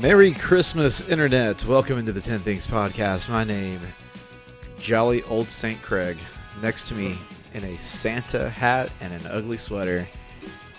Merry 0.00 0.32
Christmas, 0.32 1.00
Internet. 1.08 1.64
Welcome 1.64 1.98
into 1.98 2.12
the 2.12 2.20
10 2.20 2.40
Things 2.40 2.66
Podcast. 2.66 3.28
My 3.28 3.44
name, 3.44 3.80
Jolly 4.78 5.22
Old 5.24 5.50
St. 5.50 5.80
Craig. 5.82 6.18
Next 6.62 6.86
to 6.88 6.94
me, 6.94 7.18
in 7.54 7.64
a 7.64 7.78
Santa 7.78 8.48
hat 8.50 8.90
and 9.00 9.12
an 9.12 9.26
ugly 9.26 9.56
sweater, 9.56 10.06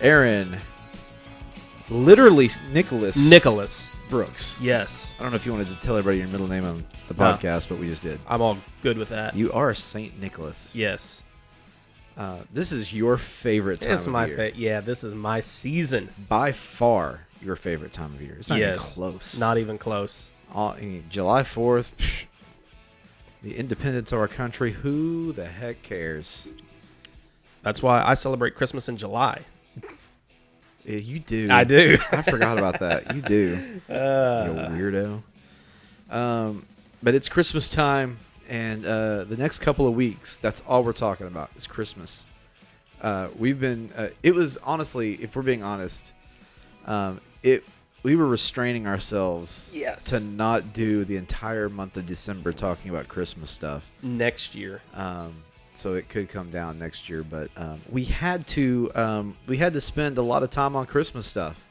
Aaron, 0.01 0.57
literally 1.89 2.50
Nicholas 2.71 3.18
Nicholas. 3.18 3.89
Brooks. 4.09 4.57
Yes. 4.61 5.14
I 5.20 5.23
don't 5.23 5.31
know 5.34 5.36
if 5.36 5.45
you 5.45 5.52
wanted 5.52 5.68
to 5.68 5.75
tell 5.75 5.97
everybody 5.97 6.20
your 6.20 6.29
middle 6.29 6.47
name 6.47 6.63
on 6.63 6.86
the 7.09 7.13
No. 7.13 7.20
podcast, 7.34 7.68
but 7.68 7.77
we 7.77 7.89
just 7.89 8.01
did. 8.04 8.21
I'm 8.29 8.42
all 8.42 8.57
good 8.81 8.97
with 8.97 9.09
that. 9.09 9.36
You 9.36 9.51
are 9.51 9.73
St. 9.73 10.18
Nicholas. 10.20 10.71
yes. 10.73 11.23
Uh, 12.15 12.37
this 12.51 12.71
is 12.71 12.92
your 12.93 13.15
favorite 13.18 13.79
time 13.81 13.93
It's 13.93 14.06
of 14.07 14.11
my 14.11 14.25
year. 14.25 14.36
fa- 14.37 14.57
yeah, 14.57 14.79
this 14.81 15.04
is 15.04 15.14
my 15.14 15.39
season. 15.39 16.09
By 16.28 16.51
far 16.51 17.26
your 17.41 17.55
favorite 17.55 17.93
time 17.93 18.14
of 18.14 18.21
year. 18.21 18.36
It's 18.39 18.50
not 18.50 18.59
even 18.59 18.75
close. 18.77 19.37
Not 19.39 19.57
even 19.57 19.78
close. 19.78 20.29
all, 20.54 20.69
I 20.69 20.82
mean, 20.82 21.05
July 21.09 21.43
4th, 21.43 21.91
psh, 21.97 22.23
the 23.43 23.55
independence 23.57 24.11
of 24.11 24.19
our 24.19 24.28
country, 24.28 24.71
who 24.71 25.33
the 25.33 25.47
heck 25.47 25.83
cares? 25.83 26.47
That's 27.64 27.81
why 27.81 28.04
I 28.04 28.14
celebrate 28.14 28.55
Christmas 28.55 28.87
in 28.89 28.97
July. 28.97 29.42
Yeah, 30.86 31.00
you 31.00 31.19
do. 31.19 31.50
I 31.51 31.65
do. 31.65 31.97
I 32.11 32.22
forgot 32.22 32.58
about 32.58 32.80
that. 32.80 33.14
You 33.14 33.22
do. 33.22 33.80
you 33.89 33.94
Uh, 33.94 34.69
weirdo. 34.72 35.22
Um, 36.09 36.66
but 37.03 37.14
it's 37.14 37.28
Christmas 37.28 37.67
time, 37.69 38.19
and 38.47 38.86
uh, 38.86 39.25
the 39.25 39.36
next 39.36 39.59
couple 39.59 39.86
of 39.86 39.95
weeks, 39.95 40.38
that's 40.38 40.64
all 40.66 40.84
we're 40.86 40.94
talking 40.94 41.28
about 41.28 41.50
is 41.58 41.67
Christmas. 41.67 42.25
Uh, 43.02 43.28
we've 43.38 43.59
been. 43.59 43.92
Uh, 43.95 44.09
it 44.23 44.34
was 44.34 44.58
honestly, 44.64 45.16
if 45.16 45.36
we're 45.36 45.42
being 45.42 45.62
honest, 45.62 46.14
um, 46.86 47.19
it 47.48 47.64
we 48.03 48.16
were 48.16 48.28
restraining 48.28 48.88
ourselves 48.88 49.70
yes. 49.73 50.06
to 50.06 50.20
not 50.20 50.72
do 50.72 51.03
the 51.03 51.17
entire 51.17 51.67
month 51.67 51.98
of 51.98 52.06
December 52.06 52.53
talking 52.53 52.90
about 52.90 53.08
Christmas 53.08 53.50
stuff. 53.52 53.92
Next 54.02 54.56
year. 54.56 54.81
Um, 54.94 55.44
so 55.73 55.95
it 55.95 56.09
could 56.09 56.30
come 56.30 56.50
down 56.50 56.80
next 56.80 57.09
year, 57.09 57.23
but 57.23 57.52
um, 57.56 57.81
we 57.90 58.06
had 58.06 58.48
to 58.48 58.92
um, 58.95 59.38
we 59.45 59.58
had 59.58 59.73
to 59.73 59.81
spend 59.81 60.18
a 60.18 60.22
lot 60.22 60.42
of 60.42 60.50
time 60.50 60.75
on 60.75 60.86
Christmas 60.86 61.28
stuff, 61.28 61.66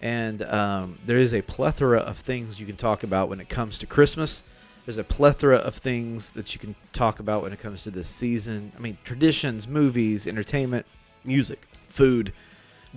and 0.00 0.42
um, 0.42 0.98
there 1.04 1.18
is 1.18 1.32
a 1.32 1.42
plethora 1.42 1.98
of 1.98 2.18
things 2.18 2.58
you 2.58 2.66
can 2.66 2.76
talk 2.76 3.04
about 3.04 3.28
when 3.28 3.40
it 3.40 3.48
comes 3.48 3.78
to 3.78 3.86
Christmas. 3.86 4.42
There's 4.84 4.98
a 4.98 5.04
plethora 5.04 5.56
of 5.56 5.76
things 5.76 6.30
that 6.30 6.54
you 6.54 6.60
can 6.60 6.74
talk 6.92 7.20
about 7.20 7.42
when 7.42 7.52
it 7.52 7.60
comes 7.60 7.82
to 7.84 7.90
this 7.90 8.08
season. 8.08 8.72
I 8.76 8.80
mean, 8.80 8.98
traditions, 9.04 9.68
movies, 9.68 10.26
entertainment, 10.26 10.86
Music. 11.24 11.68
food, 11.88 12.32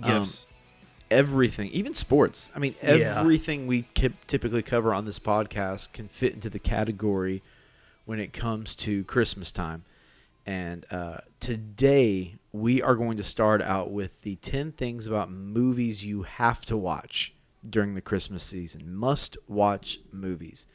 um, 0.02 0.20
Gifts. 0.20 0.46
Everything, 1.10 1.68
even 1.70 1.94
sports. 1.94 2.50
I 2.54 2.58
mean, 2.58 2.74
Yeah. 2.82 3.18
everything 3.20 3.66
we 3.66 3.82
typically 3.94 4.62
cover 4.62 4.94
on 4.94 5.04
this 5.04 5.18
podcast 5.18 5.92
can 5.92 6.08
fit 6.08 6.34
into 6.34 6.48
the 6.50 6.58
category 6.58 7.42
when 8.04 8.20
it 8.20 8.32
comes 8.32 8.74
to 8.76 9.04
Christmas 9.04 9.50
time. 9.52 9.84
And 10.46 10.86
uh, 10.90 11.18
today 11.38 12.36
we 12.52 12.82
are 12.82 12.94
going 12.94 13.16
to 13.16 13.22
start 13.22 13.60
out 13.62 13.90
with 13.90 14.22
the 14.22 14.36
10 14.36 14.72
things 14.72 15.06
about 15.06 15.30
movies 15.30 16.04
you 16.04 16.22
have 16.22 16.64
to 16.66 16.76
watch 16.76 17.32
during 17.68 17.94
the 17.94 18.00
Christmas 18.00 18.42
season. 18.42 18.94
Must 18.94 19.36
watch 19.46 20.00
movies. 20.12 20.66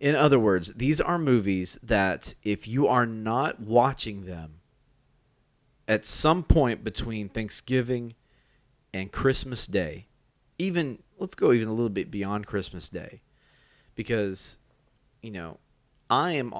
In 0.00 0.16
other 0.16 0.38
words, 0.38 0.72
these 0.74 1.00
are 1.00 1.18
movies 1.18 1.78
that 1.82 2.34
if 2.42 2.66
you 2.66 2.86
are 2.88 3.06
not 3.06 3.60
watching 3.60 4.24
them 4.26 4.54
at 5.86 6.04
some 6.04 6.42
point 6.42 6.82
between 6.82 7.28
Thanksgiving 7.28 8.14
and 8.94 9.12
Christmas 9.12 9.66
Day, 9.66 10.06
even 10.58 11.02
let's 11.18 11.34
go 11.34 11.52
even 11.52 11.68
a 11.68 11.72
little 11.72 11.90
bit 11.90 12.10
beyond 12.10 12.46
Christmas 12.46 12.88
Day, 12.88 13.20
because 13.94 14.56
you 15.22 15.30
know 15.30 15.58
I 16.08 16.32
am 16.32 16.54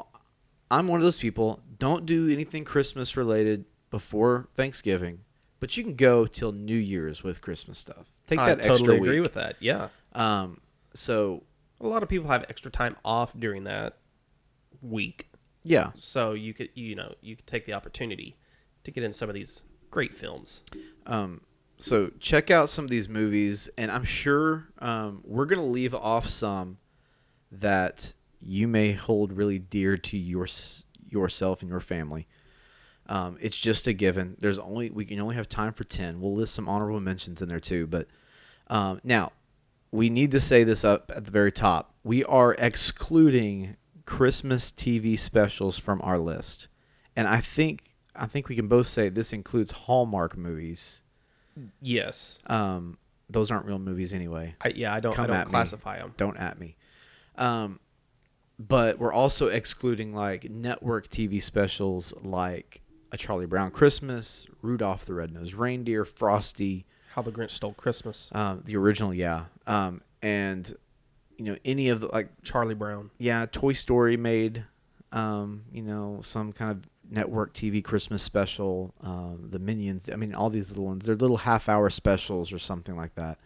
I'm 0.70 0.88
one 0.88 0.98
of 1.00 1.04
those 1.04 1.18
people 1.18 1.60
don't 1.78 2.04
do 2.04 2.28
anything 2.28 2.64
Christmas 2.64 3.16
related 3.16 3.64
before 3.90 4.48
Thanksgiving, 4.54 5.20
but 5.60 5.76
you 5.76 5.84
can 5.84 5.94
go 5.94 6.26
till 6.26 6.52
New 6.52 6.76
Year's 6.76 7.22
with 7.22 7.40
Christmas 7.40 7.78
stuff. 7.78 8.06
Take 8.26 8.38
I 8.40 8.48
that 8.54 8.58
totally 8.62 8.72
extra 8.74 8.94
agree 8.96 9.10
week. 9.20 9.22
with 9.22 9.34
that. 9.34 9.56
Yeah. 9.60 9.88
um, 10.14 10.60
so 10.94 11.42
A 11.80 11.86
lot 11.86 12.02
of 12.02 12.08
people 12.08 12.28
have 12.30 12.44
extra 12.48 12.70
time 12.70 12.96
off 13.04 13.32
during 13.38 13.64
that 13.64 13.98
week. 14.82 15.28
yeah, 15.62 15.90
So 15.96 16.32
you 16.32 16.54
could 16.54 16.70
you 16.74 16.94
know, 16.94 17.14
you 17.20 17.36
could 17.36 17.46
take 17.46 17.66
the 17.66 17.72
opportunity 17.74 18.36
to 18.84 18.90
get 18.90 19.04
in 19.04 19.12
some 19.12 19.28
of 19.28 19.34
these 19.34 19.62
great 19.90 20.16
films. 20.16 20.62
Um, 21.06 21.42
so 21.78 22.10
check 22.20 22.50
out 22.50 22.70
some 22.70 22.84
of 22.84 22.90
these 22.90 23.08
movies, 23.08 23.68
and 23.76 23.90
I'm 23.90 24.04
sure 24.04 24.68
um, 24.78 25.20
we're 25.24 25.46
gonna 25.46 25.64
leave 25.64 25.94
off 25.94 26.28
some 26.28 26.78
that 27.50 28.12
you 28.40 28.68
may 28.68 28.92
hold 28.92 29.32
really 29.32 29.58
dear 29.58 29.96
to 29.96 30.16
your 30.16 30.46
yourself 31.08 31.62
and 31.62 31.70
your 31.70 31.80
family. 31.80 32.26
Um, 33.06 33.36
it's 33.40 33.58
just 33.58 33.86
a 33.86 33.92
given. 33.92 34.36
There's 34.40 34.58
only 34.58 34.90
we 34.90 35.04
can 35.04 35.20
only 35.20 35.36
have 35.36 35.48
time 35.48 35.72
for 35.72 35.84
ten. 35.84 36.20
We'll 36.20 36.34
list 36.34 36.54
some 36.54 36.68
honorable 36.68 37.00
mentions 37.00 37.42
in 37.42 37.48
there 37.48 37.60
too, 37.60 37.86
but 37.86 38.06
um, 38.68 39.00
now 39.04 39.32
we 39.90 40.10
need 40.10 40.30
to 40.32 40.40
say 40.40 40.64
this 40.64 40.84
up 40.84 41.12
at 41.14 41.24
the 41.24 41.30
very 41.30 41.52
top. 41.52 41.94
We 42.02 42.24
are 42.24 42.54
excluding 42.54 43.76
Christmas 44.06 44.70
TV 44.72 45.18
specials 45.18 45.78
from 45.78 46.00
our 46.02 46.18
list, 46.18 46.68
and 47.14 47.28
I 47.28 47.40
think 47.40 47.94
I 48.16 48.26
think 48.26 48.48
we 48.48 48.56
can 48.56 48.68
both 48.68 48.88
say 48.88 49.08
this 49.08 49.32
includes 49.32 49.72
Hallmark 49.72 50.36
movies. 50.36 51.02
Yes. 51.80 52.38
Um, 52.46 52.98
those 53.30 53.50
aren't 53.50 53.66
real 53.66 53.78
movies 53.78 54.12
anyway. 54.12 54.54
I, 54.60 54.68
yeah, 54.68 54.92
I 54.92 55.00
don't 55.00 55.14
Come 55.14 55.24
I 55.24 55.26
don't 55.28 55.46
me. 55.46 55.50
classify 55.50 55.98
them. 55.98 56.12
Don't 56.16 56.36
at 56.36 56.58
me. 56.58 56.76
Um, 57.36 57.80
but 58.58 58.98
we're 58.98 59.12
also 59.12 59.48
excluding 59.48 60.14
like 60.14 60.48
network 60.50 61.08
TV 61.08 61.42
specials 61.42 62.14
like 62.22 62.80
A 63.12 63.16
Charlie 63.16 63.46
Brown 63.46 63.70
Christmas, 63.70 64.46
Rudolph 64.62 65.04
the 65.06 65.14
Red-Nosed 65.14 65.54
Reindeer, 65.54 66.04
Frosty, 66.04 66.84
How 67.14 67.22
the 67.22 67.32
Grinch 67.32 67.50
Stole 67.50 67.72
Christmas. 67.74 68.28
um, 68.32 68.62
the 68.64 68.76
original, 68.76 69.12
yeah, 69.12 69.46
um, 69.66 70.00
and 70.22 70.72
you 71.36 71.44
know 71.46 71.56
any 71.64 71.88
of 71.88 72.00
the 72.00 72.06
like 72.08 72.28
Charlie 72.44 72.74
Brown. 72.76 73.10
yeah, 73.18 73.46
Toy 73.50 73.72
Story 73.72 74.16
made, 74.16 74.64
um, 75.10 75.64
you 75.72 75.82
know, 75.82 76.20
some 76.22 76.52
kind 76.52 76.70
of 76.70 76.82
network 77.10 77.54
TV 77.54 77.82
Christmas 77.82 78.22
special. 78.22 78.94
Um, 79.00 79.48
the 79.50 79.58
Minions, 79.58 80.08
I 80.12 80.16
mean, 80.16 80.34
all 80.34 80.50
these 80.50 80.68
little 80.68 80.86
ones. 80.86 81.06
They're 81.06 81.16
little 81.16 81.38
half-hour 81.38 81.90
specials 81.90 82.52
or 82.52 82.58
something 82.58 82.96
like 82.96 83.14
that. 83.14 83.38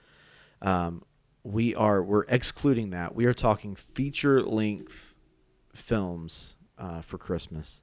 Um, 0.62 1.02
we 1.44 1.74
are 1.74 2.02
we're 2.02 2.24
excluding 2.28 2.90
that. 2.90 3.14
We 3.14 3.24
are 3.24 3.34
talking 3.34 3.76
feature-length 3.76 5.14
films 5.74 6.56
uh, 6.76 7.02
for 7.02 7.18
Christmas 7.18 7.82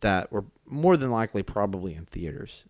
that 0.00 0.32
were 0.32 0.44
more 0.64 0.96
than 0.96 1.10
likely 1.10 1.42
probably 1.42 1.94
in 1.94 2.06
theaters. 2.06 2.64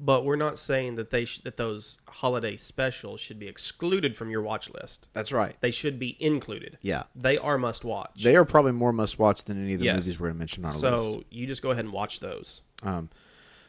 But 0.00 0.24
we're 0.24 0.34
not 0.36 0.58
saying 0.58 0.96
that 0.96 1.10
they 1.10 1.24
sh- 1.24 1.40
that 1.44 1.56
those 1.56 1.98
holiday 2.08 2.56
specials 2.56 3.20
should 3.20 3.38
be 3.38 3.46
excluded 3.46 4.16
from 4.16 4.28
your 4.28 4.42
watch 4.42 4.68
list. 4.70 5.08
That's 5.12 5.30
right. 5.32 5.56
They 5.60 5.70
should 5.70 5.98
be 6.00 6.16
included. 6.18 6.78
Yeah, 6.82 7.04
They 7.14 7.38
are 7.38 7.56
must 7.58 7.84
watch. 7.84 8.22
they 8.24 8.34
are 8.34 8.44
probably 8.44 8.72
more 8.72 8.92
must-watch 8.92 9.44
than 9.44 9.62
any 9.62 9.74
of 9.74 9.78
the 9.80 9.86
Yes. 9.86 9.96
movies 9.96 10.18
we're 10.18 10.26
going 10.28 10.34
to 10.34 10.38
mention 10.40 10.64
on 10.64 10.70
our 10.70 10.72
list. 10.74 10.82
so 10.82 11.24
you 11.30 11.46
just 11.46 11.62
go 11.62 11.70
ahead 11.70 11.84
and 11.84 11.94
watch 11.94 12.18
those. 12.20 12.62
Um, 12.82 13.08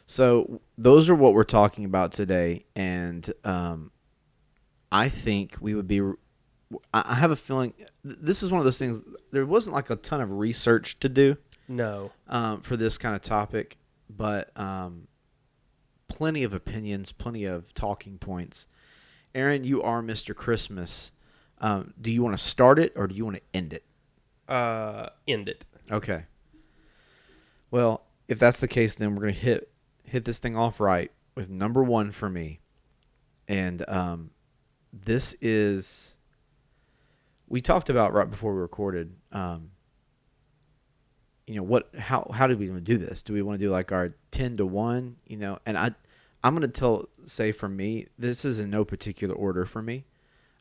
so 0.07 0.61
those 0.77 1.09
are 1.09 1.15
what 1.15 1.33
we're 1.33 1.43
talking 1.43 1.85
about 1.85 2.11
today, 2.11 2.65
and 2.75 3.31
um, 3.43 3.91
I 4.91 5.09
think 5.09 5.57
we 5.61 5.75
would 5.75 5.87
be. 5.87 5.99
I 6.01 6.13
I 6.93 7.15
have 7.15 7.29
a 7.31 7.35
feeling 7.35 7.73
th- 7.77 7.85
this 8.03 8.41
is 8.41 8.49
one 8.51 8.59
of 8.59 8.65
those 8.65 8.79
things. 8.79 8.99
There 9.31 9.45
wasn't 9.45 9.75
like 9.75 9.89
a 9.91 9.95
ton 9.95 10.21
of 10.21 10.31
research 10.31 10.99
to 11.01 11.07
do 11.09 11.37
No. 11.67 12.11
um, 12.27 12.61
for 12.61 12.75
this 12.75 12.97
kind 12.97 13.15
of 13.15 13.21
topic, 13.21 13.77
but 14.09 14.51
um, 14.59 15.07
plenty 16.07 16.43
of 16.43 16.53
opinions, 16.53 17.11
plenty 17.11 17.45
of 17.45 17.73
talking 17.73 18.17
points. 18.17 18.67
Aaron, 19.33 19.63
you 19.63 19.81
are 19.81 20.01
Mr. 20.01 20.35
Christmas. 20.35 21.11
Um, 21.59 21.93
do 21.99 22.11
you 22.11 22.23
want 22.23 22.37
to 22.37 22.43
start 22.43 22.79
it 22.79 22.93
or 22.95 23.07
do 23.07 23.15
you 23.15 23.25
want 23.25 23.37
to 23.37 23.43
end 23.53 23.73
it? 23.73 23.83
Uh, 24.47 25.09
end 25.27 25.49
it. 25.49 25.65
Okay. 25.91 26.25
Well, 27.71 28.05
if 28.27 28.39
that's 28.39 28.59
the 28.59 28.67
case, 28.67 28.93
then 28.93 29.15
we're 29.15 29.21
gonna 29.21 29.33
hit 29.33 29.69
hit 30.03 30.25
this 30.25 30.39
thing 30.39 30.55
off 30.55 30.79
right 30.79 31.11
with 31.35 31.49
number 31.49 31.83
one 31.83 32.11
for 32.11 32.29
me, 32.29 32.59
and 33.47 33.83
um, 33.89 34.31
this 34.93 35.35
is 35.41 36.15
we 37.47 37.61
talked 37.61 37.89
about 37.89 38.13
right 38.13 38.29
before 38.29 38.53
we 38.53 38.61
recorded. 38.61 39.15
Um, 39.31 39.71
you 41.47 41.55
know 41.55 41.63
what? 41.63 41.89
How 41.95 42.29
how 42.33 42.47
do 42.47 42.57
we 42.57 42.67
to 42.67 42.81
do 42.81 42.97
this? 42.97 43.21
Do 43.21 43.33
we 43.33 43.41
want 43.41 43.59
to 43.59 43.65
do 43.65 43.71
like 43.71 43.91
our 43.91 44.15
ten 44.31 44.57
to 44.57 44.65
one? 44.65 45.17
You 45.27 45.37
know, 45.37 45.59
and 45.65 45.77
I 45.77 45.91
I'm 46.43 46.53
gonna 46.53 46.67
tell 46.67 47.09
say 47.25 47.51
for 47.51 47.69
me 47.69 48.07
this 48.17 48.45
is 48.45 48.59
in 48.59 48.69
no 48.69 48.83
particular 48.83 49.35
order 49.35 49.65
for 49.65 49.81
me. 49.81 50.05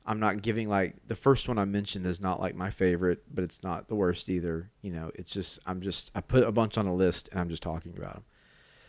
I'm 0.06 0.20
not 0.20 0.42
giving 0.42 0.69
like 0.69 0.96
the 1.06 1.16
first 1.16 1.48
one 1.48 1.58
I 1.58 1.64
mentioned 1.64 2.06
is 2.06 2.20
not 2.20 2.40
like 2.40 2.54
my 2.54 2.69
favorite, 2.69 3.22
but 3.32 3.44
it's 3.44 3.62
not 3.62 3.88
the 3.88 3.94
worst 3.94 4.28
either. 4.28 4.70
You 4.82 4.92
know, 4.92 5.10
it's 5.14 5.32
just 5.32 5.58
I'm 5.66 5.81
just 5.81 6.10
I 6.14 6.20
put 6.20 6.44
a 6.44 6.52
bunch 6.52 6.76
on 6.76 6.86
a 6.86 6.94
list 6.94 7.28
and 7.31 7.40
I'm 7.40 7.48
just 7.48 7.62
talking 7.62 7.94
about 7.96 8.14
them. 8.14 8.25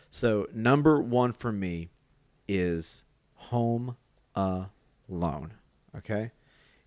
So 0.09 0.47
number 0.53 1.01
one 1.01 1.31
for 1.31 1.51
me 1.51 1.89
is 2.47 3.06
Home 3.36 3.95
Alone. 4.36 5.53
Okay, 5.95 6.31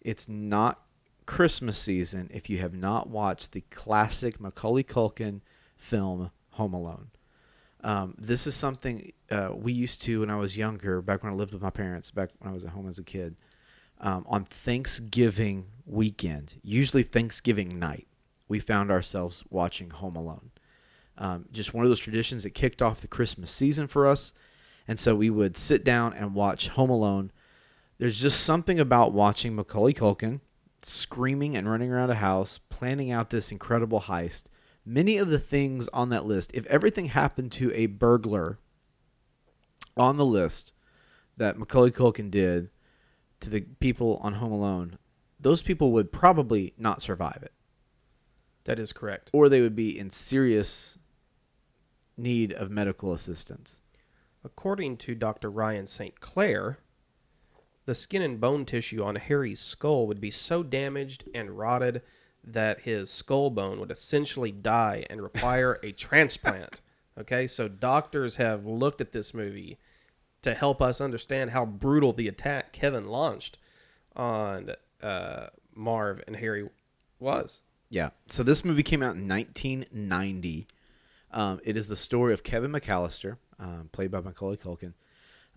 it's 0.02 0.28
not 0.28 0.82
Christmas 1.28 1.78
season 1.78 2.30
if 2.32 2.48
you 2.48 2.56
have 2.56 2.72
not 2.72 3.10
watched 3.10 3.52
the 3.52 3.60
classic 3.70 4.40
Macaulay 4.40 4.82
Culkin 4.82 5.42
film 5.76 6.30
Home 6.52 6.72
Alone. 6.72 7.08
Um, 7.84 8.14
this 8.16 8.46
is 8.46 8.54
something 8.54 9.12
uh, 9.30 9.50
we 9.54 9.74
used 9.74 10.00
to 10.02 10.20
when 10.20 10.30
I 10.30 10.36
was 10.36 10.56
younger, 10.56 11.02
back 11.02 11.22
when 11.22 11.30
I 11.30 11.36
lived 11.36 11.52
with 11.52 11.60
my 11.60 11.68
parents, 11.68 12.10
back 12.10 12.30
when 12.38 12.50
I 12.50 12.54
was 12.54 12.64
at 12.64 12.70
home 12.70 12.88
as 12.88 12.98
a 12.98 13.04
kid. 13.04 13.36
Um, 14.00 14.24
on 14.26 14.44
Thanksgiving 14.44 15.66
weekend, 15.84 16.54
usually 16.62 17.02
Thanksgiving 17.02 17.78
night, 17.78 18.08
we 18.48 18.58
found 18.58 18.90
ourselves 18.90 19.44
watching 19.50 19.90
Home 19.90 20.16
Alone. 20.16 20.50
Um, 21.18 21.44
just 21.52 21.74
one 21.74 21.84
of 21.84 21.90
those 21.90 22.00
traditions 22.00 22.42
that 22.44 22.54
kicked 22.54 22.80
off 22.80 23.02
the 23.02 23.06
Christmas 23.06 23.50
season 23.50 23.86
for 23.86 24.06
us. 24.06 24.32
And 24.88 24.98
so 24.98 25.14
we 25.14 25.28
would 25.28 25.58
sit 25.58 25.84
down 25.84 26.14
and 26.14 26.34
watch 26.34 26.68
Home 26.68 26.88
Alone. 26.88 27.32
There's 27.98 28.18
just 28.18 28.40
something 28.40 28.80
about 28.80 29.12
watching 29.12 29.54
Macaulay 29.54 29.92
Culkin 29.92 30.40
screaming 30.82 31.56
and 31.56 31.70
running 31.70 31.90
around 31.90 32.10
a 32.10 32.16
house, 32.16 32.60
planning 32.68 33.10
out 33.10 33.30
this 33.30 33.52
incredible 33.52 34.02
heist. 34.02 34.44
Many 34.84 35.18
of 35.18 35.28
the 35.28 35.38
things 35.38 35.88
on 35.88 36.08
that 36.10 36.24
list, 36.24 36.50
if 36.54 36.66
everything 36.66 37.06
happened 37.06 37.52
to 37.52 37.72
a 37.74 37.86
burglar 37.86 38.58
on 39.96 40.16
the 40.16 40.24
list 40.24 40.72
that 41.36 41.58
Macaulay 41.58 41.90
Culkin 41.90 42.30
did 42.30 42.70
to 43.40 43.50
the 43.50 43.60
people 43.80 44.18
on 44.22 44.34
Home 44.34 44.52
Alone, 44.52 44.98
those 45.38 45.62
people 45.62 45.92
would 45.92 46.10
probably 46.10 46.74
not 46.78 47.02
survive 47.02 47.40
it. 47.42 47.52
That 48.64 48.78
is 48.78 48.92
correct. 48.92 49.30
Or 49.32 49.48
they 49.48 49.60
would 49.60 49.76
be 49.76 49.98
in 49.98 50.10
serious 50.10 50.98
need 52.16 52.52
of 52.52 52.70
medical 52.70 53.12
assistance. 53.12 53.80
According 54.44 54.96
to 54.98 55.14
Dr. 55.14 55.50
Ryan 55.50 55.86
St. 55.86 56.20
Clair, 56.20 56.78
the 57.88 57.94
skin 57.94 58.20
and 58.20 58.38
bone 58.38 58.66
tissue 58.66 59.02
on 59.02 59.16
Harry's 59.16 59.60
skull 59.60 60.06
would 60.06 60.20
be 60.20 60.30
so 60.30 60.62
damaged 60.62 61.24
and 61.34 61.58
rotted 61.58 62.02
that 62.44 62.80
his 62.80 63.08
skull 63.10 63.48
bone 63.48 63.80
would 63.80 63.90
essentially 63.90 64.52
die 64.52 65.06
and 65.08 65.22
require 65.22 65.80
a 65.82 65.90
transplant. 65.92 66.82
Okay, 67.18 67.46
so 67.46 67.66
doctors 67.66 68.36
have 68.36 68.66
looked 68.66 69.00
at 69.00 69.12
this 69.12 69.32
movie 69.32 69.78
to 70.42 70.52
help 70.52 70.82
us 70.82 71.00
understand 71.00 71.52
how 71.52 71.64
brutal 71.64 72.12
the 72.12 72.28
attack 72.28 72.72
Kevin 72.72 73.08
launched 73.08 73.56
on 74.14 74.72
uh, 75.02 75.46
Marv 75.74 76.22
and 76.26 76.36
Harry 76.36 76.68
was. 77.18 77.62
Yeah. 77.88 78.10
So 78.26 78.42
this 78.42 78.66
movie 78.66 78.82
came 78.82 79.02
out 79.02 79.16
in 79.16 79.26
1990. 79.26 80.68
Um, 81.32 81.58
it 81.64 81.78
is 81.78 81.88
the 81.88 81.96
story 81.96 82.34
of 82.34 82.42
Kevin 82.42 82.70
McAllister, 82.70 83.38
um, 83.58 83.88
played 83.92 84.10
by 84.10 84.20
Macaulay 84.20 84.58
Culkin. 84.58 84.92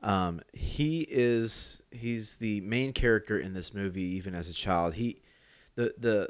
Um, 0.03 0.41
he 0.53 1.05
is 1.09 1.81
he's 1.91 2.37
the 2.37 2.61
main 2.61 2.93
character 2.93 3.39
in 3.39 3.53
this 3.53 3.73
movie, 3.73 4.15
even 4.15 4.33
as 4.33 4.49
a 4.49 4.53
child. 4.53 4.95
He, 4.95 5.21
the 5.75 5.93
the, 5.97 6.29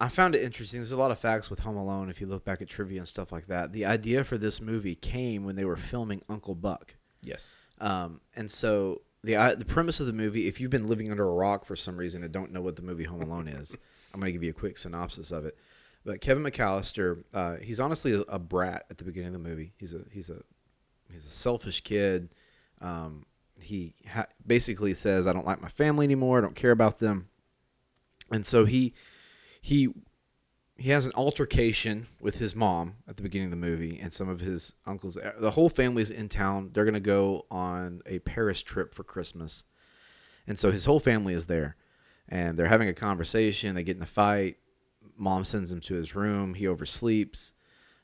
I 0.00 0.08
found 0.08 0.34
it 0.34 0.42
interesting. 0.42 0.80
There's 0.80 0.92
a 0.92 0.96
lot 0.96 1.10
of 1.10 1.18
facts 1.18 1.50
with 1.50 1.60
Home 1.60 1.76
Alone. 1.76 2.08
If 2.08 2.20
you 2.20 2.26
look 2.26 2.44
back 2.44 2.62
at 2.62 2.68
trivia 2.68 3.00
and 3.00 3.08
stuff 3.08 3.32
like 3.32 3.46
that, 3.46 3.72
the 3.72 3.84
idea 3.84 4.24
for 4.24 4.38
this 4.38 4.60
movie 4.60 4.94
came 4.94 5.44
when 5.44 5.56
they 5.56 5.64
were 5.64 5.76
filming 5.76 6.22
Uncle 6.28 6.54
Buck. 6.54 6.94
Yes. 7.22 7.54
Um, 7.80 8.20
and 8.36 8.50
so 8.50 9.02
the 9.24 9.36
I 9.36 9.54
the 9.54 9.64
premise 9.64 10.00
of 10.00 10.06
the 10.06 10.12
movie, 10.12 10.46
if 10.46 10.60
you've 10.60 10.70
been 10.70 10.86
living 10.86 11.10
under 11.10 11.28
a 11.28 11.32
rock 11.32 11.64
for 11.64 11.76
some 11.76 11.96
reason 11.96 12.22
and 12.22 12.32
don't 12.32 12.52
know 12.52 12.60
what 12.60 12.76
the 12.76 12.82
movie 12.82 13.04
Home 13.04 13.22
Alone 13.22 13.48
is, 13.48 13.76
I'm 14.14 14.20
going 14.20 14.28
to 14.28 14.32
give 14.32 14.44
you 14.44 14.50
a 14.50 14.54
quick 14.54 14.78
synopsis 14.78 15.30
of 15.30 15.46
it. 15.46 15.56
But 16.04 16.20
Kevin 16.20 16.42
McAllister, 16.42 17.22
uh, 17.32 17.56
he's 17.56 17.78
honestly 17.78 18.14
a, 18.14 18.20
a, 18.22 18.38
brat 18.38 18.86
at 18.90 18.98
the 18.98 19.04
beginning 19.04 19.28
of 19.28 19.42
the 19.42 19.48
movie. 19.48 19.72
He's 19.76 19.94
a 19.94 20.00
he's 20.10 20.30
a 20.30 20.42
he's 21.10 21.24
a 21.24 21.28
selfish 21.28 21.80
kid. 21.82 22.28
Um, 22.82 23.24
he 23.60 23.94
ha- 24.06 24.26
basically 24.46 24.92
says, 24.92 25.26
"I 25.26 25.32
don't 25.32 25.46
like 25.46 25.62
my 25.62 25.68
family 25.68 26.04
anymore. 26.04 26.38
I 26.38 26.40
don't 26.42 26.56
care 26.56 26.72
about 26.72 26.98
them," 26.98 27.28
and 28.30 28.44
so 28.44 28.64
he 28.64 28.92
he 29.60 29.94
he 30.76 30.90
has 30.90 31.06
an 31.06 31.12
altercation 31.14 32.08
with 32.20 32.38
his 32.38 32.56
mom 32.56 32.94
at 33.06 33.16
the 33.16 33.22
beginning 33.22 33.46
of 33.46 33.50
the 33.52 33.56
movie 33.56 34.00
and 34.00 34.12
some 34.12 34.28
of 34.28 34.40
his 34.40 34.74
uncles. 34.84 35.16
The 35.38 35.52
whole 35.52 35.68
family's 35.68 36.10
in 36.10 36.28
town. 36.28 36.70
They're 36.72 36.84
going 36.84 36.94
to 36.94 37.00
go 37.00 37.46
on 37.52 38.02
a 38.04 38.18
Paris 38.18 38.62
trip 38.62 38.92
for 38.92 39.04
Christmas. 39.04 39.64
And 40.44 40.58
so 40.58 40.72
his 40.72 40.86
whole 40.86 40.98
family 40.98 41.34
is 41.34 41.46
there. 41.46 41.76
And 42.28 42.58
they're 42.58 42.66
having 42.66 42.88
a 42.88 42.94
conversation. 42.94 43.76
They 43.76 43.84
get 43.84 43.96
in 43.96 44.02
a 44.02 44.06
fight. 44.06 44.56
Mom 45.16 45.44
sends 45.44 45.70
him 45.70 45.80
to 45.82 45.94
his 45.94 46.16
room. 46.16 46.54
He 46.54 46.64
oversleeps. 46.64 47.52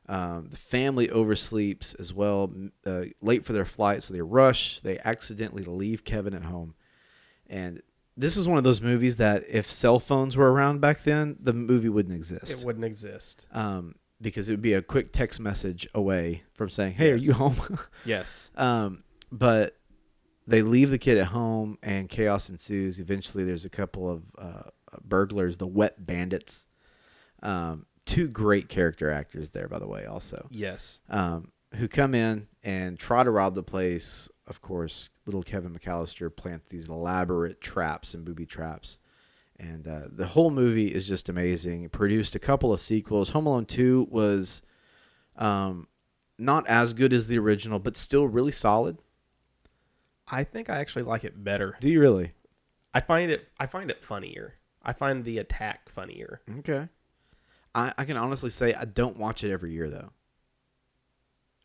Um, 0.08 0.49
the 0.50 0.56
family 0.56 1.08
oversleeps 1.08 1.99
as 2.00 2.14
well, 2.14 2.50
uh, 2.87 3.02
late 3.20 3.44
for 3.44 3.52
their 3.52 3.66
flight. 3.66 4.02
So 4.02 4.14
they 4.14 4.22
rush. 4.22 4.81
They 4.81 4.99
accidentally 5.05 5.64
leave 5.64 6.05
Kevin 6.05 6.34
at 6.34 6.44
home. 6.44 6.75
And 7.46 7.82
this 8.16 8.37
is 8.37 8.49
one 8.49 8.58
of 8.58 8.64
those 8.64 8.81
movies 8.81 9.19
that 9.19 9.44
if 9.49 9.70
cell 9.70 10.00
phones 10.00 10.37
were 10.37 10.50
around 10.50 10.81
back 10.81 11.05
then, 11.05 11.37
the 11.40 11.52
movie 11.52 11.88
wouldn't 11.88 12.14
exist. 12.14 12.50
It 12.50 12.64
wouldn't 12.64 12.84
exist. 12.84 13.46
Um, 13.52 13.96
because 14.20 14.49
it 14.49 14.52
would 14.52 14.62
be 14.62 14.75
a 14.75 14.82
quick 14.82 15.12
text 15.12 15.38
message 15.40 15.88
away 15.94 16.43
from 16.52 16.70
saying, 16.70 16.94
"Hey, 16.94 17.12
yes. 17.12 17.22
are 17.22 17.25
you 17.25 17.32
home?" 17.34 17.78
yes. 18.05 18.50
Um, 18.56 19.05
but 19.31 19.76
they 20.46 20.62
leave 20.62 20.90
the 20.90 20.99
kid 20.99 21.19
at 21.19 21.28
home, 21.28 21.78
and 21.82 22.08
chaos 22.08 22.49
ensues. 22.49 22.99
Eventually, 22.99 23.44
there's 23.44 23.64
a 23.64 23.70
couple 23.70 24.10
of 24.10 24.22
uh, 24.37 24.70
burglars, 25.05 25.58
the 25.58 25.66
Wet 25.66 26.05
Bandits. 26.05 26.66
Um, 27.43 27.87
two 28.08 28.28
great 28.28 28.69
character 28.69 29.10
actors 29.10 29.50
there, 29.50 29.69
by 29.69 29.78
the 29.78 29.87
way, 29.87 30.05
also. 30.05 30.49
Yes. 30.50 31.00
Um, 31.08 31.52
who 31.75 31.87
come 31.87 32.14
in 32.14 32.49
and 32.62 32.99
try 32.99 33.22
to 33.22 33.31
rob 33.31 33.55
the 33.55 33.62
place 33.62 34.28
of 34.49 34.62
course, 34.62 35.10
little 35.26 35.43
Kevin 35.43 35.78
McAllister 35.78 36.34
plants 36.34 36.70
these 36.70 36.88
elaborate 36.88 37.60
traps 37.60 38.14
and 38.14 38.25
booby 38.25 38.46
traps. 38.46 38.99
And 39.60 39.87
uh, 39.87 40.02
the 40.10 40.26
whole 40.26 40.50
movie 40.50 40.88
is 40.88 41.06
just 41.06 41.28
amazing. 41.28 41.84
It 41.84 41.93
produced 41.93 42.34
a 42.34 42.38
couple 42.38 42.72
of 42.72 42.81
sequels. 42.81 43.31
Home 43.31 43.46
Alone 43.46 43.66
2 43.66 44.08
was 44.10 44.62
um, 45.37 45.88
not 46.38 46.66
as 46.66 46.94
good 46.94 47.12
as 47.12 47.26
the 47.26 47.38
original, 47.38 47.78
but 47.78 47.96
still 47.96 48.26
really 48.26 48.52
solid. 48.52 48.99
I 50.28 50.44
think 50.44 50.70
I 50.70 50.78
actually 50.78 51.02
like 51.02 51.25
it 51.25 51.44
better. 51.44 51.76
Do 51.81 51.88
you 51.88 52.00
really? 52.00 52.32
I 52.94 53.00
find 53.00 53.31
it 53.31 53.49
I 53.58 53.66
find 53.66 53.90
it 53.90 54.02
funnier. 54.02 54.55
I 54.82 54.93
find 54.93 55.25
the 55.25 55.38
attack 55.38 55.88
funnier. 55.88 56.40
Okay. 56.58 56.88
I, 57.79 57.93
I 57.97 58.05
can 58.05 58.17
honestly 58.17 58.51
say 58.51 58.75
I 58.75 58.85
don't 58.85 59.17
watch 59.17 59.44
it 59.44 59.53
every 59.53 59.73
year 59.73 59.89
though. 59.89 60.11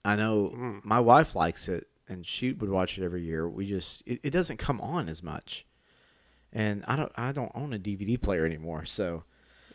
I 0.05 0.15
know 0.15 0.53
mm. 0.55 0.85
my 0.85 0.99
wife 0.99 1.35
likes 1.35 1.67
it, 1.67 1.87
and 2.07 2.25
she 2.25 2.51
would 2.51 2.69
watch 2.69 2.97
it 2.97 3.03
every 3.03 3.23
year. 3.23 3.49
We 3.49 3.67
just 3.67 4.03
it, 4.05 4.19
it 4.21 4.29
doesn't 4.29 4.57
come 4.57 4.79
on 4.79 5.09
as 5.09 5.23
much, 5.23 5.65
and 6.51 6.83
I 6.87 6.95
don't 6.95 7.11
I 7.15 7.31
don't 7.31 7.51
own 7.55 7.73
a 7.73 7.79
DVD 7.79 8.21
player 8.21 8.45
anymore, 8.45 8.85
so 8.85 9.23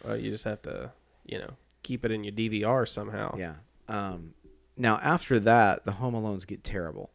well, 0.04 0.16
you 0.16 0.30
just 0.30 0.44
have 0.44 0.62
to 0.62 0.92
you 1.26 1.38
know 1.38 1.50
keep 1.82 2.04
it 2.04 2.12
in 2.12 2.22
your 2.22 2.32
DVR 2.32 2.88
somehow. 2.88 3.34
Yeah. 3.36 3.54
Um, 3.88 4.34
now 4.76 5.00
after 5.02 5.40
that, 5.40 5.84
the 5.84 5.92
Home 5.92 6.14
Alones 6.14 6.46
get 6.46 6.62
terrible. 6.62 7.10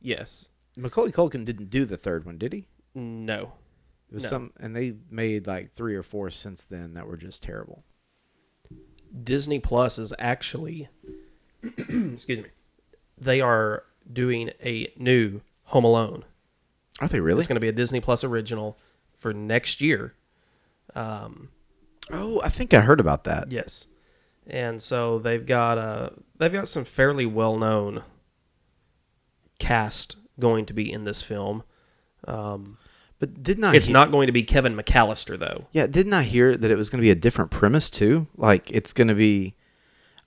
Yes. 0.00 0.48
Macaulay 0.76 1.12
Culkin 1.12 1.44
didn't 1.44 1.68
do 1.68 1.84
the 1.84 1.98
third 1.98 2.24
one, 2.24 2.38
did 2.38 2.54
he? 2.54 2.66
No. 2.94 3.52
It 4.10 4.14
was 4.14 4.22
no. 4.22 4.28
some, 4.28 4.52
and 4.58 4.74
they 4.74 4.94
made 5.10 5.46
like 5.46 5.70
three 5.70 5.94
or 5.94 6.02
four 6.02 6.30
since 6.30 6.64
then 6.64 6.94
that 6.94 7.06
were 7.06 7.18
just 7.18 7.42
terrible. 7.42 7.84
Disney 9.22 9.58
Plus 9.58 9.98
is 9.98 10.12
actually, 10.18 10.88
excuse 11.62 12.40
me, 12.40 12.46
they 13.18 13.40
are 13.40 13.84
doing 14.10 14.50
a 14.64 14.92
new 14.96 15.40
Home 15.64 15.84
Alone. 15.84 16.24
Are 17.00 17.08
they 17.08 17.20
really? 17.20 17.40
It's 17.40 17.48
going 17.48 17.56
to 17.56 17.60
be 17.60 17.68
a 17.68 17.72
Disney 17.72 18.00
Plus 18.00 18.24
original 18.24 18.78
for 19.18 19.32
next 19.32 19.80
year. 19.80 20.14
Um, 20.94 21.50
oh, 22.10 22.40
I 22.42 22.48
think 22.48 22.74
I 22.74 22.80
heard 22.80 23.00
about 23.00 23.24
that. 23.24 23.50
Yes, 23.50 23.86
and 24.46 24.82
so 24.82 25.18
they've 25.18 25.44
got 25.44 25.78
uh 25.78 26.10
they've 26.36 26.52
got 26.52 26.68
some 26.68 26.84
fairly 26.84 27.24
well 27.26 27.56
known 27.56 28.02
cast 29.58 30.16
going 30.38 30.66
to 30.66 30.72
be 30.74 30.92
in 30.92 31.04
this 31.04 31.22
film. 31.22 31.62
Um, 32.26 32.78
but 33.22 33.40
didn't 33.40 33.62
I? 33.62 33.76
It's 33.76 33.88
not 33.88 34.10
going 34.10 34.26
to 34.26 34.32
be 34.32 34.42
Kevin 34.42 34.76
McAllister 34.76 35.38
though. 35.38 35.68
Yeah, 35.70 35.86
didn't 35.86 36.12
I 36.12 36.24
hear 36.24 36.56
that 36.56 36.72
it 36.72 36.76
was 36.76 36.90
going 36.90 36.98
to 36.98 37.02
be 37.02 37.10
a 37.12 37.14
different 37.14 37.52
premise 37.52 37.88
too? 37.88 38.26
Like 38.36 38.68
it's 38.68 38.92
going 38.92 39.06
to 39.06 39.14
be 39.14 39.54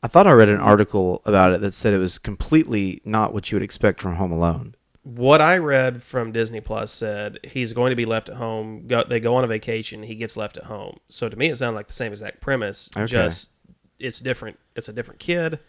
I 0.02 0.08
thought 0.08 0.28
I 0.28 0.32
read 0.32 0.48
an 0.48 0.62
article 0.62 1.22
about 1.26 1.52
it 1.52 1.60
that 1.60 1.74
said 1.74 1.94
it 1.94 1.98
was 1.98 2.18
completely 2.18 3.02
not 3.04 3.34
what 3.34 3.52
you 3.52 3.58
would 3.58 3.64
expect 3.64 4.00
from 4.00 4.16
Home 4.16 4.32
Alone. 4.32 4.76
What 5.04 5.42
I 5.42 5.58
read 5.58 6.04
from 6.04 6.32
Disney 6.32 6.62
Plus 6.62 6.90
said 6.90 7.38
he's 7.44 7.74
going 7.74 7.90
to 7.90 7.98
be 7.98 8.06
left 8.06 8.30
at 8.30 8.38
home. 8.38 8.88
Go, 8.88 9.04
they 9.04 9.20
go 9.20 9.36
on 9.36 9.44
a 9.44 9.48
vacation. 9.48 10.04
He 10.04 10.16
gets 10.16 10.38
left 10.38 10.56
at 10.56 10.64
home. 10.64 11.00
So 11.10 11.28
to 11.28 11.36
me, 11.36 11.50
it 11.50 11.58
sounded 11.58 11.76
like 11.76 11.88
the 11.88 11.94
same 11.94 12.14
exact 12.14 12.40
premise. 12.40 12.90
Okay. 12.96 13.08
Just 13.08 13.50
it's 14.00 14.20
different. 14.20 14.58
It's 14.74 14.88
a 14.88 14.94
different 14.94 15.20
kid, 15.20 15.60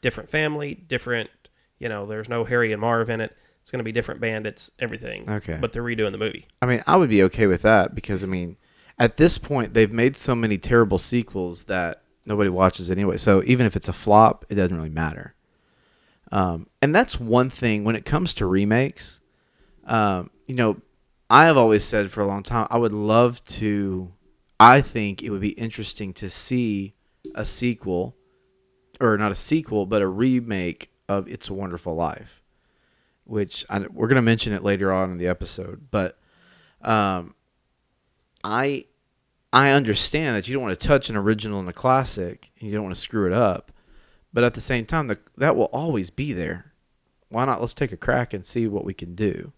different 0.00 0.30
family, 0.30 0.76
different. 0.76 1.30
You 1.80 1.88
know, 1.88 2.06
there's 2.06 2.28
no 2.28 2.44
Harry 2.44 2.72
and 2.72 2.80
Marv 2.80 3.10
in 3.10 3.20
it. 3.20 3.36
It's 3.68 3.70
going 3.70 3.80
to 3.80 3.84
be 3.84 3.92
different 3.92 4.22
bandits, 4.22 4.70
everything. 4.78 5.28
Okay. 5.28 5.58
But 5.60 5.74
they're 5.74 5.82
redoing 5.82 6.12
the 6.12 6.16
movie. 6.16 6.46
I 6.62 6.64
mean, 6.64 6.82
I 6.86 6.96
would 6.96 7.10
be 7.10 7.22
okay 7.24 7.46
with 7.46 7.60
that 7.60 7.94
because 7.94 8.24
I 8.24 8.26
mean, 8.26 8.56
at 8.98 9.18
this 9.18 9.36
point, 9.36 9.74
they've 9.74 9.92
made 9.92 10.16
so 10.16 10.34
many 10.34 10.56
terrible 10.56 10.98
sequels 10.98 11.64
that 11.64 12.02
nobody 12.24 12.48
watches 12.48 12.90
anyway. 12.90 13.18
So 13.18 13.42
even 13.44 13.66
if 13.66 13.76
it's 13.76 13.86
a 13.86 13.92
flop, 13.92 14.46
it 14.48 14.54
doesn't 14.54 14.74
really 14.74 14.88
matter. 14.88 15.34
Um, 16.32 16.68
and 16.80 16.94
that's 16.94 17.20
one 17.20 17.50
thing 17.50 17.84
when 17.84 17.94
it 17.94 18.06
comes 18.06 18.32
to 18.34 18.46
remakes. 18.46 19.20
Um, 19.84 20.30
you 20.46 20.54
know, 20.54 20.80
I 21.28 21.44
have 21.44 21.58
always 21.58 21.84
said 21.84 22.10
for 22.10 22.22
a 22.22 22.26
long 22.26 22.42
time, 22.42 22.68
I 22.70 22.78
would 22.78 22.94
love 22.94 23.44
to. 23.44 24.14
I 24.58 24.80
think 24.80 25.22
it 25.22 25.28
would 25.28 25.42
be 25.42 25.50
interesting 25.50 26.14
to 26.14 26.30
see 26.30 26.94
a 27.34 27.44
sequel, 27.44 28.16
or 28.98 29.18
not 29.18 29.30
a 29.30 29.36
sequel, 29.36 29.84
but 29.84 30.00
a 30.00 30.06
remake 30.06 30.90
of 31.06 31.28
"It's 31.28 31.50
a 31.50 31.52
Wonderful 31.52 31.94
Life," 31.94 32.37
which 33.28 33.64
I, 33.70 33.78
we're 33.92 34.08
gonna 34.08 34.22
mention 34.22 34.52
it 34.52 34.62
later 34.64 34.92
on 34.92 35.10
in 35.12 35.18
the 35.18 35.28
episode. 35.28 35.88
But 35.90 36.18
um, 36.82 37.34
I 38.42 38.86
I 39.52 39.70
understand 39.70 40.36
that 40.36 40.48
you 40.48 40.54
don't 40.54 40.62
want 40.62 40.78
to 40.78 40.86
touch 40.86 41.08
an 41.10 41.16
original 41.16 41.60
and 41.60 41.68
a 41.68 41.72
classic, 41.72 42.50
and 42.58 42.68
you 42.68 42.74
don't 42.74 42.84
want 42.84 42.94
to 42.94 43.00
screw 43.00 43.26
it 43.26 43.32
up. 43.32 43.72
But 44.32 44.44
at 44.44 44.54
the 44.54 44.60
same 44.60 44.84
time, 44.84 45.06
the, 45.06 45.18
that 45.36 45.56
will 45.56 45.66
always 45.66 46.10
be 46.10 46.32
there. 46.32 46.72
Why 47.30 47.44
not? 47.44 47.60
Let's 47.60 47.74
take 47.74 47.92
a 47.92 47.96
crack 47.96 48.32
and 48.34 48.44
see 48.44 48.66
what 48.68 48.84
we 48.84 48.94
can 48.94 49.14
do. 49.14 49.52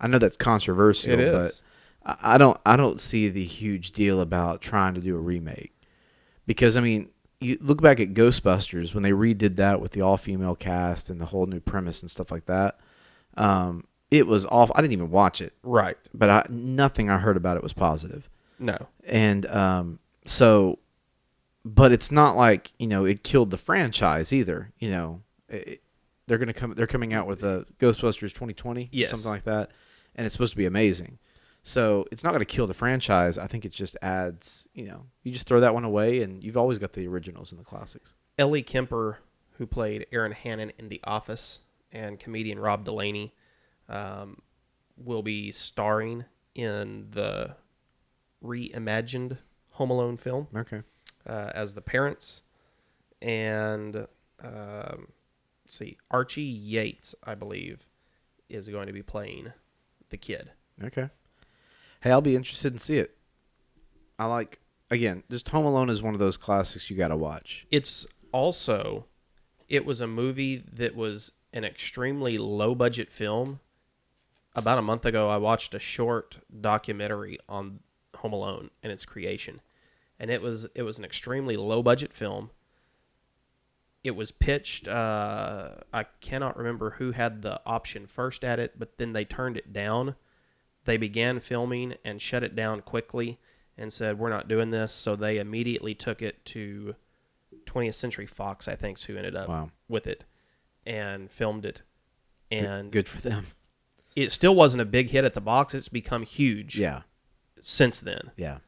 I 0.00 0.06
know 0.06 0.18
that's 0.18 0.36
controversial, 0.36 1.18
It 1.18 1.32
but. 1.32 1.44
I- 1.44 2.34
I 2.34 2.36
don't 2.36 2.60
I 2.66 2.76
don't 2.76 3.00
see 3.00 3.30
the 3.30 3.44
huge 3.44 3.92
deal 3.92 4.20
about 4.20 4.60
trying 4.60 4.92
to 4.92 5.00
do 5.00 5.16
a 5.16 5.18
remake 5.18 5.72
because 6.46 6.76
I 6.76 6.82
mean 6.82 7.08
you 7.40 7.56
look 7.62 7.80
back 7.80 7.98
at 7.98 8.12
Ghostbusters 8.12 8.92
when 8.92 9.02
they 9.02 9.12
redid 9.12 9.56
that 9.56 9.80
with 9.80 9.92
the 9.92 10.02
all 10.02 10.18
female 10.18 10.54
cast 10.54 11.08
and 11.08 11.18
the 11.18 11.24
whole 11.24 11.46
new 11.46 11.60
premise 11.60 12.02
and 12.02 12.10
stuff 12.10 12.30
like 12.30 12.44
that. 12.44 12.78
Um, 13.36 13.84
it 14.10 14.26
was 14.26 14.46
awful. 14.46 14.74
I 14.76 14.80
didn't 14.80 14.92
even 14.92 15.10
watch 15.10 15.40
it, 15.40 15.52
Right. 15.62 15.96
but 16.12 16.30
I, 16.30 16.46
nothing 16.48 17.10
I 17.10 17.18
heard 17.18 17.36
about 17.36 17.56
it 17.56 17.62
was 17.62 17.72
positive. 17.72 18.28
No. 18.58 18.76
And 19.04 19.44
um, 19.46 19.98
so, 20.24 20.78
but 21.64 21.90
it's 21.92 22.12
not 22.12 22.36
like 22.36 22.72
you 22.78 22.86
know 22.86 23.04
it 23.04 23.24
killed 23.24 23.50
the 23.50 23.58
franchise 23.58 24.32
either. 24.32 24.72
You 24.78 24.90
know, 24.90 25.22
it, 25.48 25.82
they're 26.26 26.38
gonna 26.38 26.52
come. 26.54 26.74
They're 26.74 26.86
coming 26.86 27.12
out 27.12 27.26
with 27.26 27.42
a 27.42 27.66
Ghostbusters 27.80 28.32
2020, 28.32 28.88
Yes. 28.92 29.10
something 29.10 29.30
like 29.30 29.44
that, 29.44 29.70
and 30.14 30.26
it's 30.26 30.32
supposed 30.34 30.52
to 30.52 30.56
be 30.56 30.66
amazing. 30.66 31.18
So 31.64 32.06
it's 32.12 32.22
not 32.22 32.32
gonna 32.32 32.44
kill 32.44 32.66
the 32.66 32.74
franchise. 32.74 33.36
I 33.38 33.46
think 33.46 33.64
it 33.64 33.72
just 33.72 33.96
adds. 34.02 34.68
You 34.74 34.86
know, 34.86 35.06
you 35.24 35.32
just 35.32 35.46
throw 35.46 35.60
that 35.60 35.74
one 35.74 35.84
away, 35.84 36.22
and 36.22 36.44
you've 36.44 36.56
always 36.56 36.78
got 36.78 36.92
the 36.92 37.06
originals 37.08 37.50
and 37.50 37.60
the 37.60 37.64
classics. 37.64 38.14
Ellie 38.38 38.62
Kemper, 38.62 39.18
who 39.58 39.66
played 39.66 40.06
Erin 40.12 40.32
Hannon 40.32 40.72
in 40.78 40.88
The 40.88 41.00
Office, 41.04 41.60
and 41.94 42.18
comedian 42.18 42.58
Rob 42.58 42.84
Delaney, 42.84 43.32
um, 43.88 44.42
will 44.96 45.22
be 45.22 45.50
starring 45.52 46.24
in 46.54 47.06
the 47.12 47.56
reimagined 48.42 49.38
Home 49.70 49.90
Alone 49.90 50.16
film 50.16 50.48
Okay. 50.54 50.82
uh, 51.26 51.50
as 51.54 51.74
the 51.74 51.80
parents. 51.80 52.42
And 53.22 53.96
um, 54.42 55.08
let's 55.64 55.76
see, 55.76 55.96
Archie 56.10 56.42
Yates, 56.42 57.14
I 57.24 57.34
believe, 57.34 57.86
is 58.48 58.68
going 58.68 58.86
to 58.86 58.92
be 58.92 59.02
playing 59.02 59.52
the 60.10 60.16
kid. 60.18 60.50
Okay. 60.82 61.08
Hey, 62.02 62.10
I'll 62.10 62.20
be 62.20 62.36
interested 62.36 62.72
in 62.72 62.78
see 62.78 62.98
it. 62.98 63.16
I 64.18 64.26
like 64.26 64.60
again, 64.90 65.22
just 65.30 65.48
Home 65.48 65.64
Alone 65.64 65.88
is 65.90 66.02
one 66.02 66.14
of 66.14 66.20
those 66.20 66.36
classics 66.36 66.90
you 66.90 66.96
got 66.96 67.08
to 67.08 67.16
watch. 67.16 67.66
It's 67.70 68.06
also 68.32 69.06
it 69.68 69.86
was 69.86 70.00
a 70.00 70.06
movie 70.06 70.62
that 70.74 70.94
was 70.94 71.32
an 71.54 71.64
extremely 71.64 72.36
low 72.36 72.74
budget 72.74 73.10
film. 73.10 73.60
About 74.54 74.78
a 74.78 74.82
month 74.82 75.06
ago 75.06 75.30
I 75.30 75.38
watched 75.38 75.74
a 75.74 75.78
short 75.78 76.38
documentary 76.60 77.38
on 77.48 77.80
Home 78.16 78.32
Alone 78.34 78.70
and 78.82 78.92
its 78.92 79.04
creation. 79.06 79.60
And 80.20 80.30
it 80.30 80.42
was 80.42 80.66
it 80.74 80.82
was 80.82 80.98
an 80.98 81.04
extremely 81.04 81.56
low 81.56 81.82
budget 81.82 82.12
film. 82.12 82.50
It 84.02 84.14
was 84.16 84.30
pitched 84.32 84.86
uh, 84.86 85.76
I 85.92 86.04
cannot 86.20 86.58
remember 86.58 86.90
who 86.90 87.12
had 87.12 87.40
the 87.42 87.60
option 87.64 88.06
first 88.06 88.44
at 88.44 88.58
it, 88.58 88.78
but 88.78 88.98
then 88.98 89.12
they 89.12 89.24
turned 89.24 89.56
it 89.56 89.72
down. 89.72 90.16
They 90.84 90.98
began 90.98 91.40
filming 91.40 91.94
and 92.04 92.20
shut 92.20 92.42
it 92.42 92.54
down 92.54 92.82
quickly 92.82 93.38
and 93.78 93.92
said 93.92 94.18
we're 94.18 94.28
not 94.28 94.46
doing 94.46 94.70
this, 94.70 94.92
so 94.92 95.16
they 95.16 95.38
immediately 95.38 95.94
took 95.94 96.20
it 96.20 96.44
to 96.46 96.94
20th 97.66 97.94
Century 97.94 98.26
Fox, 98.26 98.68
I 98.68 98.76
think, 98.76 98.98
is 98.98 99.04
who 99.04 99.16
ended 99.16 99.34
up 99.34 99.48
Wow. 99.48 99.70
with 99.88 100.06
it 100.06 100.24
and 100.86 101.30
filmed 101.30 101.64
it. 101.64 101.82
And 102.50 102.90
good 102.92 103.08
for 103.08 103.20
them. 103.20 103.46
it 104.14 104.30
still 104.30 104.54
wasn't 104.54 104.80
a 104.80 104.84
big 104.84 105.10
hit 105.10 105.24
at 105.24 105.34
the 105.34 105.40
box. 105.40 105.74
It's 105.74 105.88
become 105.88 106.22
huge 106.24 106.78
Yeah. 106.78 107.02
since 107.60 108.00
then. 108.00 108.30
Yeah. 108.36 108.58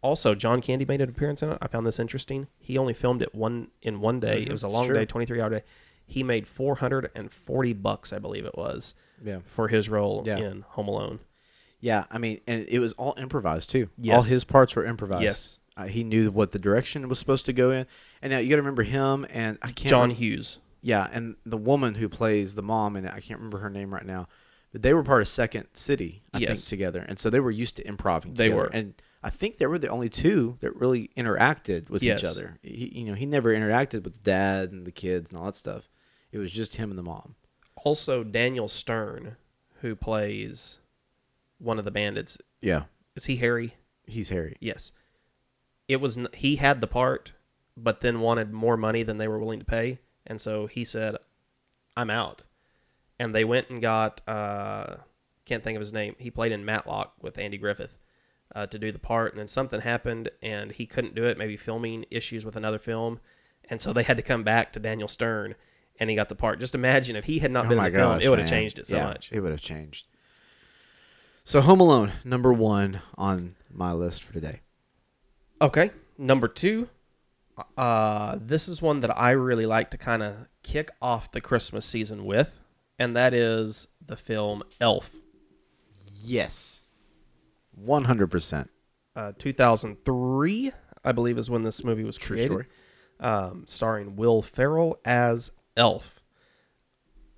Also, 0.00 0.34
John 0.34 0.60
Candy 0.62 0.84
made 0.84 1.00
an 1.00 1.08
appearance 1.10 1.42
in 1.42 1.50
it. 1.50 1.58
I 1.60 1.66
found 1.66 1.86
this 1.86 1.98
interesting. 1.98 2.46
He 2.58 2.78
only 2.78 2.92
filmed 2.94 3.20
it 3.22 3.34
one 3.34 3.68
in 3.82 4.00
one 4.00 4.20
day. 4.20 4.42
Mhm, 4.42 4.46
It 4.46 4.52
was 4.52 4.62
a 4.62 4.68
long 4.68 4.90
day, 4.92 5.04
23 5.04 5.40
hour 5.40 5.50
day. 5.50 5.62
He 6.06 6.22
made 6.22 6.46
440 6.46 7.72
bucks, 7.72 8.12
I 8.12 8.18
believe 8.18 8.44
it 8.44 8.56
was, 8.56 8.94
Yeah. 9.24 9.40
for 9.44 9.68
his 9.68 9.88
role 9.88 10.22
Yeah. 10.26 10.38
in 10.38 10.62
Home 10.62 10.88
Alone. 10.88 11.20
Yeah, 11.80 12.04
I 12.10 12.18
mean, 12.18 12.40
and 12.46 12.64
it 12.68 12.78
was 12.78 12.92
all 12.94 13.14
improvised 13.18 13.70
too. 13.70 13.90
All 14.10 14.22
his 14.22 14.44
parts 14.44 14.74
were 14.76 14.84
improvised. 14.84 15.22
Yes. 15.22 15.58
uh, 15.76 15.86
he 15.86 16.04
knew 16.04 16.30
what 16.30 16.52
the 16.52 16.58
direction 16.58 17.08
was 17.08 17.18
supposed 17.18 17.44
to 17.46 17.52
go 17.52 17.70
in. 17.72 17.84
And 18.22 18.30
now 18.30 18.38
you 18.38 18.48
got 18.48 18.56
to 18.56 18.62
remember 18.62 18.84
him 18.84 19.26
and 19.28 19.58
I 19.60 19.72
can't. 19.72 19.88
John 19.90 20.10
Hughes. 20.10 20.58
Yeah, 20.84 21.08
and 21.12 21.34
the 21.46 21.56
woman 21.56 21.94
who 21.96 22.08
plays 22.08 22.54
the 22.54 22.62
mom 22.62 22.94
and 22.94 23.08
I 23.08 23.18
can't 23.20 23.40
remember 23.40 23.58
her 23.58 23.70
name 23.70 23.92
right 23.92 24.04
now, 24.06 24.28
but 24.70 24.82
they 24.82 24.92
were 24.94 25.02
part 25.02 25.22
of 25.22 25.28
Second 25.28 25.66
City, 25.72 26.22
I 26.32 26.38
Yes. 26.38 26.48
think, 26.60 26.68
together, 26.68 27.00
and 27.08 27.18
so 27.18 27.30
they 27.30 27.40
were 27.40 27.50
used 27.50 27.76
to 27.76 27.86
improvising. 27.88 28.34
They 28.34 28.44
together. 28.48 28.62
were. 28.62 28.70
and 28.72 28.94
I 29.22 29.30
think 29.30 29.56
they 29.56 29.66
were 29.66 29.78
the 29.78 29.88
only 29.88 30.10
two 30.10 30.58
that 30.60 30.76
really 30.76 31.10
interacted 31.16 31.88
with 31.88 32.02
Yes. 32.02 32.20
each 32.20 32.26
other. 32.26 32.58
He, 32.62 32.92
you 32.98 33.04
know, 33.06 33.14
he 33.14 33.24
never 33.24 33.54
interacted 33.54 34.04
with 34.04 34.22
dad 34.22 34.70
and 34.72 34.86
the 34.86 34.92
kids 34.92 35.30
and 35.30 35.38
all 35.40 35.46
that 35.46 35.56
stuff. 35.56 35.88
It 36.30 36.36
was 36.38 36.52
just 36.52 36.76
him 36.76 36.90
and 36.90 36.98
the 36.98 37.02
mom. 37.02 37.34
Also, 37.84 38.22
Daniel 38.22 38.68
Stern, 38.68 39.36
who 39.80 39.96
plays 39.96 40.78
one 41.58 41.78
of 41.78 41.84
the 41.86 41.90
bandits. 41.90 42.36
Yeah, 42.60 42.84
Is 43.16 43.24
he 43.24 43.36
Harry? 43.36 43.76
he's 44.06 44.28
Harry. 44.28 44.56
Yes. 44.60 44.92
It 45.88 46.00
was 46.02 46.18
he 46.34 46.56
had 46.56 46.80
the 46.82 46.86
part, 46.86 47.32
but 47.76 48.00
then 48.02 48.20
wanted 48.20 48.52
more 48.52 48.76
money 48.76 49.02
than 49.02 49.16
they 49.18 49.28
were 49.28 49.38
willing 49.38 49.58
to 49.60 49.64
pay, 49.64 50.00
and 50.26 50.40
so 50.40 50.66
he 50.66 50.84
said, 50.84 51.16
"I'm 51.96 52.10
out." 52.10 52.42
And 53.18 53.34
they 53.34 53.44
went 53.44 53.70
and 53.70 53.80
got 53.80 54.20
uh, 54.28 54.96
can't 55.44 55.62
think 55.62 55.76
of 55.76 55.80
his 55.80 55.92
name. 55.92 56.16
He 56.18 56.30
played 56.30 56.52
in 56.52 56.64
Matlock 56.64 57.14
with 57.20 57.38
Andy 57.38 57.58
Griffith 57.58 57.98
uh, 58.54 58.66
to 58.66 58.78
do 58.78 58.90
the 58.92 58.98
part, 58.98 59.32
and 59.32 59.40
then 59.40 59.48
something 59.48 59.80
happened, 59.80 60.30
and 60.42 60.72
he 60.72 60.86
couldn't 60.86 61.14
do 61.14 61.24
it. 61.24 61.38
Maybe 61.38 61.56
filming 61.56 62.06
issues 62.10 62.44
with 62.44 62.56
another 62.56 62.78
film, 62.78 63.20
and 63.68 63.80
so 63.80 63.92
they 63.92 64.02
had 64.02 64.16
to 64.16 64.22
come 64.22 64.42
back 64.42 64.72
to 64.72 64.80
Daniel 64.80 65.08
Stern, 65.08 65.54
and 65.98 66.10
he 66.10 66.16
got 66.16 66.28
the 66.28 66.34
part. 66.34 66.60
Just 66.60 66.74
imagine 66.74 67.16
if 67.16 67.24
he 67.24 67.38
had 67.38 67.50
not 67.50 67.66
Oh 67.66 67.68
been 67.70 67.78
in 67.78 67.84
the 67.84 67.98
film, 67.98 68.20
it 68.20 68.28
would 68.28 68.38
have 68.40 68.48
changed 68.48 68.78
it 68.78 68.86
so 68.86 68.96
Yeah, 68.96 69.04
much. 69.04 69.30
It 69.32 69.40
would 69.40 69.52
have 69.52 69.62
changed. 69.62 70.06
So 71.44 71.60
Home 71.60 71.80
Alone, 71.80 72.12
number 72.24 72.52
one 72.52 73.02
on 73.16 73.54
my 73.70 73.92
list 73.92 74.24
for 74.24 74.32
today. 74.32 74.60
Okay, 75.60 75.90
number 76.16 76.48
two. 76.48 76.88
Uh, 77.76 78.38
this 78.40 78.68
is 78.68 78.82
one 78.82 79.00
that 79.00 79.16
I 79.16 79.30
really 79.30 79.66
like 79.66 79.90
to 79.92 79.98
kind 79.98 80.22
of 80.22 80.46
kick 80.62 80.90
off 81.00 81.30
the 81.30 81.40
Christmas 81.40 81.86
season 81.86 82.24
with, 82.24 82.58
and 82.98 83.16
that 83.16 83.32
is 83.34 83.88
the 84.04 84.16
film 84.16 84.62
Elf, 84.80 85.12
Yes. 86.22 86.84
One 87.72 88.04
hundred 88.04 88.28
percent. 88.30 88.70
uh, 89.16 89.32
2003, 89.38 90.72
I 91.04 91.12
believe, 91.12 91.38
is 91.38 91.50
when 91.50 91.62
this 91.64 91.84
movie 91.84 92.04
was 92.04 92.16
True 92.16 92.36
created. 92.36 92.50
story. 92.52 92.66
Um, 93.20 93.64
starring 93.66 94.16
Will 94.16 94.42
Ferrell 94.42 94.98
as 95.04 95.52
Elf. 95.76 96.20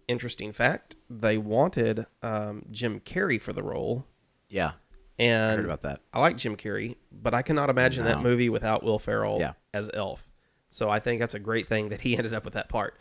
Interesting 0.08 0.52
fact: 0.52 0.96
they 1.10 1.36
wanted 1.36 2.06
um, 2.22 2.64
Jim 2.70 3.00
Carrey 3.00 3.40
for 3.40 3.52
the 3.52 3.62
role, 3.62 4.06
Yeah. 4.48 4.72
I 5.18 5.22
and 5.22 5.56
heard 5.56 5.64
about 5.64 5.82
that. 5.82 6.00
I 6.12 6.20
like 6.20 6.36
Jim 6.36 6.56
Carrey, 6.56 6.96
but 7.10 7.32
I 7.34 7.42
cannot 7.42 7.70
imagine 7.70 8.04
that 8.04 8.20
movie 8.22 8.48
without 8.48 8.82
Will 8.82 8.98
Ferrell 8.98 9.38
Yeah. 9.40 9.52
as 9.72 9.88
Elf. 9.94 10.28
So 10.68 10.90
I 10.90 11.00
think 11.00 11.20
that's 11.20 11.34
a 11.34 11.38
great 11.38 11.68
thing 11.68 11.88
that 11.88 12.02
he 12.02 12.16
ended 12.18 12.34
up 12.34 12.44
with 12.44 12.54
that 12.54 12.68
part. 12.68 12.98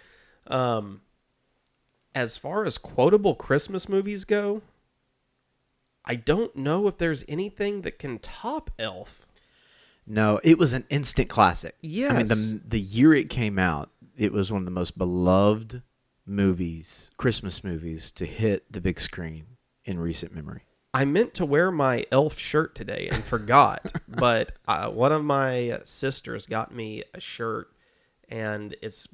Um, 0.48 1.02
as 2.14 2.38
far 2.38 2.64
as 2.66 2.78
quotable 2.78 3.36
Christmas 3.36 3.90
movies 3.90 4.24
go, 4.24 4.62
I 6.06 6.16
don't 6.16 6.56
know 6.56 6.88
if 6.88 6.98
there's 6.98 7.26
anything 7.28 7.82
that 7.82 8.00
can 8.00 8.20
top 8.20 8.70
Elf. 8.80 9.26
No, 10.08 10.40
it 10.44 10.58
was 10.58 10.72
an 10.74 10.86
instant 10.90 11.30
classic. 11.30 11.76
Yes. 11.82 12.12
I 12.12 12.16
mean, 12.18 12.28
the 12.28 12.62
the 12.70 12.80
year 12.80 13.14
it 13.14 13.30
came 13.30 13.58
out, 13.58 13.90
it 14.16 14.32
was 14.32 14.52
one 14.52 14.62
of 14.62 14.66
the 14.66 14.72
most 14.72 14.98
beloved 14.98 15.82
movies, 16.26 17.10
Christmas 17.18 17.64
movies, 17.64 18.12
to 18.12 18.26
hit 18.26 18.72
the 18.72 18.80
big 18.80 19.02
screen 19.02 19.46
in 19.84 20.00
recent 20.00 20.34
memory. 20.34 20.62
I 20.96 21.04
meant 21.04 21.34
to 21.34 21.46
wear 21.46 21.72
my 21.72 22.06
elf 22.10 22.40
shirt 22.40 22.74
today 22.74 23.10
and 23.12 23.22
forgot, 23.22 23.92
but 24.08 24.54
uh, 24.66 24.90
one 24.90 25.12
of 25.12 25.26
my 25.26 25.82
sisters 25.84 26.48
got 26.48 26.74
me 26.74 27.04
a 27.14 27.20
shirt, 27.20 27.68
and 28.30 28.74
it's 28.82 29.10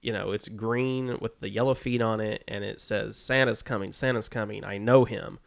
you 0.00 0.10
know 0.10 0.30
it's 0.32 0.48
green 0.48 1.18
with 1.20 1.38
the 1.40 1.50
yellow 1.50 1.74
feet 1.74 2.00
on 2.00 2.20
it, 2.20 2.44
and 2.48 2.64
it 2.64 2.80
says 2.80 3.18
Santa's 3.18 3.62
coming, 3.62 3.92
Santa's 3.92 4.30
coming. 4.30 4.64
I 4.64 4.78
know 4.78 5.04
him. 5.04 5.38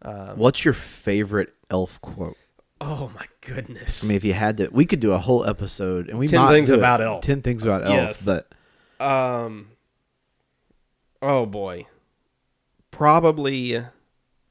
Um, 0.00 0.38
What's 0.38 0.64
your 0.64 0.72
favorite 0.72 1.52
elf 1.70 2.00
quote? 2.00 2.38
Oh 2.80 3.12
my 3.14 3.26
goodness! 3.42 4.02
I 4.04 4.08
mean, 4.08 4.16
if 4.16 4.24
you 4.24 4.32
had 4.32 4.56
to, 4.56 4.68
we 4.68 4.86
could 4.86 5.00
do 5.00 5.12
a 5.12 5.18
whole 5.18 5.44
episode, 5.44 6.08
and 6.08 6.18
we 6.18 6.28
10 6.28 6.48
things 6.48 6.70
it. 6.70 6.78
about 6.78 7.02
elf. 7.02 7.22
Ten 7.22 7.42
things 7.42 7.62
about 7.62 7.82
elf. 7.84 7.92
Yes. 7.92 8.24
But 8.24 9.04
Um. 9.04 9.68
Oh 11.20 11.44
boy. 11.44 11.88
Probably 12.90 13.84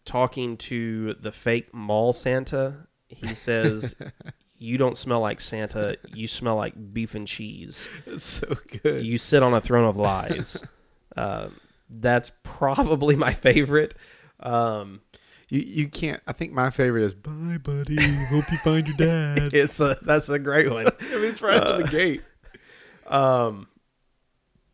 talking 0.06 0.56
to 0.58 1.16
the 1.16 1.32
fake 1.32 1.74
mall 1.74 2.14
Santa, 2.14 2.88
he 3.08 3.34
says, 3.34 3.96
"You 4.58 4.78
don't 4.78 4.98
smell 4.98 5.20
like 5.20 5.42
Santa. 5.42 5.98
You 6.14 6.28
smell 6.28 6.56
like 6.56 6.94
beef 6.94 7.16
and 7.16 7.28
cheese. 7.28 7.88
It's 8.06 8.26
so 8.26 8.56
good. 8.84 9.06
You 9.06 9.18
sit 9.18 9.44
on 9.44 9.54
a 9.54 9.62
throne 9.62 9.86
of 9.86 9.98
lies." 9.98 10.64
uh, 11.18 11.50
that's 11.90 12.32
probably 12.44 13.16
my 13.16 13.34
favorite. 13.34 13.96
Um, 14.40 15.02
You 15.50 15.60
you 15.60 15.88
can't. 15.88 16.22
I 16.28 16.34
think 16.34 16.52
my 16.54 16.70
favorite 16.70 17.04
is 17.04 17.14
"Bye, 17.14 17.60
buddy. 17.62 18.02
Hope 18.26 18.52
you 18.52 18.58
find 18.60 18.88
your 18.88 18.98
dad." 18.98 19.54
it's 19.54 19.80
a 19.80 19.98
that's 20.02 20.30
a 20.30 20.40
great 20.40 20.70
one. 20.72 20.88
I 20.88 21.16
mean, 21.16 21.26
it's 21.26 21.42
right 21.42 21.58
out 21.58 21.68
of 21.68 21.78
the 21.84 21.88
gate. 21.92 22.22
Um, 23.08 23.68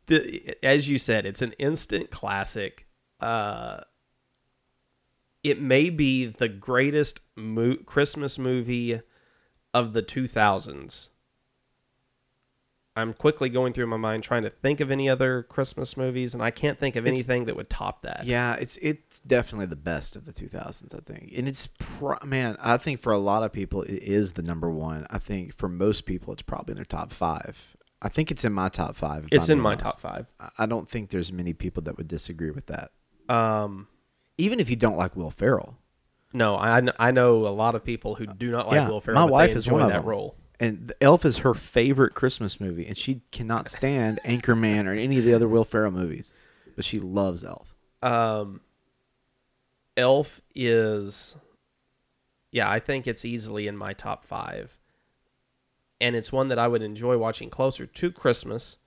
the, 0.07 0.55
as 0.63 0.87
you 0.89 0.97
said, 0.97 1.25
it's 1.25 1.41
an 1.41 1.53
instant 1.53 2.11
classic. 2.11 2.87
Uh, 3.19 3.81
it 5.43 5.61
may 5.61 5.89
be 5.89 6.25
the 6.27 6.47
greatest 6.49 7.19
mo- 7.35 7.77
Christmas 7.85 8.37
movie 8.37 9.01
of 9.73 9.93
the 9.93 10.03
2000s. 10.03 11.09
I'm 12.93 13.13
quickly 13.13 13.47
going 13.47 13.71
through 13.71 13.87
my 13.87 13.95
mind 13.97 14.21
trying 14.23 14.43
to 14.43 14.49
think 14.49 14.81
of 14.81 14.91
any 14.91 15.07
other 15.07 15.43
Christmas 15.43 15.95
movies, 15.95 16.33
and 16.33 16.43
I 16.43 16.51
can't 16.51 16.77
think 16.77 16.97
of 16.97 17.05
It's- 17.05 17.17
anything 17.19 17.45
that 17.45 17.55
would 17.55 17.69
top 17.69 18.01
that. 18.01 18.25
Yeah, 18.25 18.55
it's 18.55 18.75
it's 18.81 19.21
definitely 19.21 19.67
the 19.67 19.77
best 19.77 20.17
of 20.17 20.25
the 20.25 20.33
2000s, 20.33 20.93
I 20.93 20.99
think. 20.99 21.31
And 21.35 21.47
it's 21.47 21.67
pro- 21.79 22.17
man, 22.25 22.57
I 22.59 22.75
think 22.75 22.99
for 22.99 23.13
a 23.13 23.17
lot 23.17 23.43
of 23.43 23.53
people 23.53 23.83
it 23.83 24.03
is 24.03 24.33
the 24.33 24.41
number 24.41 24.69
one. 24.69 25.07
I 25.09 25.19
think 25.19 25.55
for 25.55 25.69
most 25.69 26.05
people 26.05 26.33
it's 26.33 26.41
probably 26.41 26.73
in 26.73 26.75
their 26.75 26.85
top 26.85 27.13
5. 27.13 27.77
I 28.01 28.09
think 28.09 28.29
it's 28.29 28.43
in 28.43 28.51
my 28.51 28.67
top 28.67 28.97
5. 28.97 29.29
it's 29.31 29.47
in 29.47 29.59
my 29.61 29.71
honest. 29.73 29.85
top 29.85 30.01
five. 30.01 30.25
I 30.57 30.65
don't 30.65 30.89
think 30.89 31.11
there's 31.11 31.31
many 31.31 31.53
people 31.53 31.83
that 31.83 31.97
would 31.97 32.07
disagree 32.09 32.49
with 32.51 32.65
that. 32.65 32.91
Um, 33.29 33.87
Even 34.41 34.59
if 34.59 34.69
you 34.69 34.75
don't 34.75 34.97
like 34.97 35.15
Will 35.15 35.31
Ferrell. 35.31 35.77
no, 36.33 36.55
I, 36.55 36.81
I 36.99 37.11
know 37.11 37.47
a 37.47 37.49
lot 37.49 37.75
of 37.75 37.83
people 37.83 38.15
who 38.15 38.25
do 38.25 38.51
not 38.51 38.67
like 38.67 38.75
Yeah, 38.75 38.89
Will 38.89 39.01
Ferrell. 39.01 39.25
my 39.25 39.29
wife 39.31 39.55
is 39.55 39.67
one 39.69 39.81
of 39.81 39.89
that 39.89 39.99
them. 39.99 40.05
role. 40.05 40.35
And 40.59 40.87
the 40.89 41.03
Elf 41.03 41.25
is 41.25 41.39
her 41.39 41.53
favorite 41.53 42.13
Christmas 42.13 42.59
movie, 42.59 42.85
and 42.85 42.95
she 42.97 43.21
cannot 43.31 43.67
stand 43.69 44.19
Anchorman 44.25 44.85
or 44.87 44.93
any 44.93 45.17
of 45.17 45.25
the 45.25 45.33
other 45.33 45.47
Will 45.47 45.63
Ferrell 45.63 45.91
movies, 45.91 46.33
but 46.75 46.85
she 46.85 46.99
loves 46.99 47.43
Elf. 47.43 47.73
Um, 48.03 48.61
Elf 49.97 50.39
is, 50.55 51.35
yeah, 52.51 52.69
I 52.69 52.79
think 52.79 53.07
it's 53.07 53.25
easily 53.25 53.67
in 53.67 53.75
my 53.75 53.93
top 53.93 54.23
five, 54.23 54.77
and 55.99 56.15
it's 56.15 56.31
one 56.31 56.47
that 56.49 56.59
I 56.59 56.67
would 56.67 56.81
enjoy 56.81 57.17
watching 57.17 57.49
closer 57.49 57.85
to 57.85 58.11
Christmas. 58.11 58.77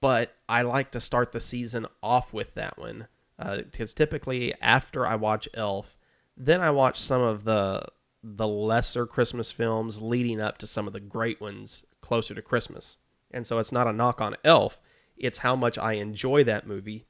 But 0.00 0.34
I 0.48 0.62
like 0.62 0.90
to 0.92 1.00
start 1.00 1.32
the 1.32 1.40
season 1.40 1.86
off 2.02 2.32
with 2.32 2.54
that 2.54 2.78
one 2.78 3.08
because 3.38 3.94
typically 3.94 4.54
after 4.60 5.06
I 5.06 5.14
watch 5.16 5.48
Elf, 5.54 5.96
then 6.36 6.60
I 6.60 6.70
watch 6.70 6.98
some 6.98 7.22
of 7.22 7.44
the 7.44 7.86
the 8.22 8.48
lesser 8.48 9.06
Christmas 9.06 9.52
films 9.52 10.02
leading 10.02 10.40
up 10.40 10.58
to 10.58 10.66
some 10.66 10.86
of 10.86 10.92
the 10.92 11.00
great 11.00 11.40
ones 11.40 11.84
closer 12.00 12.34
to 12.34 12.42
Christmas. 12.42 12.98
And 13.30 13.46
so 13.46 13.58
it's 13.58 13.72
not 13.72 13.86
a 13.86 13.92
knock 13.92 14.20
on 14.20 14.36
Elf, 14.44 14.80
it's 15.16 15.38
how 15.38 15.54
much 15.54 15.78
I 15.78 15.94
enjoy 15.94 16.42
that 16.44 16.66
movie 16.66 17.06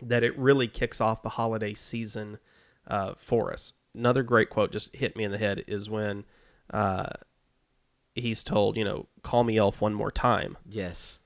that 0.00 0.22
it 0.22 0.36
really 0.38 0.68
kicks 0.68 1.00
off 1.00 1.22
the 1.22 1.30
holiday 1.30 1.74
season 1.74 2.38
uh, 2.86 3.14
for 3.16 3.52
us. 3.52 3.74
Another 3.94 4.22
great 4.22 4.50
quote 4.50 4.72
just 4.72 4.94
hit 4.96 5.16
me 5.16 5.24
in 5.24 5.32
the 5.32 5.38
head 5.38 5.64
is 5.66 5.90
when 5.90 6.24
uh, 6.72 7.10
he's 8.14 8.42
told, 8.42 8.76
you 8.76 8.84
know, 8.84 9.06
call 9.22 9.44
me 9.44 9.58
elf 9.58 9.80
one 9.80 9.94
more 9.94 10.10
time. 10.10 10.56
Yes. 10.68 11.20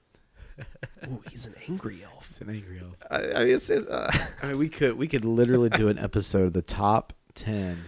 Ooh, 1.06 1.22
he's 1.30 1.46
an 1.46 1.54
angry 1.68 2.02
elf. 2.04 2.26
It's 2.30 2.40
an 2.40 2.50
angry 2.50 2.80
elf. 2.80 2.94
I, 3.10 3.40
I 3.40 3.44
mean, 3.44 3.54
it's, 3.54 3.70
it, 3.70 3.88
uh, 3.88 4.10
I 4.42 4.46
mean, 4.48 4.58
we 4.58 4.68
could 4.68 4.96
we 4.96 5.06
could 5.06 5.24
literally 5.24 5.68
do 5.70 5.88
an 5.88 5.98
episode 5.98 6.46
of 6.46 6.52
the 6.52 6.62
top 6.62 7.12
ten 7.34 7.84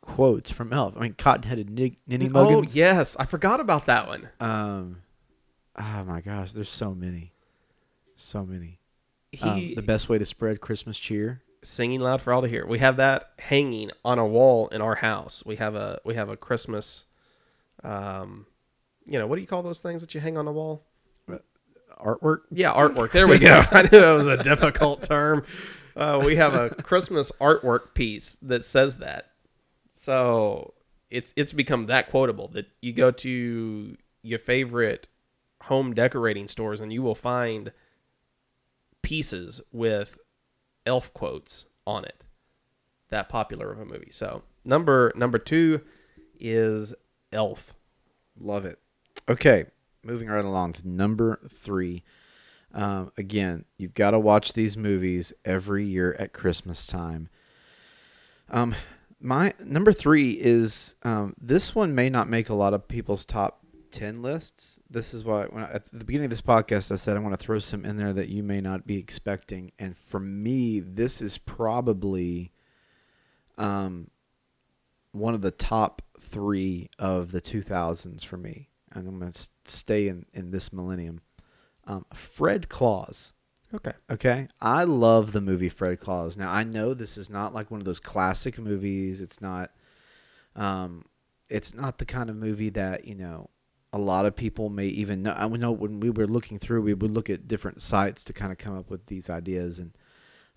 quotes 0.00 0.50
from 0.50 0.72
Elf. 0.72 0.94
I 0.96 1.00
mean, 1.00 1.14
cotton-headed 1.14 1.70
nig- 1.70 1.98
ninny 2.06 2.30
oh 2.34 2.62
yes, 2.62 3.16
I 3.16 3.24
forgot 3.24 3.60
about 3.60 3.86
that 3.86 4.06
one. 4.08 4.28
Um, 4.40 5.02
oh 5.76 6.04
my 6.04 6.20
gosh, 6.20 6.52
there's 6.52 6.68
so 6.68 6.94
many, 6.94 7.32
so 8.16 8.44
many. 8.44 8.80
He 9.30 9.48
Um, 9.48 9.74
the 9.74 9.82
best 9.82 10.08
way 10.08 10.18
to 10.18 10.26
spread 10.26 10.60
Christmas 10.60 10.98
cheer. 10.98 11.42
singing 11.62 12.00
loud 12.00 12.20
for 12.20 12.32
all 12.32 12.42
to 12.42 12.48
hear. 12.48 12.66
We 12.66 12.80
have 12.80 12.96
that 12.96 13.30
hanging 13.38 13.90
on 14.04 14.18
a 14.18 14.26
wall 14.26 14.68
in 14.68 14.82
our 14.82 14.96
house. 14.96 15.42
We 15.46 15.56
have 15.56 15.74
a 15.74 16.00
we 16.04 16.14
have 16.16 16.28
a 16.28 16.36
Christmas, 16.36 17.06
um, 17.82 18.46
you 19.06 19.18
know, 19.18 19.26
what 19.26 19.36
do 19.36 19.40
you 19.40 19.46
call 19.46 19.62
those 19.62 19.80
things 19.80 20.00
that 20.02 20.14
you 20.14 20.20
hang 20.20 20.36
on 20.36 20.46
a 20.46 20.52
wall? 20.52 20.84
Artwork. 22.02 22.40
Yeah, 22.50 22.72
artwork. 22.72 23.12
There 23.12 23.28
we 23.28 23.38
go. 23.40 23.62
I 23.70 23.82
knew 23.82 24.00
that 24.00 24.12
was 24.12 24.26
a 24.26 24.42
difficult 24.42 25.02
term. 25.02 25.44
Uh, 25.96 26.20
we 26.24 26.36
have 26.36 26.54
a 26.54 26.70
Christmas 26.70 27.30
artwork 27.40 27.94
piece 27.94 28.34
that 28.36 28.64
says 28.64 28.98
that. 28.98 29.30
So 29.90 30.74
it's 31.10 31.32
it's 31.36 31.52
become 31.52 31.86
that 31.86 32.10
quotable 32.10 32.48
that 32.48 32.66
you 32.80 32.92
go 32.92 33.10
to 33.10 33.96
your 34.22 34.38
favorite 34.38 35.08
home 35.64 35.94
decorating 35.94 36.48
stores 36.48 36.80
and 36.80 36.92
you 36.92 37.02
will 37.02 37.14
find 37.14 37.72
pieces 39.02 39.60
with 39.70 40.18
elf 40.86 41.12
quotes 41.12 41.66
on 41.86 42.04
it. 42.04 42.24
That 43.10 43.28
popular 43.28 43.70
of 43.70 43.78
a 43.78 43.84
movie. 43.84 44.10
So 44.10 44.42
number 44.64 45.12
number 45.14 45.38
two 45.38 45.82
is 46.40 46.94
Elf. 47.32 47.74
Love 48.38 48.64
it. 48.64 48.78
Okay, 49.28 49.66
moving 50.04 50.28
right 50.28 50.44
along 50.44 50.74
to 50.74 50.88
number 50.88 51.40
three. 51.48 52.02
Um, 52.74 53.12
again, 53.16 53.64
you've 53.76 53.94
got 53.94 54.12
to 54.12 54.18
watch 54.18 54.54
these 54.54 54.76
movies 54.76 55.32
every 55.44 55.84
year 55.84 56.16
at 56.18 56.32
Christmas 56.32 56.86
time. 56.86 57.28
Um, 58.50 58.74
my 59.20 59.54
number 59.64 59.92
three 59.92 60.32
is 60.32 60.94
um, 61.02 61.34
this 61.40 61.74
one 61.74 61.94
may 61.94 62.10
not 62.10 62.28
make 62.28 62.48
a 62.48 62.54
lot 62.54 62.74
of 62.74 62.88
people's 62.88 63.24
top 63.24 63.64
ten 63.90 64.22
lists. 64.22 64.80
This 64.90 65.14
is 65.14 65.22
why 65.22 65.44
when 65.44 65.64
I, 65.64 65.72
at 65.72 65.92
the 65.92 66.04
beginning 66.04 66.26
of 66.26 66.30
this 66.30 66.42
podcast 66.42 66.90
I 66.90 66.96
said 66.96 67.16
I 67.16 67.20
want 67.20 67.38
to 67.38 67.44
throw 67.44 67.58
some 67.58 67.84
in 67.84 67.96
there 67.96 68.12
that 68.12 68.28
you 68.28 68.42
may 68.42 68.60
not 68.60 68.86
be 68.86 68.96
expecting, 68.96 69.72
and 69.78 69.96
for 69.96 70.18
me, 70.18 70.80
this 70.80 71.20
is 71.22 71.38
probably 71.38 72.52
um, 73.58 74.10
one 75.12 75.34
of 75.34 75.42
the 75.42 75.50
top 75.50 76.02
three 76.20 76.88
of 76.98 77.32
the 77.32 77.40
2000s 77.40 78.24
for 78.24 78.36
me. 78.36 78.68
And 78.94 79.08
I'm 79.08 79.18
going 79.18 79.32
to 79.32 79.48
stay 79.64 80.08
in, 80.08 80.26
in 80.32 80.50
this 80.50 80.72
millennium. 80.72 81.20
Um, 81.86 82.06
Fred 82.14 82.68
Claus. 82.68 83.32
Okay. 83.74 83.92
Okay. 84.10 84.48
I 84.60 84.84
love 84.84 85.32
the 85.32 85.40
movie 85.40 85.68
Fred 85.68 86.00
Claus. 86.00 86.36
Now, 86.36 86.52
I 86.52 86.62
know 86.62 86.94
this 86.94 87.16
is 87.16 87.30
not 87.30 87.54
like 87.54 87.70
one 87.70 87.80
of 87.80 87.86
those 87.86 88.00
classic 88.00 88.58
movies. 88.58 89.20
It's 89.20 89.40
not. 89.40 89.70
Um, 90.54 91.06
it's 91.48 91.74
not 91.74 91.98
the 91.98 92.04
kind 92.04 92.30
of 92.30 92.36
movie 92.36 92.70
that 92.70 93.06
you 93.06 93.14
know 93.14 93.48
a 93.92 93.98
lot 93.98 94.26
of 94.26 94.36
people 94.36 94.68
may 94.68 94.86
even 94.86 95.22
know. 95.22 95.34
I 95.36 95.46
know 95.48 95.72
when 95.72 96.00
we 96.00 96.10
were 96.10 96.26
looking 96.26 96.58
through, 96.58 96.82
we 96.82 96.94
would 96.94 97.10
look 97.10 97.28
at 97.28 97.48
different 97.48 97.82
sites 97.82 98.24
to 98.24 98.32
kind 98.32 98.52
of 98.52 98.58
come 98.58 98.76
up 98.76 98.90
with 98.90 99.06
these 99.06 99.28
ideas, 99.28 99.78
and 99.78 99.92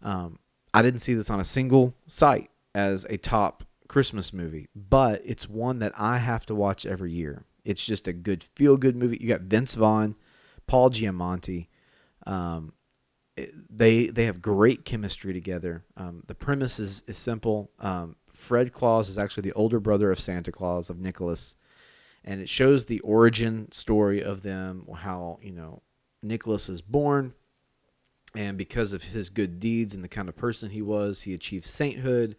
um, 0.01 0.39
I 0.73 0.81
didn't 0.81 1.01
see 1.01 1.13
this 1.13 1.29
on 1.29 1.39
a 1.39 1.45
single 1.45 1.93
site 2.07 2.49
as 2.73 3.05
a 3.09 3.17
top 3.17 3.63
Christmas 3.87 4.33
movie, 4.33 4.67
but 4.75 5.21
it's 5.23 5.49
one 5.49 5.79
that 5.79 5.93
I 5.97 6.17
have 6.17 6.45
to 6.47 6.55
watch 6.55 6.85
every 6.85 7.11
year. 7.11 7.43
It's 7.65 7.83
just 7.83 8.07
a 8.07 8.13
good 8.13 8.43
feel 8.43 8.77
good 8.77 8.95
movie. 8.95 9.17
You 9.19 9.27
got 9.27 9.41
Vince 9.41 9.73
Vaughn, 9.73 10.15
Paul 10.67 10.91
Giamatti. 10.91 11.67
Um, 12.25 12.73
it- 13.35 13.53
they 13.75 14.07
they 14.07 14.25
have 14.25 14.41
great 14.41 14.85
chemistry 14.85 15.33
together. 15.33 15.83
Um, 15.97 16.23
the 16.27 16.35
premise 16.35 16.79
is, 16.79 17.03
is 17.07 17.17
simple. 17.17 17.71
Um, 17.79 18.15
Fred 18.31 18.71
Claus 18.71 19.09
is 19.09 19.17
actually 19.17 19.41
the 19.43 19.53
older 19.53 19.79
brother 19.79 20.11
of 20.11 20.19
Santa 20.19 20.51
Claus 20.51 20.89
of 20.89 20.99
Nicholas, 20.99 21.55
and 22.23 22.39
it 22.39 22.47
shows 22.49 22.85
the 22.85 22.99
origin 23.01 23.71
story 23.71 24.21
of 24.23 24.43
them. 24.43 24.87
How 24.95 25.39
you 25.41 25.51
know 25.51 25.81
Nicholas 26.21 26.69
is 26.69 26.81
born, 26.81 27.33
and 28.35 28.57
because 28.57 28.93
of 28.93 29.03
his 29.03 29.29
good 29.29 29.59
deeds 29.59 29.93
and 29.95 30.03
the 30.03 30.07
kind 30.09 30.29
of 30.29 30.35
person 30.35 30.69
he 30.69 30.81
was, 30.81 31.21
he 31.23 31.33
achieved 31.33 31.65
sainthood, 31.65 32.35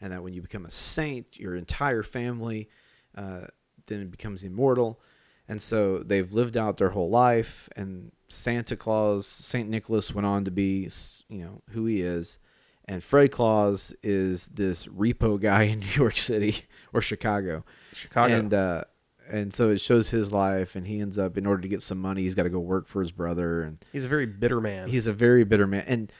and 0.00 0.12
that 0.12 0.22
when 0.22 0.34
you 0.34 0.42
become 0.42 0.66
a 0.66 0.70
saint, 0.70 1.38
your 1.38 1.54
entire 1.56 2.02
family 2.02 2.68
uh, 3.16 3.46
then 3.86 4.00
it 4.00 4.10
becomes 4.10 4.42
immortal. 4.42 5.00
And 5.48 5.60
so 5.60 5.98
they've 5.98 6.32
lived 6.32 6.56
out 6.56 6.78
their 6.78 6.90
whole 6.90 7.10
life, 7.10 7.68
and 7.76 8.12
Santa 8.28 8.76
Claus, 8.76 9.26
Saint 9.26 9.68
Nicholas, 9.68 10.14
went 10.14 10.26
on 10.26 10.44
to 10.46 10.50
be, 10.50 10.88
you 11.28 11.44
know, 11.44 11.62
who 11.70 11.84
he 11.84 12.00
is, 12.00 12.38
and 12.86 13.02
Fred 13.02 13.30
Claus 13.30 13.94
is 14.02 14.46
this 14.48 14.86
repo 14.86 15.40
guy 15.40 15.64
in 15.64 15.80
New 15.80 15.86
York 15.96 16.16
City 16.16 16.62
or 16.92 17.00
Chicago, 17.02 17.64
Chicago. 17.92 18.34
and 18.34 18.54
uh, 18.54 18.84
and 19.30 19.52
so 19.54 19.70
it 19.70 19.80
shows 19.80 20.10
his 20.10 20.32
life, 20.32 20.76
and 20.76 20.86
he 20.86 21.00
ends 21.00 21.18
up 21.18 21.36
in 21.36 21.46
order 21.46 21.62
to 21.62 21.68
get 21.68 21.82
some 21.82 21.98
money, 21.98 22.22
he's 22.22 22.34
got 22.34 22.42
to 22.44 22.50
go 22.50 22.58
work 22.60 22.86
for 22.86 23.00
his 23.00 23.12
brother, 23.12 23.62
and 23.62 23.84
He's 23.92 24.04
a 24.04 24.08
very 24.08 24.26
bitter 24.26 24.60
man. 24.60 24.88
He's 24.88 25.06
a 25.06 25.12
very 25.12 25.44
bitter 25.44 25.66
man, 25.66 25.84
and 25.86 26.12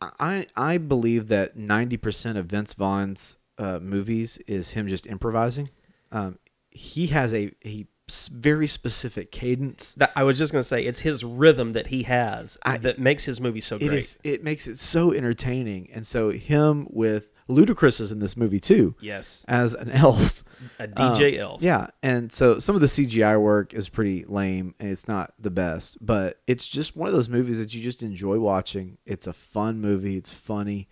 I 0.00 0.46
I 0.56 0.78
believe 0.78 1.28
that 1.28 1.56
ninety 1.56 1.96
percent 1.96 2.38
of 2.38 2.46
Vince 2.46 2.74
Vaughn's 2.74 3.38
uh, 3.58 3.78
movies 3.80 4.38
is 4.46 4.70
him 4.72 4.88
just 4.88 5.06
improvising. 5.06 5.70
Um, 6.10 6.38
he 6.72 7.08
has 7.08 7.32
a 7.34 7.52
he 7.60 7.86
s- 8.08 8.28
very 8.28 8.66
specific 8.66 9.30
cadence. 9.30 9.92
That 9.94 10.12
I 10.16 10.22
was 10.24 10.38
just 10.38 10.52
gonna 10.52 10.62
say, 10.64 10.84
it's 10.84 11.00
his 11.00 11.22
rhythm 11.24 11.72
that 11.72 11.88
he 11.88 12.02
has 12.04 12.58
I- 12.64 12.78
that 12.78 12.98
makes 12.98 13.24
his 13.24 13.40
movie 13.40 13.60
so 13.60 13.76
It 13.76 13.88
great. 13.88 13.98
is. 14.00 14.18
It 14.24 14.42
makes 14.44 14.66
it 14.66 14.78
so 14.78 15.12
entertaining, 15.12 15.88
and 15.92 16.06
so 16.06 16.30
him 16.30 16.86
with 16.90 17.32
Ludacris 17.48 18.00
is 18.00 18.10
in 18.12 18.18
this 18.20 18.36
movie 18.36 18.60
too 18.60 18.94
Yes, 19.00 19.44
as 19.48 19.74
an 19.74 19.90
elf. 19.90 20.42
a 20.78 20.86
DJ 20.86 21.34
Um, 21.38 21.40
Elf. 21.50 21.62
Yeah, 21.62 21.88
and 22.04 22.30
so 22.32 22.58
some 22.60 22.74
of 22.76 22.80
the 22.80 22.86
CGI 22.88 23.36
work 23.36 23.74
is 23.74 23.88
pretty 23.88 24.24
lame, 24.26 24.74
and 24.78 24.88
it's 24.90 25.08
not 25.08 25.34
the 25.38 25.50
best, 25.50 25.98
but 26.00 26.40
it's 26.46 26.68
just 26.68 26.96
one 26.96 27.08
of 27.08 27.14
those 27.14 27.28
movies 27.28 27.58
that 27.58 27.74
you 27.74 27.82
just 27.82 28.02
enjoy 28.02 28.38
watching. 28.38 28.96
It's 29.04 29.26
a 29.26 29.32
fun 29.32 29.80
movie. 29.80 30.16
It's 30.16 30.32
funny. 30.32 30.88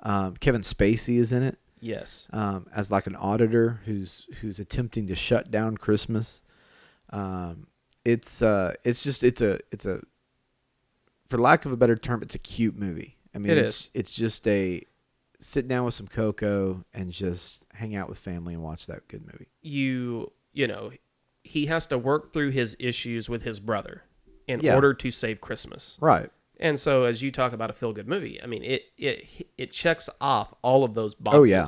Um, 0.00 0.34
Kevin 0.36 0.62
Spacey 0.62 1.16
is 1.18 1.32
in 1.32 1.42
it 1.44 1.58
Yes, 1.84 2.28
um, 2.32 2.66
as 2.74 2.90
like 2.90 3.06
an 3.06 3.16
auditor 3.16 3.80
who's 3.84 4.26
who's 4.40 4.58
attempting 4.58 5.06
to 5.08 5.14
shut 5.14 5.50
down 5.50 5.76
Christmas. 5.76 6.40
Um, 7.10 7.66
it's 8.04 8.42
uh, 8.42 8.74
it's 8.84 9.02
just 9.02 9.22
it's 9.22 9.40
a 9.40 9.60
it's 9.70 9.86
a 9.86 10.00
for 11.28 11.38
lack 11.38 11.64
of 11.64 11.72
a 11.72 11.76
better 11.76 11.96
term, 11.96 12.22
it's 12.22 12.34
a 12.34 12.38
cute 12.38 12.76
movie. 12.76 13.16
I 13.34 13.38
mean, 13.38 13.52
It 13.52 13.58
it's, 13.58 13.76
is. 13.84 13.90
It's 13.94 14.12
just 14.14 14.46
a 14.46 14.82
sit 15.40 15.68
down 15.68 15.84
with 15.84 15.94
some 15.94 16.06
cocoa 16.08 16.84
and 16.94 17.10
just 17.12 17.64
hang 17.74 17.94
out 17.96 18.08
with 18.08 18.18
family 18.18 18.54
and 18.54 18.62
watch 18.62 18.86
that 18.86 19.06
good 19.08 19.22
movie. 19.26 19.48
you 19.62 20.32
you 20.52 20.66
know, 20.68 20.92
he 21.42 21.66
has 21.66 21.86
to 21.88 21.98
work 21.98 22.32
through 22.32 22.50
his 22.50 22.76
issues 22.78 23.28
with 23.28 23.42
his 23.42 23.58
brother 23.60 24.04
in 24.46 24.60
Yeah. 24.60 24.74
order 24.76 24.94
to 24.94 25.10
save 25.10 25.40
Christmas. 25.40 25.98
Right. 26.00 26.30
And 26.60 26.78
so, 26.78 27.04
as 27.04 27.20
you 27.22 27.32
talk 27.32 27.52
about 27.52 27.70
a 27.70 27.72
feel 27.72 27.92
good 27.92 28.06
movie, 28.08 28.40
I 28.42 28.46
mean, 28.46 28.62
it 28.62 28.82
it 28.96 29.26
it 29.58 29.72
checks 29.72 30.08
off 30.20 30.54
all 30.62 30.84
of 30.84 30.94
those 30.94 31.14
boxes. 31.14 31.40
Oh, 31.40 31.44
yeah. 31.44 31.66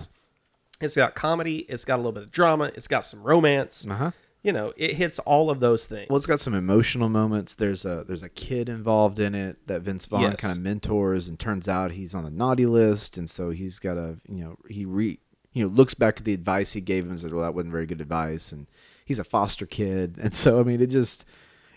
It's 0.81 0.95
got 0.97 1.15
comedy. 1.15 1.59
It's 1.69 1.85
got 1.85 1.97
a 1.97 1.99
little 1.99 2.13
bit 2.13 2.23
of 2.25 2.31
drama. 2.31 2.71
It's 2.75 2.87
got 2.89 3.01
some 3.05 3.23
romance. 3.23 3.87
Uh 3.89 3.95
huh. 3.95 4.11
You 4.43 4.53
know, 4.53 4.73
it 4.77 4.93
hits 4.95 5.19
all 5.21 5.51
of 5.51 5.59
those 5.59 5.87
things. 5.87 6.09
Well, 6.09 6.19
it's 6.19 6.27
got 6.27 6.39
some 6.39 6.55
emotional 6.55 7.09
moments. 7.09 7.57
There's 7.57 7.85
a 7.85 8.05
there's 8.07 8.23
a 8.23 8.29
kid 8.29 8.69
involved 8.69 9.19
in 9.19 9.35
it 9.35 9.67
that 9.67 9.83
Vince 9.83 10.07
Vaughn 10.07 10.21
Yes. 10.23 10.41
kind 10.41 10.57
of 10.57 10.63
mentors, 10.63 11.27
and 11.27 11.37
turns 11.39 11.67
out 11.67 11.91
he's 11.93 12.15
on 12.15 12.23
the 12.25 12.31
naughty 12.31 12.67
list, 12.67 13.17
and 13.19 13.29
so 13.29 13.51
he's 13.51 13.79
got 13.81 13.97
a 13.97 14.19
you 14.29 14.45
know 14.45 14.57
he 14.69 14.85
re 14.85 15.19
you 15.53 15.65
know 15.65 15.69
looks 15.69 15.95
back 15.95 16.19
at 16.19 16.25
the 16.25 16.35
advice 16.35 16.75
he 16.75 16.81
gave 16.81 17.05
him 17.05 17.11
and 17.11 17.19
said, 17.19 17.33
well, 17.35 17.43
that 17.43 17.55
wasn't 17.55 17.73
very 17.73 17.87
good 17.87 18.01
advice, 18.01 18.53
and 18.53 18.69
he's 19.05 19.19
a 19.19 19.25
foster 19.25 19.67
kid, 19.67 20.17
and 20.23 20.33
so 20.33 20.61
I 20.61 20.63
mean, 20.63 20.81
it 20.81 20.91
just 20.91 21.25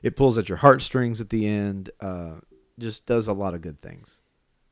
it 0.04 0.16
pulls 0.16 0.38
at 0.38 0.48
your 0.50 0.60
heartstrings 0.60 1.20
at 1.22 1.30
the 1.32 1.48
end. 1.48 1.90
Uh, 2.00 2.34
just 2.80 3.06
does 3.06 3.28
a 3.28 3.34
lot 3.34 3.54
of 3.54 3.62
good 3.62 3.82
things. 3.82 4.22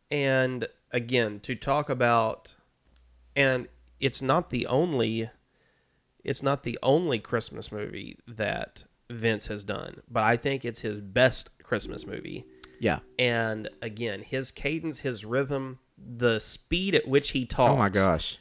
and 0.09 0.67
again 0.91 1.39
to 1.41 1.53
talk 1.53 1.89
about 1.89 2.53
and 3.35 3.67
it's 3.99 4.21
not 4.21 4.49
the 4.51 4.65
only 4.67 5.29
it's 6.23 6.41
not 6.41 6.63
the 6.63 6.79
only 6.81 7.19
christmas 7.19 7.71
movie 7.73 8.17
that 8.25 8.85
vince 9.09 9.47
has 9.47 9.65
done 9.65 10.01
but 10.09 10.23
i 10.23 10.37
think 10.37 10.63
it's 10.63 10.79
his 10.81 11.01
best 11.01 11.49
christmas 11.61 12.05
movie 12.07 12.45
Yeah. 12.79 12.99
and 13.19 13.69
again 13.81 14.21
his 14.21 14.49
cadence 14.51 14.99
his 15.01 15.25
rhythm 15.25 15.79
the 15.97 16.39
speed 16.39 16.95
at 16.95 17.05
which 17.07 17.31
he 17.31 17.45
talks 17.45 17.71
Oh 17.73 17.75
my 17.75 17.89
gosh. 17.89 18.37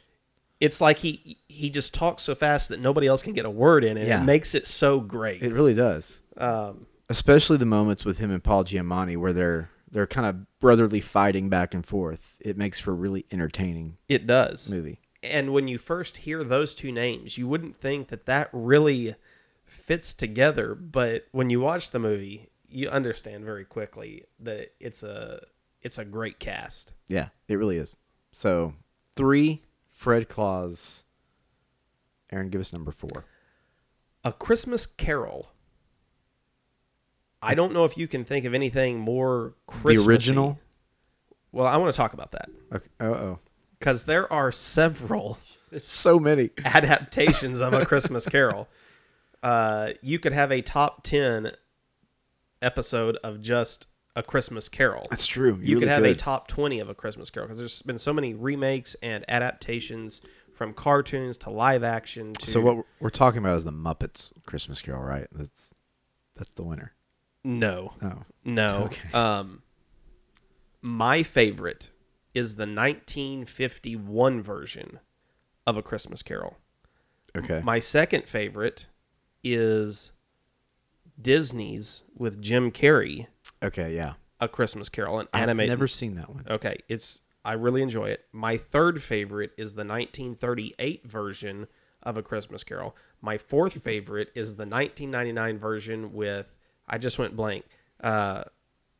it's 0.61 0.79
like 0.79 0.99
he 0.99 1.37
he 1.49 1.69
just 1.69 1.93
talks 1.93 2.23
so 2.23 2.33
fast 2.33 2.69
that 2.69 2.79
nobody 2.79 3.07
else 3.07 3.21
can 3.21 3.33
get 3.33 3.45
a 3.45 3.49
word 3.49 3.83
in 3.83 3.97
and 3.97 4.07
Yeah. 4.07 4.21
it 4.21 4.25
makes 4.25 4.55
it 4.55 4.65
so 4.67 5.01
great 5.01 5.41
It 5.43 5.51
really 5.51 5.73
does. 5.73 6.21
um 6.37 6.85
especially 7.09 7.57
the 7.57 7.65
moments 7.65 8.05
with 8.05 8.17
him 8.17 8.31
and 8.31 8.43
Paul 8.43 8.63
Giamatti 8.63 9.17
where 9.17 9.33
they're 9.33 9.69
they're 9.89 10.07
kind 10.07 10.27
of 10.27 10.59
brotherly 10.59 10.99
fighting 10.99 11.47
back 11.49 11.73
and 11.73 11.85
forth. 11.85 12.35
It 12.39 12.57
makes 12.57 12.79
for 12.79 12.91
a 12.91 12.95
really 12.95 13.25
entertaining 13.31 13.97
it 14.09 14.27
does 14.27 14.69
movie. 14.69 14.99
and 15.23 15.53
when 15.53 15.67
you 15.67 15.77
first 15.77 16.17
hear 16.17 16.43
those 16.43 16.75
two 16.75 16.91
names, 16.91 17.37
you 17.37 17.47
wouldn't 17.47 17.79
think 17.79 18.09
that 18.09 18.25
that 18.25 18.49
really 18.51 19.15
fits 19.65 20.13
together. 20.13 20.75
But 20.75 21.27
when 21.31 21.49
you 21.49 21.59
watch 21.61 21.91
the 21.91 21.99
movie, 21.99 22.49
you 22.69 22.89
understand 22.89 23.45
very 23.45 23.63
quickly 23.65 24.25
that 24.39 24.73
it's 24.79 25.03
a 25.03 25.39
it's 25.81 25.97
a 25.97 26.05
great 26.05 26.39
cast. 26.39 26.91
Yeah, 27.07 27.29
it 27.47 27.55
really 27.55 27.77
is. 27.77 27.95
So 28.33 28.73
three 29.15 29.63
Fred 29.89 30.27
Claus. 30.27 31.05
Aaron, 32.31 32.49
give 32.49 32.59
us 32.59 32.73
number 32.73 32.91
four. 32.91 33.23
A 34.25 34.33
Christmas 34.33 34.85
Carol. 34.85 35.51
I 37.41 37.53
don't 37.55 37.71
know 37.73 37.85
if 37.85 37.97
you 37.97 38.07
can 38.07 38.25
think 38.25 38.45
of 38.45 38.53
anything 38.53 38.99
more 38.99 39.53
Christmassy. 39.67 40.03
The 40.05 40.09
original. 40.09 40.59
Well, 41.51 41.67
I 41.67 41.77
want 41.77 41.93
to 41.93 41.97
talk 41.97 42.13
about 42.13 42.31
that 42.31 42.49
Okay. 42.73 42.87
Oh. 42.99 43.39
because 43.79 44.05
there 44.05 44.31
are 44.31 44.51
several 44.51 45.37
so 45.83 46.19
many. 46.19 46.49
adaptations 46.65 47.59
of 47.61 47.73
a 47.73 47.85
Christmas 47.85 48.25
Carol. 48.25 48.67
Uh, 49.43 49.89
you 50.01 50.19
could 50.19 50.33
have 50.33 50.51
a 50.51 50.61
top 50.61 51.03
ten 51.03 51.51
episode 52.61 53.17
of 53.23 53.41
just 53.41 53.87
a 54.15 54.23
Christmas 54.23 54.67
Carol. 54.67 55.05
That's 55.11 55.27
true. 55.27 55.57
you 55.61 55.75
You 55.75 55.79
could 55.79 55.89
really 55.89 56.09
have 56.09 56.15
a 56.15 56.15
top 56.15 56.47
20 56.47 56.79
of 56.79 56.89
a 56.89 56.95
Christmas 56.95 57.29
Carol 57.29 57.47
because 57.47 57.59
there's 57.59 57.83
been 57.83 57.99
so 57.99 58.11
many 58.13 58.33
remakes 58.33 58.95
and 59.03 59.23
adaptations 59.27 60.21
from 60.53 60.73
cartoons 60.73 61.37
to 61.37 61.51
live 61.51 61.83
action 61.83 62.33
to 62.33 62.49
So 62.49 62.59
what 62.59 62.75
we're- 62.77 62.87
we're 62.99 63.09
talking 63.11 63.37
about 63.37 63.57
is 63.57 63.63
the 63.63 63.71
Muppets 63.71 64.31
Christmas 64.47 64.81
Carol, 64.81 65.03
right? 65.03 65.27
That's 65.31 65.71
that's 66.35 66.53
the 66.55 66.63
winner. 66.63 66.93
No 67.47 67.93
Oh. 68.03 68.23
no 68.43 68.83
Okay. 68.85 69.09
um 69.13 69.61
my 70.81 71.23
favorite 71.23 71.89
is 72.33 72.55
the 72.55 72.63
1951 72.67 74.41
version 74.41 74.99
of 75.65 75.77
a 75.77 75.81
Christmas 75.81 76.21
Carol 76.21 76.57
Okay. 77.35 77.61
my 77.63 77.79
second 77.79 78.27
favorite 78.27 78.87
is 79.43 80.11
Disney's 81.19 82.03
with 82.15 82.41
Jim 82.41 82.71
Carrey 82.71 83.27
okay. 83.63 83.95
Yeah. 83.95 84.13
a 84.39 84.47
Christmas 84.47 84.89
Carol 84.89 85.19
an 85.19 85.27
I've 85.33 85.43
animated 85.43 85.69
never 85.69 85.87
seen 85.87 86.15
that 86.15 86.29
one. 86.29 86.45
Okay, 86.49 86.77
it's 86.89 87.21
I 87.45 87.53
really 87.53 87.81
enjoy 87.81 88.09
it. 88.09 88.25
My 88.33 88.57
third 88.57 89.01
favorite 89.01 89.51
is 89.57 89.73
the 89.75 89.85
1938 89.85 91.07
version 91.09 91.67
of 92.03 92.17
A 92.17 92.21
Christmas 92.21 92.63
Carol. 92.63 92.93
My 93.21 93.37
fourth 93.37 93.81
favorite 93.83 94.29
is 94.35 94.55
the 94.57 94.65
1999 94.65 95.57
version 95.57 96.11
with 96.13 96.56
I 96.87 96.97
just 96.97 97.19
went 97.19 97.35
blank 97.35 97.65
uh, 98.01 98.43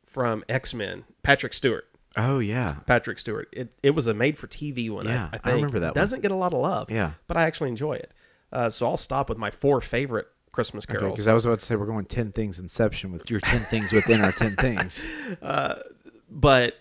from 0.04 0.44
X 0.48 0.74
Men. 0.74 1.04
Patrick 1.22 1.52
Stewart. 1.54 1.84
Oh 2.16 2.38
yeah. 2.38 2.76
Patrick 2.86 3.18
Stewart. 3.18 3.48
It 3.52 3.72
it 3.82 3.90
was 3.90 4.06
a 4.06 4.14
made 4.14 4.38
for 4.38 4.46
TV 4.46 4.90
one. 4.90 5.06
Yeah, 5.06 5.28
I, 5.32 5.36
I 5.36 5.38
think. 5.38 5.54
remember 5.56 5.80
that 5.80 5.94
one. 5.94 6.02
Doesn't 6.02 6.20
get 6.22 6.30
a 6.30 6.36
lot 6.36 6.52
of 6.52 6.60
love. 6.60 6.90
Yeah. 6.90 7.12
but 7.26 7.36
I 7.36 7.44
actually 7.44 7.68
enjoy 7.70 7.94
it. 7.94 8.12
Uh, 8.52 8.68
so 8.70 8.86
I'll 8.88 8.96
stop 8.96 9.28
with 9.28 9.36
my 9.38 9.50
four 9.50 9.80
favorite 9.80 10.26
Christmas 10.52 10.84
Okay. 10.86 10.98
carols. 10.98 11.12
Because 11.14 11.28
I 11.28 11.34
was 11.34 11.44
about 11.44 11.60
to 11.60 11.66
say 11.66 11.76
we're 11.76 11.86
going 11.86 12.06
ten 12.06 12.32
things 12.32 12.58
Inception 12.58 13.12
with 13.12 13.30
your 13.30 13.40
ten 13.40 13.60
things 13.60 13.92
within 13.92 14.22
our 14.22 14.32
ten 14.32 14.56
things. 14.56 15.04
but 16.30 16.74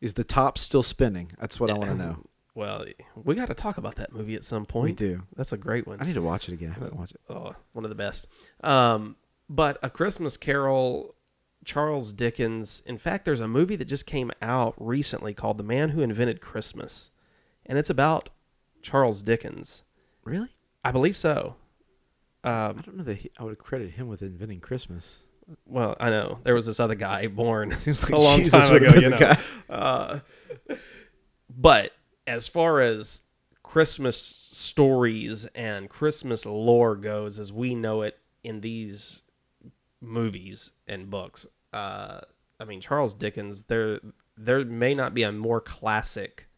Is 0.00 0.14
the 0.14 0.24
top 0.24 0.58
still 0.58 0.82
spinning? 0.82 1.32
That's 1.38 1.60
what 1.60 1.70
I 1.70 1.74
want 1.74 1.90
to 1.90 1.96
know. 1.96 2.16
well, 2.54 2.84
we 3.14 3.34
got 3.34 3.48
to 3.48 3.54
talk 3.54 3.78
about 3.78 3.96
that 3.96 4.12
movie 4.12 4.34
at 4.34 4.44
some 4.44 4.64
point. 4.66 4.84
We 5.00 5.06
do. 5.06 5.22
That's 5.36 5.52
a 5.52 5.56
great 5.56 5.86
one. 5.86 5.98
I 6.00 6.04
need 6.06 6.14
to 6.14 6.22
watch 6.22 6.48
it 6.48 6.52
again. 6.54 6.70
I 6.70 6.74
haven't 6.74 6.96
watched 6.96 7.12
it. 7.14 7.20
oh, 7.28 7.54
one 7.72 7.84
of 7.84 7.88
the 7.90 7.94
best. 7.94 8.26
Um, 8.62 9.16
but 9.48 9.78
A 9.82 9.90
Christmas 9.90 10.36
Carol, 10.36 11.14
Charles 11.64 12.12
Dickens. 12.12 12.82
In 12.86 12.98
fact, 12.98 13.24
there's 13.24 13.40
a 13.40 13.48
movie 13.48 13.76
that 13.76 13.86
just 13.86 14.06
came 14.06 14.30
out 14.42 14.74
recently 14.78 15.34
called 15.34 15.58
The 15.58 15.64
Man 15.64 15.90
Who 15.90 16.00
Invented 16.02 16.40
Christmas, 16.40 17.10
and 17.66 17.78
it's 17.78 17.90
about 17.90 18.30
Charles 18.82 19.22
Dickens. 19.22 19.82
Really? 20.24 20.48
I 20.84 20.90
believe 20.92 21.16
so. 21.16 21.56
I 22.42 22.66
Um, 22.66 22.76
don't 22.84 22.96
know 22.98 23.04
that 23.04 23.18
he, 23.18 23.30
I 23.38 23.44
would 23.44 23.58
credit 23.58 23.92
him 23.92 24.08
with 24.08 24.20
inventing 24.22 24.60
Christmas. 24.60 25.20
well, 25.66 25.96
I 26.00 26.10
know 26.10 26.40
there 26.44 26.54
was 26.54 26.66
this 26.66 26.80
other 26.80 26.94
guy 26.94 27.26
born 27.26 27.72
Seems 27.76 28.02
like 28.02 28.12
a 28.12 28.18
long 28.18 28.38
Jesus 28.38 28.52
time 28.52 28.74
ago. 28.76 28.94
You 28.94 29.08
know, 29.10 29.34
uh, 29.70 30.18
but 31.48 31.92
as 32.26 32.48
far 32.48 32.80
as 32.80 33.22
Christmas 33.62 34.16
stories 34.18 35.46
and 35.54 35.88
Christmas 35.88 36.44
lore 36.46 36.96
goes, 36.96 37.38
as 37.38 37.52
we 37.52 37.74
know 37.74 38.02
it 38.02 38.18
in 38.42 38.60
these 38.60 39.22
movies 40.04 40.72
and 40.86 41.10
books, 41.10 41.46
uh, 41.72 42.20
I 42.60 42.64
mean 42.64 42.80
Charles 42.80 43.14
Dickens. 43.14 43.64
There, 43.64 44.00
there 44.36 44.64
may 44.64 44.94
not 44.94 45.14
be 45.14 45.22
a 45.22 45.32
more 45.32 45.60
classic 45.60 46.48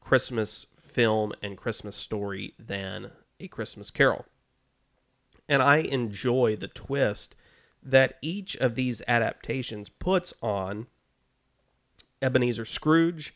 Christmas 0.00 0.66
film 0.76 1.32
and 1.42 1.56
Christmas 1.56 1.96
story 1.96 2.54
than 2.58 3.12
A 3.38 3.48
Christmas 3.48 3.90
Carol. 3.90 4.24
And 5.48 5.62
I 5.62 5.78
enjoy 5.78 6.56
the 6.56 6.68
twist 6.68 7.36
that 7.82 8.18
each 8.20 8.56
of 8.56 8.74
these 8.74 9.02
adaptations 9.08 9.88
puts 9.88 10.34
on 10.42 10.86
Ebenezer 12.22 12.64
Scrooge 12.64 13.34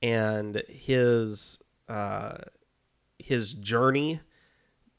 and 0.00 0.62
his 0.68 1.62
uh, 1.88 2.38
his 3.18 3.52
journey 3.52 4.20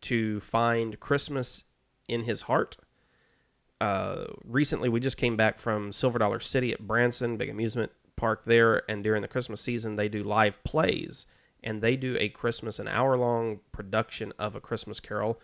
to 0.02 0.40
find 0.40 1.00
Christmas 1.00 1.64
in 2.08 2.24
his 2.24 2.44
heart. 2.44 2.78
Uh, 3.82 4.26
recently, 4.46 4.90
we 4.90 5.00
just 5.00 5.18
came 5.18 5.36
back 5.36 5.60
from 5.60 5.92
Silver 5.92 6.20
Dollar 6.20 6.40
City 6.40 6.72
at 6.72 6.88
Branson, 6.88 7.38
big 7.38 7.50
amusement 7.50 7.92
park 8.16 8.44
there, 8.46 8.90
and 8.90 9.04
during 9.04 9.22
the 9.22 9.28
Christmas 9.28 9.62
season, 9.62 9.96
they 9.96 10.08
do 10.08 10.24
live 10.24 10.64
plays, 10.64 11.26
and 11.64 11.82
they 11.82 11.96
do 11.96 12.16
a 12.20 12.30
Christmas, 12.30 12.80
an 12.80 12.88
hour 12.88 13.18
long 13.18 13.60
production 13.72 14.32
of 14.40 14.56
a 14.56 14.62
Christmas 14.62 15.00
Carol, 15.00 15.40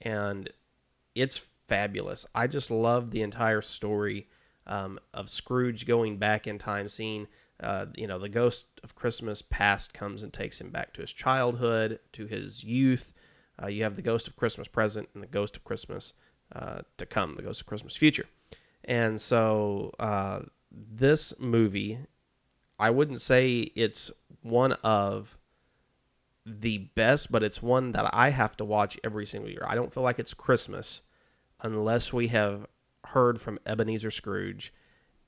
and 0.00 0.50
it's 1.14 1.46
fabulous. 1.68 2.26
I 2.34 2.46
just 2.46 2.70
love 2.70 3.10
the 3.10 3.22
entire 3.22 3.62
story 3.62 4.28
um, 4.66 4.98
of 5.12 5.30
Scrooge 5.30 5.86
going 5.86 6.18
back 6.18 6.46
in 6.46 6.58
time, 6.58 6.88
seeing 6.88 7.28
uh, 7.60 7.86
you 7.94 8.06
know 8.06 8.18
the 8.18 8.28
ghost 8.28 8.66
of 8.82 8.96
Christmas 8.96 9.42
past 9.42 9.94
comes 9.94 10.22
and 10.22 10.32
takes 10.32 10.60
him 10.60 10.70
back 10.70 10.92
to 10.94 11.00
his 11.00 11.12
childhood, 11.12 12.00
to 12.12 12.26
his 12.26 12.64
youth. 12.64 13.12
Uh, 13.62 13.68
you 13.68 13.84
have 13.84 13.96
the 13.96 14.02
ghost 14.02 14.26
of 14.26 14.36
Christmas 14.36 14.66
present 14.66 15.08
and 15.14 15.22
the 15.22 15.28
ghost 15.28 15.56
of 15.56 15.64
Christmas 15.64 16.12
uh, 16.54 16.80
to 16.98 17.06
come, 17.06 17.34
the 17.34 17.42
ghost 17.42 17.60
of 17.62 17.66
Christmas 17.66 17.96
future. 17.96 18.26
And 18.84 19.20
so 19.20 19.92
uh, 19.98 20.40
this 20.70 21.32
movie, 21.38 21.98
I 22.78 22.90
wouldn't 22.90 23.20
say 23.20 23.70
it's 23.74 24.10
one 24.42 24.72
of 24.84 25.36
the 26.46 26.78
best, 26.78 27.32
but 27.32 27.42
it's 27.42 27.62
one 27.62 27.92
that 27.92 28.08
I 28.12 28.30
have 28.30 28.56
to 28.58 28.64
watch 28.64 28.98
every 29.02 29.24
single 29.26 29.50
year. 29.50 29.64
I 29.66 29.74
don't 29.74 29.92
feel 29.92 30.02
like 30.02 30.18
it's 30.18 30.34
Christmas 30.34 31.00
unless 31.62 32.12
we 32.12 32.28
have 32.28 32.66
heard 33.06 33.40
from 33.40 33.58
Ebenezer 33.64 34.10
Scrooge 34.10 34.72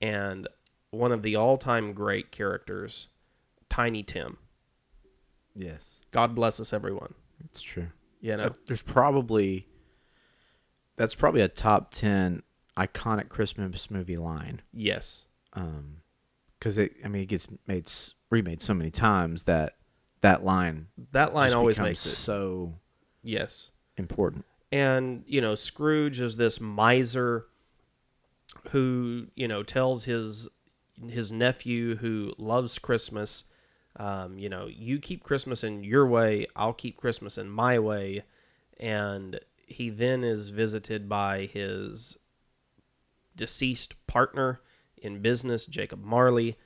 and 0.02 0.46
one 0.90 1.12
of 1.12 1.22
the 1.22 1.34
all-time 1.36 1.94
great 1.94 2.30
characters, 2.30 3.08
Tiny 3.70 4.02
Tim. 4.02 4.36
Yes, 5.54 6.04
God 6.10 6.34
bless 6.34 6.60
us, 6.60 6.72
everyone. 6.74 7.14
it's 7.44 7.62
true. 7.62 7.88
You 8.20 8.36
know, 8.36 8.44
Uh, 8.44 8.50
there's 8.66 8.82
probably 8.82 9.66
that's 10.96 11.14
probably 11.14 11.40
a 11.40 11.48
top 11.48 11.90
ten 11.92 12.42
iconic 12.76 13.28
Christmas 13.28 13.90
movie 13.90 14.16
line. 14.16 14.62
yes, 14.72 15.26
Um, 15.52 15.98
because 16.59 16.78
it, 16.78 16.92
I 17.04 17.09
mean, 17.09 17.22
it 17.22 17.26
gets 17.28 17.48
made 17.66 17.90
remade 18.30 18.61
so 18.61 18.74
many 18.74 18.90
times 18.90 19.44
that 19.44 19.76
that 20.22 20.44
line 20.44 20.88
that 21.12 21.35
line 21.35 21.52
always 21.54 21.78
makes 21.78 22.04
it. 22.04 22.11
so 22.11 22.74
Yes, 23.22 23.70
important. 23.96 24.44
and 24.72 25.22
you 25.26 25.40
know, 25.40 25.54
Scrooge 25.54 26.20
is 26.20 26.37
this 26.37 26.61
miser 26.61 27.46
who 28.70 29.26
you 29.35 29.48
know 29.48 29.62
tells 29.62 30.04
his 30.04 30.48
his 31.09 31.30
nephew 31.30 31.96
who 31.96 32.32
loves 32.38 32.78
Christmas, 32.78 33.44
um, 33.96 34.38
you 34.38 34.48
know, 34.48 34.66
you 34.66 34.98
keep 34.98 35.22
Christmas 35.22 35.62
in 35.62 35.85
your 35.85 36.06
way, 36.06 36.46
I'll 36.56 36.72
keep 36.72 36.96
Christmas 36.96 37.37
in 37.37 37.50
my 37.50 37.78
way, 37.78 38.22
and 38.80 39.38
he 39.66 39.90
then 39.90 40.24
is 40.24 40.48
visited 40.48 41.09
by 41.09 41.46
his 41.46 42.16
deceased 43.35 43.94
partner 44.07 44.61
in 44.96 45.20
business, 45.20 45.66
Jacob 45.66 46.02
Marley, 46.02 46.57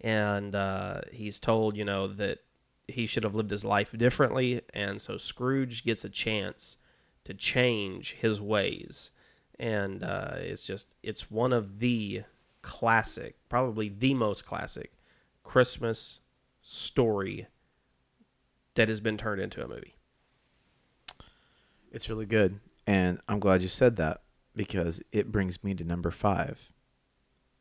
and 0.00 0.54
uh, 0.54 1.00
he's 1.12 1.40
told, 1.40 1.76
you 1.76 1.84
know, 1.84 2.06
that 2.06 2.38
he 2.86 3.06
should 3.06 3.24
have 3.24 3.34
lived 3.34 3.50
his 3.50 3.64
life 3.64 3.96
differently, 3.96 4.60
and 4.74 5.00
so 5.00 5.16
Scrooge 5.16 5.84
gets 5.84 6.04
a 6.04 6.08
chance 6.08 6.76
to 7.24 7.34
change 7.34 8.12
his 8.20 8.40
ways, 8.40 9.10
and 9.58 10.02
uh, 10.02 10.32
it's 10.36 10.64
just 10.64 10.94
it's 11.02 11.30
one 11.30 11.52
of 11.52 11.78
the 11.78 12.22
classic, 12.62 13.36
probably 13.48 13.88
the 13.88 14.14
most 14.14 14.44
classic 14.46 14.92
Christmas 15.44 16.20
story 16.62 17.46
that 18.74 18.88
has 18.88 19.00
been 19.00 19.18
turned 19.18 19.40
into 19.40 19.64
a 19.64 19.68
movie. 19.68 19.94
It's 21.90 22.08
really 22.08 22.26
good, 22.26 22.60
and 22.86 23.20
I'm 23.28 23.40
glad 23.40 23.62
you 23.62 23.68
said 23.68 23.96
that 23.96 24.22
because 24.54 25.02
it 25.12 25.32
brings 25.32 25.62
me 25.64 25.74
to 25.74 25.84
number 25.84 26.10
five. 26.10 26.70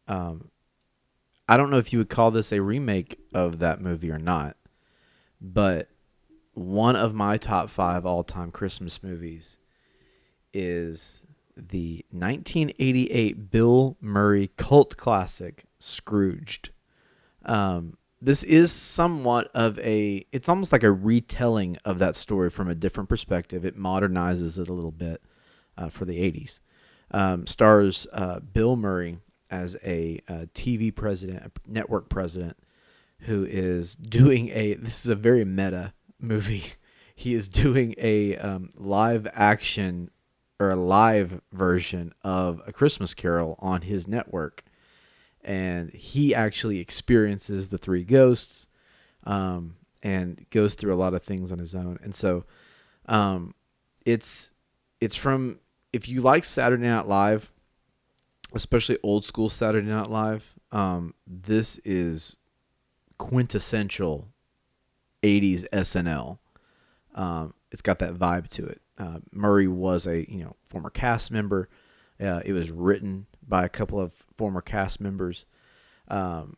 Um, 0.07 0.49
I 1.47 1.57
don't 1.57 1.71
know 1.71 1.77
if 1.77 1.91
you 1.91 1.99
would 1.99 2.09
call 2.09 2.29
this 2.31 2.51
a 2.51 2.61
remake 2.61 3.19
of 3.33 3.59
that 3.59 3.81
movie 3.81 4.11
or 4.11 4.19
not, 4.19 4.55
but 5.41 5.87
one 6.53 6.95
of 6.95 7.13
my 7.13 7.37
top 7.37 7.69
five 7.69 8.05
all-time 8.05 8.51
Christmas 8.51 9.01
movies 9.01 9.57
is 10.53 11.23
the 11.55 12.05
1988 12.11 13.49
Bill 13.49 13.97
Murray 14.01 14.51
cult 14.57 14.97
classic 14.97 15.65
Scrooged. 15.79 16.71
Um, 17.45 17.97
this 18.21 18.43
is 18.43 18.71
somewhat 18.71 19.49
of 19.53 19.79
a 19.79 20.25
it's 20.31 20.49
almost 20.49 20.71
like 20.71 20.83
a 20.83 20.91
retelling 20.91 21.77
of 21.85 21.99
that 21.99 22.15
story 22.15 22.49
from 22.49 22.67
a 22.67 22.75
different 22.75 23.09
perspective. 23.09 23.65
It 23.65 23.77
modernizes 23.77 24.59
it 24.59 24.69
a 24.69 24.73
little 24.73 24.91
bit 24.91 25.21
uh, 25.77 25.89
for 25.89 26.05
the 26.05 26.19
80s 26.19 26.59
um, 27.11 27.47
stars 27.47 28.07
uh, 28.13 28.39
bill 28.39 28.75
murray 28.75 29.19
as 29.51 29.75
a, 29.83 30.21
uh 30.27 30.45
tv 30.53 30.93
president 30.93 31.43
a 31.43 31.51
network 31.65 32.07
president 32.07 32.55
who 33.21 33.43
is 33.45 33.95
doing 33.95 34.49
a 34.49 34.75
this 34.75 35.05
is 35.05 35.11
a 35.11 35.15
very 35.15 35.45
meta 35.45 35.93
movie. 36.19 36.63
He 37.15 37.33
is 37.33 37.49
doing 37.49 37.95
a 37.97 38.37
um, 38.37 38.69
live 38.77 39.27
action 39.33 40.09
or 40.57 40.69
a 40.69 40.77
live 40.77 41.41
version 41.51 42.13
of 42.23 42.61
a 42.65 42.71
christmas 42.71 43.13
carol 43.13 43.57
on 43.59 43.81
his 43.81 44.07
network 44.07 44.63
and 45.43 45.91
he 45.91 46.33
actually 46.33 46.79
experiences 46.79 47.69
the 47.69 47.77
three 47.77 48.03
ghosts 48.03 48.67
um, 49.23 49.75
and 50.03 50.45
goes 50.49 50.73
through 50.73 50.93
a 50.93 50.95
lot 50.97 51.13
of 51.13 51.21
things 51.21 51.51
on 51.51 51.59
his 51.59 51.75
own. 51.75 51.97
And 52.03 52.15
so 52.15 52.45
um, 53.07 53.53
it's 54.05 54.51
it's 55.01 55.15
from 55.15 55.59
if 55.93 56.07
you 56.07 56.21
like 56.21 56.43
saturday 56.43 56.83
night 56.83 57.07
live 57.07 57.51
especially 58.53 58.97
old 59.01 59.23
school 59.25 59.49
saturday 59.49 59.87
night 59.87 60.09
live 60.09 60.53
um, 60.71 61.13
this 61.25 61.77
is 61.79 62.37
quintessential 63.17 64.27
80s 65.23 65.67
snl 65.71 66.37
um, 67.15 67.53
it's 67.71 67.81
got 67.81 67.99
that 67.99 68.15
vibe 68.15 68.49
to 68.49 68.65
it. 68.65 68.81
Uh, 68.97 69.19
murray 69.31 69.67
was 69.67 70.05
a 70.05 70.29
you 70.31 70.43
know 70.43 70.55
former 70.67 70.89
cast 70.89 71.31
member 71.31 71.69
uh, 72.21 72.41
it 72.45 72.53
was 72.53 72.71
written 72.71 73.25
by 73.47 73.65
a 73.65 73.69
couple 73.69 73.99
of 73.99 74.13
former 74.35 74.61
cast 74.61 74.99
members. 75.01 75.45
Um, 76.07 76.57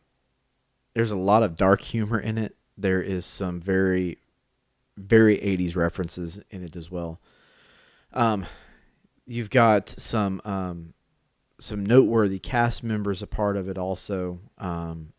there's 0.94 1.10
a 1.10 1.16
lot 1.16 1.42
of 1.42 1.56
dark 1.56 1.80
humor 1.80 2.18
in 2.18 2.38
it. 2.38 2.56
There 2.76 3.00
is 3.00 3.24
some 3.24 3.60
very, 3.60 4.18
very 4.96 5.38
80s 5.38 5.76
references 5.76 6.40
in 6.50 6.62
it 6.64 6.76
as 6.76 6.90
well. 6.90 7.20
Um, 8.12 8.46
you've 9.26 9.50
got 9.50 9.88
some 9.88 10.40
um, 10.44 10.94
some 11.62 11.86
noteworthy 11.86 12.38
cast 12.38 12.82
members 12.82 13.22
a 13.22 13.26
part 13.26 13.56
of 13.56 13.68
it 13.68 13.78
also. 13.78 14.40
Um, 14.58 15.12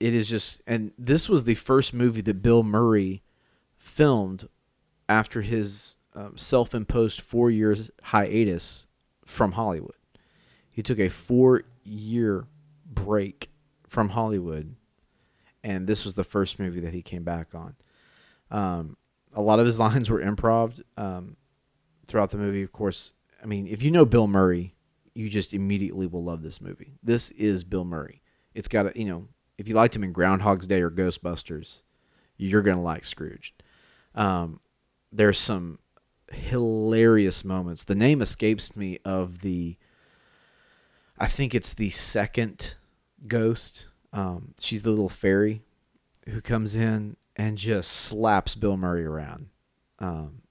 it 0.00 0.14
is 0.14 0.26
just, 0.28 0.62
and 0.66 0.92
this 0.96 1.28
was 1.28 1.44
the 1.44 1.54
first 1.54 1.92
movie 1.92 2.22
that 2.22 2.42
Bill 2.42 2.62
Murray 2.62 3.22
filmed 3.76 4.48
after 5.08 5.42
his 5.42 5.96
um, 6.14 6.36
self-imposed 6.36 7.20
four 7.20 7.50
years 7.50 7.90
hiatus 8.04 8.86
from 9.30 9.52
Hollywood. 9.52 9.94
He 10.70 10.82
took 10.82 10.98
a 10.98 11.08
four 11.08 11.62
year 11.84 12.46
break 12.84 13.50
from 13.86 14.10
Hollywood, 14.10 14.74
and 15.62 15.86
this 15.86 16.04
was 16.04 16.14
the 16.14 16.24
first 16.24 16.58
movie 16.58 16.80
that 16.80 16.92
he 16.92 17.02
came 17.02 17.22
back 17.22 17.54
on. 17.54 17.76
Um, 18.50 18.96
a 19.32 19.40
lot 19.40 19.60
of 19.60 19.66
his 19.66 19.78
lines 19.78 20.10
were 20.10 20.20
improv 20.20 20.82
um, 20.96 21.36
throughout 22.06 22.30
the 22.30 22.38
movie. 22.38 22.62
Of 22.62 22.72
course, 22.72 23.12
I 23.42 23.46
mean, 23.46 23.66
if 23.66 23.82
you 23.82 23.90
know 23.90 24.04
Bill 24.04 24.26
Murray, 24.26 24.74
you 25.14 25.30
just 25.30 25.54
immediately 25.54 26.06
will 26.06 26.24
love 26.24 26.42
this 26.42 26.60
movie. 26.60 26.94
This 27.02 27.30
is 27.32 27.62
Bill 27.64 27.84
Murray. 27.84 28.22
It's 28.54 28.68
got 28.68 28.86
a, 28.86 28.92
you 28.98 29.06
know, 29.06 29.28
if 29.58 29.68
you 29.68 29.74
liked 29.74 29.94
him 29.94 30.04
in 30.04 30.12
Groundhog's 30.12 30.66
Day 30.66 30.82
or 30.82 30.90
Ghostbusters, 30.90 31.82
you're 32.36 32.62
gonna 32.62 32.82
like 32.82 33.04
Scrooge. 33.04 33.54
Um, 34.14 34.60
there's 35.12 35.38
some 35.38 35.78
hilarious 36.30 37.44
moments. 37.44 37.84
The 37.84 37.94
name 37.94 38.22
escapes 38.22 38.76
me 38.76 38.98
of 39.04 39.40
the 39.40 39.76
I 41.18 41.26
think 41.26 41.54
it's 41.54 41.74
the 41.74 41.90
second 41.90 42.74
ghost. 43.26 43.86
Um, 44.12 44.54
she's 44.58 44.82
the 44.82 44.90
little 44.90 45.10
fairy 45.10 45.62
who 46.28 46.40
comes 46.40 46.74
in 46.74 47.16
and 47.36 47.58
just 47.58 47.90
slaps 47.90 48.54
Bill 48.54 48.76
Murray 48.76 49.04
around. 49.04 49.48
Um, 49.98 50.42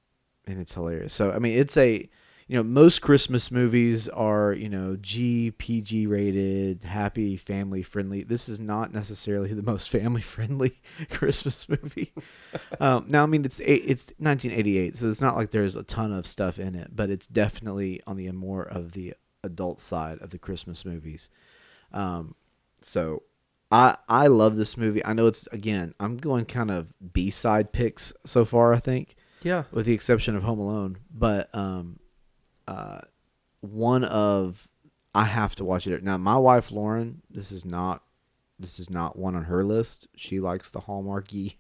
and 0.46 0.60
it's 0.60 0.76
hilarious. 0.76 1.14
So 1.14 1.32
I 1.32 1.40
mean, 1.40 1.58
it's 1.58 1.76
a 1.78 2.10
you 2.50 2.56
know 2.58 2.64
most 2.64 3.02
Christmas 3.02 3.52
movies 3.52 4.10
are 4.10 4.52
you 4.54 4.68
know 4.68 4.98
G 5.00 5.52
PG 5.52 6.08
rated, 6.08 6.84
happy, 6.84 7.38
family 7.38 7.84
friendly. 7.84 8.24
This 8.24 8.50
is 8.50 8.60
not 8.60 8.92
necessarily 8.92 9.54
the 9.54 9.62
most 9.62 9.90
family 9.98 10.22
friendly 10.22 10.82
Christmas 11.12 11.70
movie. 11.70 12.12
um, 12.80 13.06
now 13.08 13.24
I 13.24 13.28
mean 13.28 13.46
it's 13.46 13.60
it's 13.62 14.12
1988, 14.18 14.98
so 14.98 15.08
it's 15.08 15.22
not 15.22 15.38
like 15.38 15.52
there's 15.52 15.76
a 15.76 15.84
ton 15.84 16.12
of 16.12 16.26
stuff 16.26 16.58
in 16.60 16.74
it, 16.76 16.96
but 16.96 17.10
it's 17.12 17.28
definitely 17.28 18.02
on 18.08 18.18
the 18.18 18.30
more 18.32 18.64
of 18.64 18.94
the 18.94 19.14
adult 19.44 19.80
side 19.80 20.18
of 20.20 20.32
the 20.32 20.40
Christmas 20.40 20.84
movies. 20.84 21.30
Um, 21.94 22.34
so 22.82 23.22
I 23.72 23.96
I 24.10 24.26
love 24.26 24.56
this 24.56 24.76
movie. 24.76 25.06
I 25.06 25.14
know 25.14 25.28
it's 25.28 25.48
again 25.52 25.94
I'm 26.00 26.18
going 26.18 26.46
kind 26.46 26.72
of 26.72 26.94
B 27.14 27.30
side 27.30 27.72
picks 27.72 28.12
so 28.26 28.44
far. 28.44 28.74
I 28.74 28.80
think 28.80 29.16
Yeah. 29.44 29.66
with 29.72 29.86
the 29.86 29.94
exception 29.94 30.36
of 30.36 30.42
Home 30.44 30.60
Alone, 30.60 30.98
but 31.14 31.54
um, 31.56 32.00
uh, 32.70 33.02
one 33.62 34.04
of 34.04 34.68
I 35.16 35.26
have 35.26 35.56
to 35.58 35.66
watch 35.66 35.88
it 35.88 36.04
now. 36.04 36.18
My 36.18 36.38
wife 36.38 36.72
Lauren, 36.72 37.22
this 37.30 37.52
is 37.52 37.66
not 37.66 38.04
this 38.60 38.80
is 38.80 38.90
not 38.90 39.18
one 39.18 39.36
on 39.36 39.46
her 39.46 39.64
list. 39.64 40.08
She 40.16 40.40
likes 40.40 40.70
the 40.70 40.82
Hallmarky, 40.82 41.56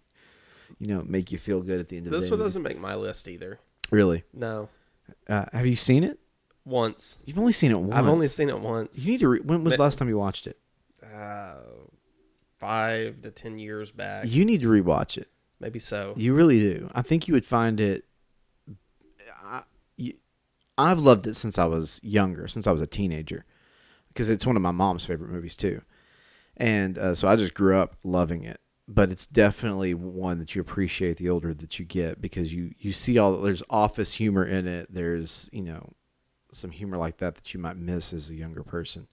you 0.80 0.88
know, 0.88 1.04
make 1.06 1.32
you 1.32 1.38
feel 1.38 1.62
good 1.62 1.80
at 1.80 1.88
the 1.89 1.98
end 1.98 2.08
of 2.08 2.12
the 2.12 2.17
day. 2.17 2.22
This 2.22 2.30
day. 2.30 2.36
one 2.36 2.39
doesn't 2.39 2.63
make 2.63 2.80
my 2.80 2.95
list 2.95 3.28
either. 3.28 3.60
really. 3.91 4.24
No. 4.34 4.69
Uh, 5.28 5.45
have 5.54 5.65
you 5.65 5.76
seen 5.76 6.04
it? 6.04 6.19
once. 6.65 7.17
You've 7.26 7.39
only 7.39 7.54
seen 7.54 7.72
it 7.72 7.80
once. 7.80 7.93
I've 7.93 8.08
only 8.08 8.28
seen 8.28 8.50
it 8.50 8.60
once. 8.60 9.00
You 9.00 9.12
need 9.13 9.19
to. 9.22 9.28
Re- 9.30 9.39
when 9.39 9.63
was 9.63 9.76
the 9.76 9.82
last 9.82 9.98
time 9.98 10.08
you 10.08 10.17
watched 10.17 10.48
it? 10.48 10.58
Uh, 11.04 11.56
five 12.60 13.22
to 13.24 13.32
ten 13.32 13.58
years 13.58 13.91
back, 13.91 14.26
You 14.28 14.45
need 14.45 14.62
to 14.62 14.67
rewatch 14.67 15.17
it. 15.17 15.30
maybe 15.60 15.80
so. 15.80 16.13
You 16.15 16.34
really 16.34 16.60
do. 16.60 16.89
I 16.93 17.02
think 17.02 17.28
you 17.28 17.34
would 17.34 17.45
find 17.45 17.80
it. 17.80 18.06
I, 19.43 19.63
you, 19.98 20.13
I've 20.80 21.00
loved 21.02 21.28
it 21.28 21.36
since 21.36 21.58
I 21.58 21.65
was 21.65 22.00
younger, 22.02 22.48
since 22.48 22.65
I 22.65 22.72
was 22.72 22.82
a 22.82 22.88
teenager, 22.88 23.44
because 24.08 24.30
it's 24.30 24.46
one 24.46 24.56
of 24.56 24.62
my 24.62 24.72
mom's 24.72 25.04
favorite 25.04 25.30
movies 25.30 25.54
too, 25.54 25.82
and 26.56 26.98
uh, 26.98 27.13
so 27.13 27.28
I 27.28 27.36
just 27.36 27.54
grew 27.54 27.78
up 27.78 27.98
loving 28.02 28.46
it. 28.46 28.62
But 28.88 29.12
it's 29.12 29.26
definitely 29.26 29.94
one 29.94 30.39
that 30.39 30.56
you 30.56 30.62
appreciate 30.62 31.18
the 31.18 31.30
older 31.30 31.54
that 31.54 31.78
you 31.78 31.86
get 31.86 32.22
because 32.22 32.54
you 32.54 32.74
you 32.80 32.94
see 32.94 33.18
all 33.18 33.38
there's 33.38 33.62
office 33.70 34.13
humor 34.13 34.46
in 34.46 34.68
it. 34.68 34.88
There's 34.92 35.50
you 35.52 35.63
know 35.63 35.94
some 36.54 36.72
humor 36.72 36.98
like 36.98 37.18
that 37.18 37.36
that 37.36 37.54
you 37.54 37.60
might 37.60 37.78
miss 37.78 38.13
as 38.13 38.30
a 38.30 38.36
younger 38.36 38.63
person. 38.63 39.08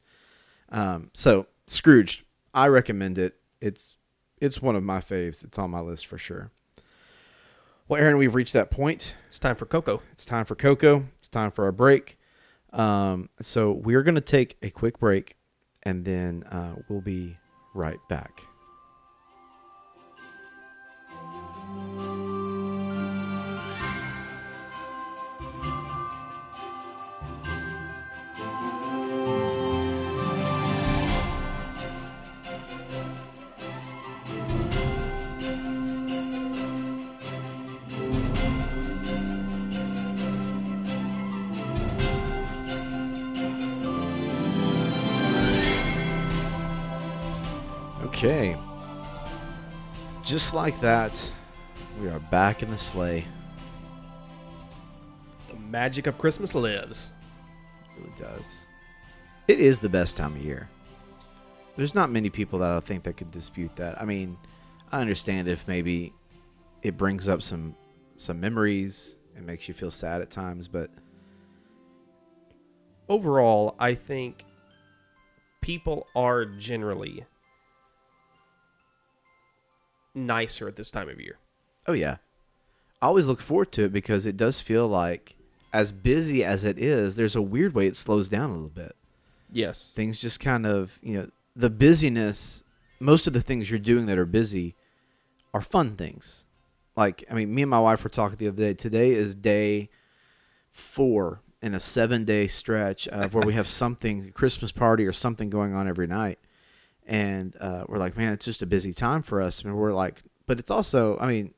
Um, 0.69 1.11
so 1.15 1.49
Scrooge, 1.67 2.25
I 2.55 2.69
recommend 2.69 3.19
it. 3.19 3.35
It's 3.61 3.97
it's 4.41 4.63
one 4.63 4.77
of 4.77 4.85
my 4.85 5.01
faves. 5.01 5.43
It's 5.43 5.59
on 5.59 5.73
my 5.73 5.81
list 5.81 6.07
for 6.07 6.17
sure. 6.17 6.53
Well, 7.89 8.01
Erin, 8.01 8.17
we've 8.17 8.35
reached 8.35 8.53
that 8.53 8.71
point. 8.71 9.15
It's 9.27 9.39
time 9.39 9.57
for 9.57 9.67
Coco. 9.67 10.03
It's 10.13 10.25
time 10.25 10.45
for 10.45 10.55
Coco. 10.55 11.07
Time 11.37 11.51
for 11.51 11.67
our 11.67 11.73
break. 11.73 12.17
Um, 12.73 13.29
so 13.43 13.73
we're 13.73 14.03
going 14.03 14.15
to 14.15 14.23
take 14.23 14.57
a 14.63 14.71
quick 14.71 14.99
break 14.99 15.37
and 15.83 16.03
then 16.03 16.45
uh, 16.45 16.77
we'll 16.89 17.03
be 17.03 17.37
right 17.75 17.99
back. 18.09 18.41
Just 50.47 50.55
like 50.55 50.81
that, 50.81 51.33
we 52.01 52.07
are 52.07 52.21
back 52.21 52.63
in 52.63 52.71
the 52.71 52.79
sleigh. 52.79 53.25
The 55.49 55.57
magic 55.57 56.07
of 56.07 56.19
Christmas 56.19 56.55
lives. 56.55 57.11
It 57.83 58.01
really 58.01 58.15
does. 58.17 58.65
It 59.49 59.59
is 59.59 59.81
the 59.81 59.89
best 59.89 60.17
time 60.17 60.37
of 60.37 60.43
year. 60.45 60.69
There's 61.75 61.97
not 61.97 62.13
many 62.13 62.31
people 62.31 62.61
that 62.61 62.71
I 62.71 62.79
think 62.79 63.03
that 63.03 63.17
could 63.17 63.33
dispute 63.33 63.75
that. 63.75 64.01
I 64.01 64.05
mean, 64.05 64.39
I 64.93 65.01
understand 65.01 65.49
if 65.49 65.67
maybe 65.67 66.13
it 66.81 66.97
brings 66.97 67.29
up 67.29 67.43
some 67.43 67.75
some 68.17 68.39
memories 68.39 69.17
and 69.35 69.47
makes 69.47 69.67
you 69.67 69.75
feel 69.75 69.91
sad 69.91 70.23
at 70.23 70.31
times, 70.31 70.69
but 70.69 70.91
Overall, 73.09 73.75
I 73.81 73.95
think 73.95 74.45
people 75.61 76.07
are 76.15 76.45
generally 76.45 77.25
nicer 80.17 80.67
at 80.67 80.77
this 80.77 80.91
time 80.91 81.09
of 81.09 81.21
year. 81.21 81.39
oh 81.87 81.93
yeah. 81.93 82.17
I 83.03 83.07
always 83.07 83.27
look 83.29 83.41
forward 83.43 83.71
to 83.73 83.85
it 83.85 83.93
because 83.93 84.25
it 84.27 84.37
does 84.39 84.61
feel 84.61 84.89
like 84.89 85.37
as 85.73 85.93
busy 85.93 86.43
as 86.43 86.65
it 86.65 86.79
is, 86.79 87.15
there's 87.17 87.37
a 87.37 87.43
weird 87.43 87.75
way 87.75 87.87
it 87.87 87.95
slows 87.95 88.29
down 88.31 88.49
a 88.51 88.55
little 88.55 88.69
bit. 88.71 88.97
Yes. 89.53 89.93
things 89.95 90.21
just 90.21 90.41
kind 90.41 90.67
of 90.67 90.99
you 91.03 91.17
know 91.17 91.31
the 91.55 91.71
busyness 91.71 92.65
most 92.99 93.29
of 93.29 93.33
the 93.33 93.41
things 93.41 93.71
you're 93.71 93.79
doing 93.79 94.07
that 94.07 94.19
are 94.19 94.27
busy 94.27 94.75
are 95.55 95.61
fun 95.61 95.95
things 95.97 96.47
like 96.97 97.25
i 97.31 97.35
mean 97.35 97.55
me 97.55 97.63
and 97.63 97.71
my 97.71 97.79
wife 97.79 98.03
were 98.03 98.11
talking 98.11 98.37
the 98.39 98.49
other 98.49 98.57
day 98.57 98.75
today 98.75 99.13
is 99.13 99.37
day 99.37 99.89
four 100.71 101.41
in 101.63 101.75
a 101.75 101.81
seven 101.81 102.25
day 102.25 102.49
stretch 102.49 103.07
of 103.09 103.35
where 103.35 103.47
we 103.47 103.55
have 103.55 103.69
something 103.83 104.27
a 104.29 104.33
christmas 104.33 104.73
party 104.73 105.07
or 105.07 105.13
something 105.13 105.49
going 105.49 105.73
on 105.73 105.87
every 105.87 106.09
night 106.09 106.39
and 107.07 107.57
uh, 107.61 107.85
we're 107.89 107.99
like 107.99 108.17
man 108.17 108.33
it's 108.33 108.45
just 108.45 108.63
a 108.63 108.67
busy 108.67 108.93
time 108.93 109.23
for 109.23 109.41
us 109.41 109.63
and 109.63 109.75
we're 109.77 109.93
like 109.93 110.23
but 110.47 110.59
it's 110.59 110.71
also 110.71 111.17
i 111.19 111.27
mean 111.27 111.55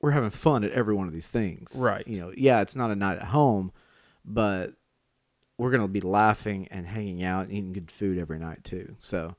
we're 0.00 0.10
having 0.10 0.30
fun 0.30 0.62
at 0.64 0.70
every 0.72 0.94
one 0.94 1.06
of 1.06 1.12
these 1.14 1.28
things 1.28 1.72
Right. 1.76 2.06
you 2.06 2.20
know 2.20 2.32
yeah 2.36 2.60
it's 2.60 2.76
not 2.76 2.90
a 2.90 2.94
night 2.96 3.18
at 3.18 3.24
home 3.28 3.72
but 4.24 4.74
we're 5.56 5.70
gonna 5.70 5.86
be 5.88 6.00
laughing 6.00 6.66
and 6.70 6.86
hanging 6.86 7.22
out 7.22 7.44
and 7.46 7.52
eating 7.52 7.72
good 7.72 7.90
food 7.90 8.18
every 8.18 8.40
night 8.40 8.64
too. 8.64 8.96
So 9.00 9.36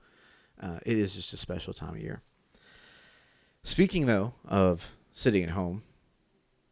uh, 0.62 0.80
it 0.86 0.98
is 0.98 1.14
just 1.14 1.34
a 1.34 1.38
special 1.38 1.74
time 1.74 1.96
of 1.96 2.00
year. 2.02 2.22
Speaking 3.64 4.06
though 4.06 4.34
of 4.48 4.92
sitting 5.12 5.44
at 5.44 5.50
home, 5.50 5.84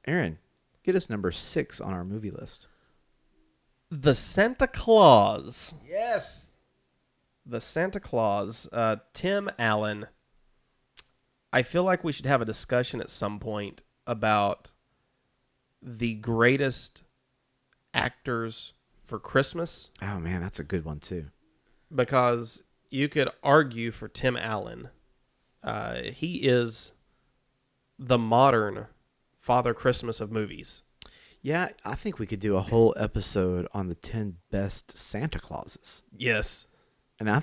Erin, 0.06 0.38
get 0.84 0.96
us 0.96 1.10
number 1.10 1.32
six 1.32 1.82
on 1.82 1.92
our 1.94 2.06
movie 2.06 2.32
list. 2.32 2.68
The 3.92 4.16
Santa 4.16 4.66
Claus. 4.68 5.74
Yes. 5.88 6.43
The 7.46 7.60
Santa 7.62 8.00
Claus. 8.00 8.68
Uh, 8.72 8.98
Tim 9.14 9.50
Allen. 9.60 10.08
I 11.52 11.62
feel 11.62 11.84
like 11.84 12.04
we 12.04 12.12
should 12.12 12.26
have 12.26 12.42
a 12.42 12.46
discussion 12.46 13.00
at 13.02 13.10
some 13.10 13.40
point 13.40 13.84
about 14.08 14.72
the 15.82 16.16
greatest 16.16 17.04
actors 17.94 18.74
for 19.04 19.20
Christmas 19.20 19.90
Oh 20.02 20.20
man, 20.20 20.42
that's 20.42 20.60
a 20.60 20.64
good 20.64 20.86
one 20.86 21.00
too. 21.00 21.28
because 21.94 22.64
you 22.90 23.08
could 23.10 23.30
argue 23.44 23.92
for 23.92 24.08
Tim 24.08 24.36
Allen. 24.38 24.90
Uh, 25.64 26.04
he 26.14 26.38
is 26.38 26.94
the 28.00 28.18
modern 28.18 28.88
Father 29.40 29.74
Christmas 29.74 30.20
of 30.22 30.32
movies. 30.32 30.84
Yeah, 31.42 31.70
I 31.84 31.96
think 31.96 32.18
we 32.20 32.26
could 32.26 32.40
do 32.40 32.56
a 32.56 32.62
whole 32.62 32.94
episode 32.98 33.68
on 33.74 33.90
the 33.90 33.96
ten 33.96 34.38
best 34.50 34.98
Santa 34.98 35.40
Clauses, 35.40 36.04
Yes. 36.16 36.68
And 37.20 37.30
I, 37.30 37.42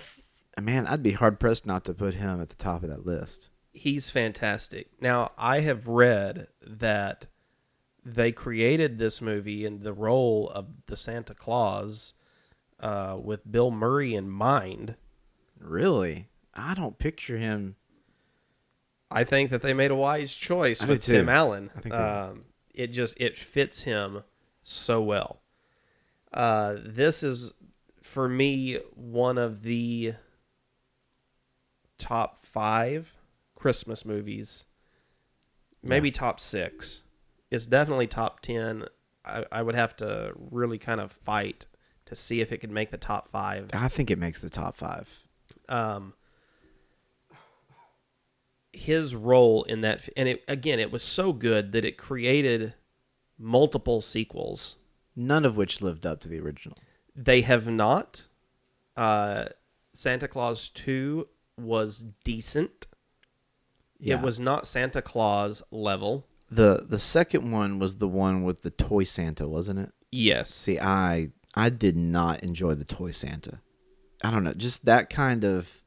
man, 0.61 0.87
I'd 0.87 1.03
be 1.03 1.13
hard 1.13 1.41
pressed 1.41 1.67
not 1.67 1.85
to 1.87 1.95
put 1.95 2.15
him 2.15 2.41
at 2.41 2.49
the 2.49 2.57
top 2.57 2.83
of 2.83 2.91
that 2.91 3.07
list. 3.07 3.51
he's 3.73 4.11
fantastic. 4.11 4.89
Now, 5.01 5.33
I 5.39 5.61
have 5.61 5.87
read 5.87 6.49
that 6.67 7.27
they 8.05 8.33
created 8.33 8.99
this 8.99 9.21
movie 9.21 9.65
in 9.65 9.83
the 9.83 9.93
role 9.93 10.51
of 10.55 10.67
the 10.87 10.97
Santa 10.97 11.35
Claus 11.35 12.15
uh, 12.81 13.19
with 13.23 13.51
Bill 13.51 13.71
Murray 13.71 14.15
in 14.15 14.29
mind. 14.31 14.97
Really, 15.59 16.29
I 16.55 16.75
don't 16.75 16.99
picture 16.99 17.37
him. 17.37 17.77
I 19.11 19.25
think 19.25 19.51
that 19.51 19.61
they 19.61 19.75
made 19.75 19.91
a 19.91 19.97
wise 19.97 20.35
choice 20.35 20.83
I 20.83 20.87
with 20.87 21.03
Tim. 21.03 21.29
Allen. 21.29 21.71
I 21.77 21.81
think 21.81 21.93
they 21.93 21.99
um, 21.99 22.45
it 22.75 22.89
just 22.89 23.21
it 23.21 23.37
fits 23.37 23.83
him 23.83 24.23
so 24.63 25.03
well. 25.03 25.43
Uh, 26.33 26.77
this 26.85 27.23
is 27.23 27.53
for 28.11 28.29
me 28.29 28.77
one 28.97 29.39
of 29.39 29.63
the 29.63 30.15
top 31.97 32.45
five 32.45 33.15
Christmas 33.55 34.05
movies, 34.05 34.65
maybe 35.81 36.11
top 36.11 36.41
six. 36.41 37.05
It's 37.53 37.67
definitely 37.67 38.09
top 38.09 38.41
ten. 38.41 38.87
I, 39.25 39.45
I 39.53 39.63
would 39.63 39.77
have 39.77 39.95
to 39.97 40.33
really 40.37 40.77
kind 40.77 41.01
of 41.01 41.13
fight 41.13 41.67
to 42.07 42.17
see 42.17 42.41
if 42.41 42.51
it 42.51 42.59
could 42.59 42.73
make 42.73 42.91
the 42.91 42.97
top 42.97 43.29
five. 43.29 43.71
I 43.73 43.87
think 43.87 44.11
it 44.11 44.19
makes 44.19 44.41
the 44.41 44.51
top 44.51 44.75
five. 44.75 45.23
Um, 45.69 46.15
his 48.73 49.15
role 49.15 49.63
in 49.65 49.83
that, 49.83 50.09
and 50.17 50.29
it 50.29 50.43
again, 50.49 50.81
it 50.81 50.91
was 50.91 51.05
so 51.05 51.33
good 51.33 51.71
that 51.73 51.85
it 51.85 51.97
created 51.97 52.75
multiple 53.39 54.01
sequels. 54.01 54.77
None 55.15 55.45
of 55.45 55.57
which 55.57 55.81
lived 55.81 56.05
up 56.05 56.21
to 56.23 56.29
the 56.29 56.41
original. 56.41 56.77
They 57.15 57.43
have 57.43 57.67
not. 57.67 58.23
Uh, 58.97 59.47
Santa 59.93 60.29
Claus 60.29 60.69
Two 60.69 61.29
was 61.59 62.05
decent. 62.25 62.87
Yeah. 63.99 64.19
It 64.19 64.25
was 64.25 64.41
not 64.41 64.67
Santa 64.67 65.03
Claus 65.03 65.63
level. 65.71 66.27
the 66.51 66.85
the 66.89 66.99
second 66.99 67.51
one 67.51 67.79
was 67.79 67.97
the 67.97 68.09
one 68.09 68.43
with 68.45 68.63
the 68.63 68.71
toy 68.71 69.05
Santa, 69.05 69.47
wasn't 69.49 69.79
it? 69.79 69.93
Yes. 70.11 70.51
See, 70.51 70.79
I 70.81 71.31
I 71.55 71.69
did 71.69 71.97
not 71.97 72.43
enjoy 72.43 72.75
the 72.75 72.85
toy 72.85 73.11
Santa. 73.11 73.61
I 74.23 74.31
don't 74.31 74.45
know, 74.45 74.55
just 74.55 74.85
that 74.87 75.11
kind 75.11 75.45
of 75.45 75.83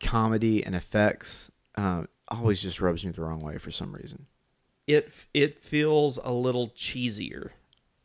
comedy 0.00 0.64
and 0.64 0.74
effects 0.74 1.50
uh, 1.76 2.04
always 2.28 2.60
just 2.62 2.80
rubs 2.80 3.04
me 3.04 3.10
the 3.12 3.22
wrong 3.22 3.40
way 3.40 3.58
for 3.58 3.70
some 3.70 3.94
reason. 3.94 4.26
It 4.86 5.10
it 5.32 5.58
feels 5.58 6.18
a 6.22 6.32
little 6.32 6.68
cheesier. 6.70 7.50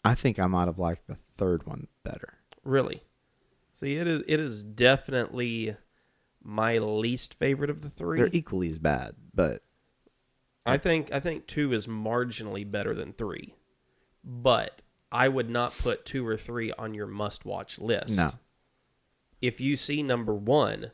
I 0.03 0.15
think 0.15 0.39
I 0.39 0.47
might 0.47 0.67
have 0.67 0.79
liked 0.79 1.07
the 1.07 1.17
third 1.37 1.65
one 1.65 1.87
better. 2.03 2.35
Really. 2.63 3.03
See, 3.73 3.95
it 3.95 4.07
is 4.07 4.23
it 4.27 4.39
is 4.39 4.61
definitely 4.63 5.75
my 6.41 6.77
least 6.77 7.33
favorite 7.33 7.69
of 7.69 7.81
the 7.81 7.89
3 7.89 8.17
They're 8.17 8.29
equally 8.31 8.69
as 8.69 8.79
bad, 8.79 9.15
but 9.33 9.63
I 10.65 10.77
think 10.77 11.11
I 11.11 11.19
think 11.19 11.47
two 11.47 11.73
is 11.73 11.87
marginally 11.87 12.69
better 12.69 12.93
than 12.93 13.13
three, 13.13 13.55
but 14.23 14.81
I 15.11 15.27
would 15.27 15.49
not 15.49 15.77
put 15.77 16.05
two 16.05 16.25
or 16.27 16.37
three 16.37 16.71
on 16.73 16.93
your 16.93 17.07
must-watch 17.07 17.79
list. 17.79 18.15
No. 18.15 18.33
If 19.41 19.59
you 19.59 19.77
see 19.77 20.03
number 20.03 20.35
one, 20.35 20.91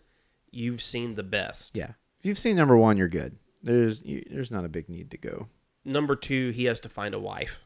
you've 0.51 0.81
seen 0.81 1.15
the 1.15 1.23
best. 1.23 1.75
Yeah. 1.75 1.93
If 2.19 2.25
you've 2.25 2.39
seen 2.39 2.55
number 2.55 2.77
one, 2.77 2.97
you're 2.97 3.07
good. 3.07 3.37
There's 3.63 4.03
you, 4.03 4.23
there's 4.29 4.51
not 4.51 4.65
a 4.65 4.69
big 4.69 4.87
need 4.87 5.11
to 5.11 5.17
go. 5.17 5.47
Number 5.83 6.15
two, 6.15 6.51
he 6.51 6.65
has 6.65 6.79
to 6.81 6.89
find 6.89 7.13
a 7.13 7.19
wife, 7.19 7.64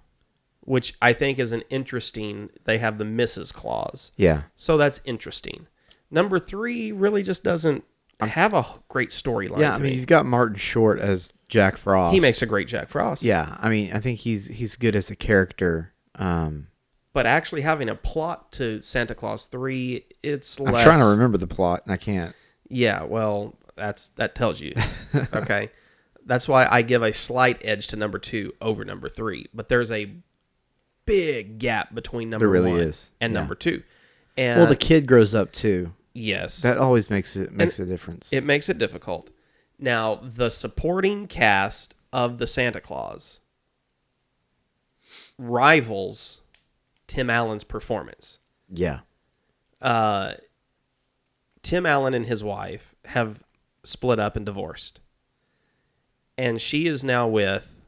which 0.62 0.94
I 1.02 1.14
think 1.14 1.40
is 1.40 1.52
an 1.52 1.64
interesting. 1.70 2.50
They 2.66 2.78
have 2.78 2.98
the 2.98 3.04
Mrs. 3.06 3.54
Claus, 3.54 4.12
Yeah. 4.18 4.44
so 4.56 4.78
that's 4.78 5.02
interesting. 5.06 5.68
Number 6.12 6.40
three 6.40 6.92
really 6.92 7.24
just 7.24 7.44
doesn't 7.44 7.84
have 8.20 8.54
a 8.54 8.66
great 8.88 9.10
storyline. 9.10 9.60
Yeah. 9.60 9.74
I 9.76 9.80
mean, 9.80 9.92
me. 9.92 9.98
you've 9.98 10.08
got 10.08 10.26
Martin 10.26 10.58
Short 10.58 11.00
as 11.00 11.34
Jack 11.48 11.78
Frost. 11.78 12.14
he 12.14 12.20
makes 12.20 12.42
a 12.42 12.46
great 12.46 12.68
Jack 12.68 12.90
Frost. 12.90 13.24
Yeah. 13.24 13.56
I 13.60 13.70
mean, 13.70 13.94
I 13.94 14.00
think 14.00 14.20
he's 14.20 14.48
he's 14.48 14.76
good 14.76 14.96
as 14.96 15.10
a 15.10 15.16
character. 15.16 15.94
Um, 16.16 16.68
but 17.14 17.26
actually 17.26 17.62
having 17.62 17.88
a 17.90 17.96
plot 17.96 18.52
to 18.54 18.82
Santa 18.82 19.16
Claus 19.16 19.46
three, 19.46 20.06
it's 20.22 20.60
I'm 20.60 20.68
trying 20.68 21.00
to 21.00 21.06
remember 21.06 21.38
the 21.38 21.48
plot 21.48 21.84
and 21.86 21.94
I 21.94 21.98
can't. 21.98 22.36
Yeah, 22.68 23.04
well, 23.04 23.56
that's 23.76 24.10
that 24.10 24.36
tells 24.36 24.60
you. 24.60 24.74
okay. 25.34 25.72
That's 26.26 26.48
why 26.48 26.68
I 26.70 26.82
give 26.82 27.02
a 27.02 27.14
slight 27.14 27.60
edge 27.64 27.88
to 27.88 27.96
number 27.96 28.20
2 28.20 28.54
over 28.62 28.86
number 28.86 29.10
3, 29.10 29.48
but 29.52 29.68
there's 29.70 29.90
a 29.90 30.14
big 31.10 31.60
gap 31.60 31.94
between 31.94 32.30
number 32.30 32.48
really 32.48 32.72
1 32.72 32.80
is. 32.80 33.12
and 33.20 33.34
Yeah. 33.34 33.40
number 33.42 33.56
2. 33.56 33.84
And 34.38 34.60
Well, 34.60 34.68
the 34.68 34.76
kid 34.76 35.08
grows 35.08 35.36
up 35.36 35.52
too. 35.52 35.94
yes. 36.14 36.62
That 36.62 36.78
always 36.78 37.10
makes 37.10 37.36
it 37.36 37.52
makes 37.52 37.80
a 37.80 37.86
difference. 37.86 38.32
it 38.32 38.44
makes 38.46 38.70
it 38.70 38.78
difficult. 38.78 39.30
Now, 39.78 40.16
the 40.16 40.50
supporting 40.50 41.28
cast 41.28 41.96
of 42.14 42.38
the 42.38 42.48
Santa 42.48 42.80
Claus 42.82 43.40
rivals 45.38 46.42
Tim 47.08 47.30
Allen's 47.30 47.64
performance. 47.64 48.40
yeah. 48.72 49.00
uh, 49.82 50.34
Tim 51.64 51.86
Allen 51.86 52.14
and 52.14 52.26
his 52.26 52.44
wife 52.44 52.94
have 53.06 53.44
split 53.84 54.20
up 54.20 54.36
and 54.36 54.46
divorced. 54.46 55.00
And 56.38 56.62
she 56.62 56.88
is 56.88 57.04
now 57.04 57.28
with 57.28 57.82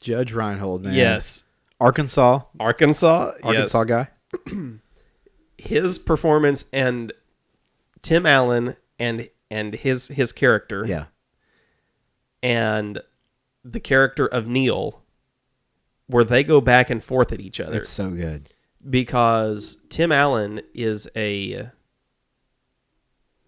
Judge 0.00 0.32
Reinhold, 0.32 0.82
man. 0.84 0.94
yes, 0.94 1.44
Arkansas. 1.82 2.40
Arkansas. 2.60 3.32
Arkansas 3.42 3.78
yes. 3.80 3.86
guy. 3.86 4.08
His 5.58 5.98
performance 5.98 6.64
and 6.72 7.12
Tim 8.02 8.24
Allen 8.26 8.76
and 8.98 9.28
and 9.50 9.74
his 9.74 10.08
his 10.08 10.32
character 10.32 10.84
Yeah. 10.86 11.04
and 12.42 13.00
the 13.64 13.80
character 13.80 14.26
of 14.26 14.46
Neil 14.46 15.02
where 16.06 16.24
they 16.24 16.42
go 16.42 16.60
back 16.60 16.90
and 16.90 17.02
forth 17.04 17.32
at 17.32 17.40
each 17.40 17.60
other 17.60 17.78
It's 17.80 17.88
so 17.90 18.10
good. 18.10 18.50
because 18.88 19.76
Tim 19.88 20.10
Allen 20.10 20.62
is 20.74 21.08
a 21.14 21.70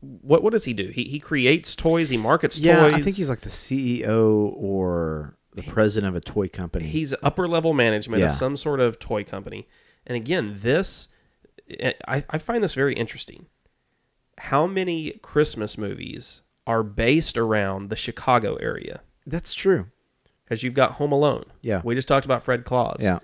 what 0.01 0.43
what 0.43 0.53
does 0.53 0.65
he 0.65 0.73
do? 0.75 0.89
He 0.89 1.05
he 1.05 1.19
creates 1.19 1.75
toys, 1.75 2.11
he 2.11 2.17
markets 2.17 2.59
Yeah, 2.59 2.81
toys. 2.81 2.95
I 2.95 3.01
think 3.03 3.17
he's 3.17 3.29
like 3.29 3.41
the 3.41 3.49
CEO 3.49 4.53
or 4.57 5.37
the 5.55 5.63
president 5.63 6.09
of 6.09 6.17
a 6.17 6.21
toy 6.21 6.49
company. 6.49 6.87
he's 6.87 7.15
upper 7.23 7.47
level 7.49 7.73
management 7.73 8.21
Yeah. 8.21 8.27
of 8.27 8.33
some 8.33 8.57
sort 8.57 8.81
of 8.81 8.99
toy 8.99 9.25
company. 9.25 9.67
And 10.07 10.17
again, 10.17 10.59
this 10.63 11.09
I, 12.07 12.25
I 12.29 12.39
find 12.39 12.63
this 12.63 12.75
very 12.75 12.95
interesting. 12.95 13.47
How 14.39 14.67
many 14.67 15.13
Christmas 15.23 15.79
movies 15.79 16.43
are 16.67 16.83
based 16.83 17.39
around 17.39 17.89
the 17.89 17.97
Chicago 17.97 18.57
area? 18.57 19.01
That's 19.27 19.55
true. 19.55 19.87
Because 20.45 20.63
you've 20.63 20.75
got 20.75 20.93
Home 20.93 21.13
Alone. 21.13 21.45
Yeah. 21.63 21.81
We 21.85 21.95
just 21.95 22.09
talked 22.09 22.27
about 22.27 22.43
Fred 22.43 22.65
Claus. 22.65 22.99
Yeah. 23.01 23.21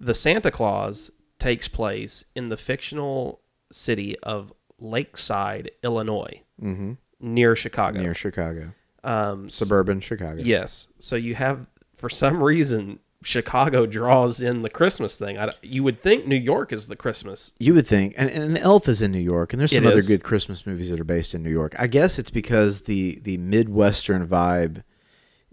The 0.00 0.14
Santa 0.14 0.50
Claus 0.50 1.10
takes 1.38 1.68
place 1.68 2.24
in 2.34 2.48
the 2.48 2.56
fictional 2.56 3.40
city 3.70 4.16
of 4.22 4.52
Lakeside, 4.78 5.70
Illinois, 5.82 6.42
Mm-hmm. 6.62 6.92
near 7.20 7.54
Chicago. 7.54 8.00
Near 8.00 8.14
Chicago. 8.14 8.72
Um, 9.06 9.48
Suburban 9.48 10.00
Chicago. 10.00 10.42
Yes. 10.42 10.88
So 10.98 11.16
you 11.16 11.34
have, 11.36 11.66
for 11.94 12.08
some 12.08 12.42
reason, 12.42 12.98
Chicago 13.22 13.86
draws 13.86 14.40
in 14.40 14.62
the 14.62 14.70
Christmas 14.70 15.16
thing. 15.16 15.38
I, 15.38 15.50
you 15.62 15.82
would 15.82 16.02
think 16.02 16.26
New 16.26 16.36
York 16.36 16.72
is 16.72 16.86
the 16.88 16.96
Christmas. 16.96 17.52
You 17.58 17.74
would 17.74 17.86
think, 17.86 18.14
and, 18.16 18.28
and 18.30 18.58
Elf 18.58 18.88
is 18.88 19.00
in 19.02 19.10
New 19.12 19.18
York, 19.18 19.52
and 19.52 19.60
there's 19.60 19.72
some 19.72 19.84
It 19.84 19.88
other 19.88 19.96
is. 19.98 20.08
good 20.08 20.22
Christmas 20.22 20.66
movies 20.66 20.90
that 20.90 21.00
are 21.00 21.04
based 21.04 21.34
in 21.34 21.42
New 21.42 21.50
York. 21.50 21.74
I 21.78 21.86
guess 21.86 22.18
it's 22.18 22.30
because 22.30 22.82
the 22.82 23.18
the 23.22 23.36
Midwestern 23.38 24.26
vibe 24.28 24.82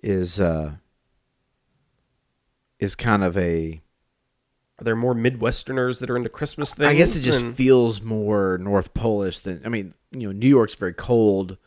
is 0.03 0.39
uh 0.39 0.73
is 2.79 2.95
kind 2.95 3.23
of 3.23 3.37
a. 3.37 3.81
Are 4.79 4.83
there 4.83 4.95
more 4.95 5.13
Midwesterners 5.13 5.99
that 5.99 6.09
are 6.09 6.17
into 6.17 6.29
Christmas 6.29 6.73
things? 6.73 6.89
I 6.91 6.95
guess 6.95 7.15
it 7.15 7.21
just 7.21 7.41
than- 7.41 7.53
feels 7.53 8.01
more 8.01 8.57
North 8.59 8.93
Polish 8.93 9.39
than. 9.39 9.61
I 9.65 9.69
mean, 9.69 9.93
you 10.11 10.27
know, 10.27 10.31
New 10.31 10.49
York's 10.49 10.75
very 10.75 10.93
cold. 10.93 11.57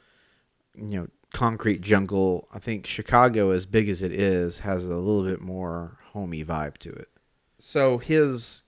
You 0.76 0.84
know, 1.00 1.06
concrete 1.36 1.82
jungle. 1.82 2.48
I 2.54 2.58
think 2.58 2.86
Chicago, 2.86 3.50
as 3.50 3.66
big 3.66 3.90
as 3.90 4.00
it 4.00 4.10
is, 4.10 4.60
has 4.60 4.86
a 4.86 4.96
little 4.96 5.22
bit 5.22 5.42
more 5.42 5.98
homey 6.12 6.42
vibe 6.42 6.78
to 6.78 6.90
it. 6.90 7.10
so 7.58 7.98
his 7.98 8.62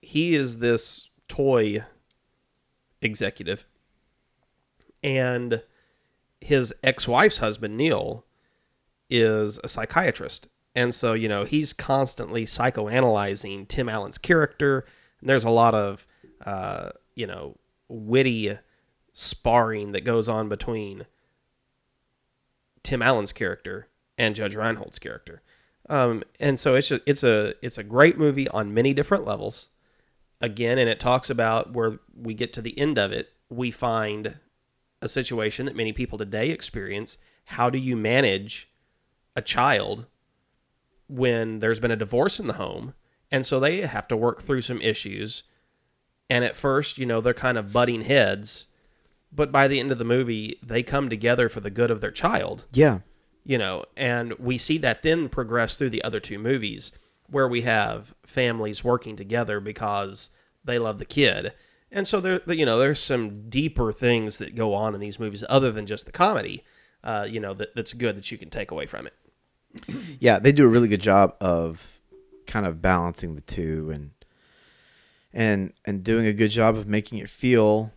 he 0.00 0.34
is 0.34 0.58
this 0.58 1.10
toy 1.28 1.84
executive 3.02 3.66
and 5.02 5.62
his 6.40 6.74
ex-wife's 6.82 7.38
husband 7.38 7.76
Neil 7.76 8.24
is 9.10 9.58
a 9.62 9.68
psychiatrist 9.68 10.48
and 10.74 10.94
so 10.94 11.12
you 11.12 11.28
know 11.28 11.44
he's 11.44 11.72
constantly 11.74 12.46
psychoanalyzing 12.46 13.68
Tim 13.68 13.88
Allen's 13.90 14.18
character 14.18 14.86
and 15.20 15.28
there's 15.28 15.44
a 15.44 15.50
lot 15.50 15.74
of 15.74 16.06
uh, 16.46 16.90
you 17.14 17.26
know 17.26 17.56
witty 17.88 18.58
sparring 19.12 19.92
that 19.92 20.04
goes 20.04 20.28
on 20.28 20.48
between 20.48 21.06
Tim 22.84 23.02
Allen's 23.02 23.32
character 23.32 23.88
and 24.16 24.36
Judge 24.36 24.54
Reinhold's 24.54 25.00
character 25.00 25.42
um, 25.88 26.22
and 26.40 26.58
so 26.58 26.74
it's 26.74 26.88
just 26.88 27.02
it's 27.06 27.22
a 27.22 27.54
it's 27.62 27.78
a 27.78 27.82
great 27.82 28.18
movie 28.18 28.48
on 28.48 28.74
many 28.74 28.94
different 28.94 29.26
levels. 29.26 29.68
Again, 30.40 30.78
and 30.78 30.88
it 30.88 31.00
talks 31.00 31.30
about 31.30 31.72
where 31.72 31.98
we 32.14 32.34
get 32.34 32.52
to 32.54 32.62
the 32.62 32.78
end 32.78 32.98
of 32.98 33.12
it, 33.12 33.32
we 33.48 33.70
find 33.70 34.38
a 35.00 35.08
situation 35.08 35.66
that 35.66 35.76
many 35.76 35.92
people 35.92 36.18
today 36.18 36.50
experience. 36.50 37.18
How 37.46 37.70
do 37.70 37.78
you 37.78 37.96
manage 37.96 38.70
a 39.36 39.42
child 39.42 40.06
when 41.08 41.60
there's 41.60 41.80
been 41.80 41.90
a 41.90 41.96
divorce 41.96 42.38
in 42.38 42.46
the 42.46 42.54
home? 42.54 42.94
And 43.30 43.46
so 43.46 43.58
they 43.58 43.82
have 43.82 44.08
to 44.08 44.16
work 44.16 44.42
through 44.42 44.62
some 44.62 44.80
issues. 44.80 45.44
And 46.28 46.44
at 46.44 46.56
first, 46.56 46.98
you 46.98 47.06
know, 47.06 47.20
they're 47.20 47.34
kind 47.34 47.56
of 47.56 47.72
butting 47.72 48.02
heads, 48.02 48.66
but 49.34 49.50
by 49.50 49.68
the 49.68 49.80
end 49.80 49.90
of 49.90 49.98
the 49.98 50.04
movie, 50.04 50.58
they 50.62 50.82
come 50.82 51.08
together 51.08 51.48
for 51.48 51.60
the 51.60 51.70
good 51.70 51.90
of 51.90 52.00
their 52.00 52.10
child 52.10 52.66
Yeah, 52.72 53.00
you 53.44 53.58
know, 53.58 53.84
and 53.96 54.32
we 54.38 54.58
see 54.58 54.78
that 54.78 55.02
then 55.02 55.28
progress 55.28 55.76
through 55.76 55.90
the 55.90 56.02
other 56.02 56.20
two 56.20 56.38
movies 56.38 56.92
where 57.28 57.48
we 57.48 57.62
have 57.62 58.14
families 58.24 58.84
working 58.84 59.16
together 59.16 59.60
because 59.60 60.30
they 60.64 60.78
love 60.78 60.98
the 60.98 61.04
kid. 61.04 61.52
And 61.90 62.08
so 62.08 62.20
there, 62.20 62.40
you 62.46 62.66
know, 62.66 62.78
there's 62.78 63.00
some 63.00 63.48
deeper 63.48 63.92
things 63.92 64.38
that 64.38 64.54
go 64.54 64.74
on 64.74 64.94
in 64.94 65.00
these 65.00 65.20
movies 65.20 65.44
other 65.48 65.70
than 65.70 65.86
just 65.86 66.06
the 66.06 66.12
comedy, 66.12 66.64
uh, 67.02 67.26
you 67.28 67.38
know, 67.38 67.54
that, 67.54 67.74
that's 67.74 67.92
good 67.92 68.16
that 68.16 68.30
you 68.32 68.38
can 68.38 68.50
take 68.50 68.70
away 68.70 68.86
from 68.86 69.06
it. 69.06 69.14
yeah, 70.20 70.38
they 70.38 70.52
do 70.52 70.64
a 70.64 70.68
really 70.68 70.88
good 70.88 71.02
job 71.02 71.36
of 71.40 72.00
kind 72.46 72.66
of 72.66 72.82
balancing 72.82 73.34
the 73.34 73.40
two 73.40 73.90
and 73.90 74.10
and 75.32 75.72
and 75.84 76.04
doing 76.04 76.26
a 76.26 76.32
good 76.32 76.50
job 76.50 76.76
of 76.76 76.86
making 76.86 77.18
it 77.18 77.28
feel. 77.28 77.92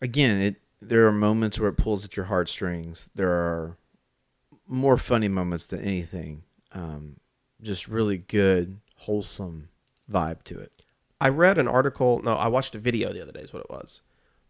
Again, 0.00 0.40
it 0.40 0.56
there 0.80 1.06
are 1.06 1.12
moments 1.12 1.58
where 1.58 1.68
it 1.68 1.76
pulls 1.76 2.04
at 2.04 2.16
your 2.16 2.26
heartstrings. 2.26 3.10
There 3.14 3.32
are 3.32 3.76
more 4.66 4.96
funny 4.96 5.28
moments 5.28 5.66
than 5.66 5.80
anything. 5.80 6.42
Um, 6.72 7.16
just 7.60 7.88
really 7.88 8.18
good, 8.18 8.80
wholesome 8.96 9.68
vibe 10.10 10.44
to 10.44 10.58
it. 10.58 10.84
I 11.20 11.28
read 11.28 11.58
an 11.58 11.66
article, 11.66 12.20
no, 12.22 12.34
I 12.34 12.48
watched 12.48 12.74
a 12.74 12.78
video 12.78 13.12
the 13.12 13.20
other 13.20 13.32
day, 13.32 13.40
is 13.40 13.52
what 13.52 13.64
it 13.64 13.70
was, 13.70 14.02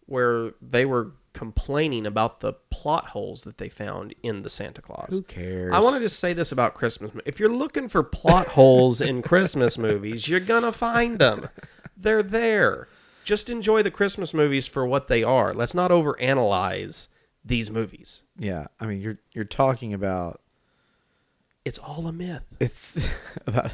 where 0.04 0.52
they 0.60 0.84
were 0.84 1.12
complaining 1.32 2.04
about 2.04 2.40
the 2.40 2.52
plot 2.52 3.08
holes 3.08 3.44
that 3.44 3.58
they 3.58 3.68
found 3.68 4.14
in 4.22 4.42
the 4.42 4.50
Santa 4.50 4.82
Claus. 4.82 5.08
Who 5.10 5.22
cares? 5.22 5.72
I 5.72 5.78
want 5.78 5.94
to 5.94 6.00
just 6.00 6.18
say 6.18 6.34
this 6.34 6.52
about 6.52 6.74
Christmas. 6.74 7.12
If 7.24 7.40
you're 7.40 7.52
looking 7.52 7.88
for 7.88 8.02
plot 8.02 8.48
holes 8.48 9.00
in 9.00 9.22
Christmas 9.22 9.78
movies, 9.78 10.28
you're 10.28 10.40
going 10.40 10.64
to 10.64 10.72
find 10.72 11.18
them. 11.18 11.48
They're 11.96 12.22
there. 12.22 12.88
Just 13.28 13.50
enjoy 13.50 13.82
the 13.82 13.90
Christmas 13.90 14.32
movies 14.32 14.66
for 14.66 14.86
what 14.86 15.08
they 15.08 15.22
are. 15.22 15.52
Let's 15.52 15.74
not 15.74 15.90
overanalyze 15.90 17.08
these 17.44 17.70
movies. 17.70 18.22
Yeah, 18.38 18.68
I 18.80 18.86
mean, 18.86 19.02
you're 19.02 19.18
you're 19.32 19.44
talking 19.44 19.92
about 19.92 20.40
It's 21.62 21.78
all 21.78 22.06
a 22.08 22.12
myth. 22.12 22.56
it's 22.58 23.06
about 23.46 23.72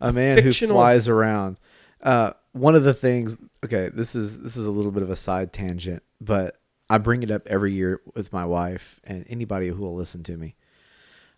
a 0.00 0.12
man 0.12 0.40
fictional- 0.40 0.76
who 0.76 0.80
flies 0.80 1.08
around. 1.08 1.56
Uh, 2.04 2.34
one 2.52 2.76
of 2.76 2.84
the 2.84 2.94
things. 2.94 3.36
Okay, 3.64 3.90
this 3.92 4.14
is 4.14 4.38
this 4.42 4.56
is 4.56 4.64
a 4.64 4.70
little 4.70 4.92
bit 4.92 5.02
of 5.02 5.10
a 5.10 5.16
side 5.16 5.52
tangent, 5.52 6.04
but 6.20 6.60
I 6.88 6.98
bring 6.98 7.24
it 7.24 7.32
up 7.32 7.42
every 7.48 7.72
year 7.72 8.00
with 8.14 8.32
my 8.32 8.44
wife 8.44 9.00
and 9.02 9.26
anybody 9.28 9.70
who 9.70 9.82
will 9.82 9.96
listen 9.96 10.22
to 10.22 10.36
me. 10.36 10.54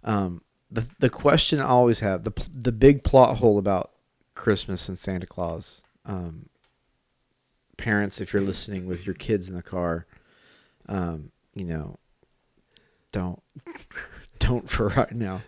Um, 0.05 0.43
the 0.71 0.87
the 0.99 1.09
question 1.09 1.59
I 1.59 1.69
always 1.69 2.01
have 2.01 2.25
the 2.25 2.33
the 2.53 2.73
big 2.73 3.03
plot 3.03 3.39
hole 3.39 3.57
about 3.57 3.93
Christmas 4.35 4.91
and 4.91 4.99
Santa 4.99 5.25
Claus. 5.25 5.83
Um, 6.05 6.51
parents, 7.77 8.21
if 8.21 8.33
you're 8.33 8.43
listening 8.43 8.87
with 8.87 9.07
your 9.07 9.15
kids 9.15 9.49
in 9.49 9.55
the 9.55 9.63
car, 9.63 10.07
um, 10.89 11.31
you 11.55 11.65
know, 11.65 11.99
don't 13.13 13.43
don't 14.39 14.69
for 14.69 14.89
right 14.89 15.13
now. 15.13 15.43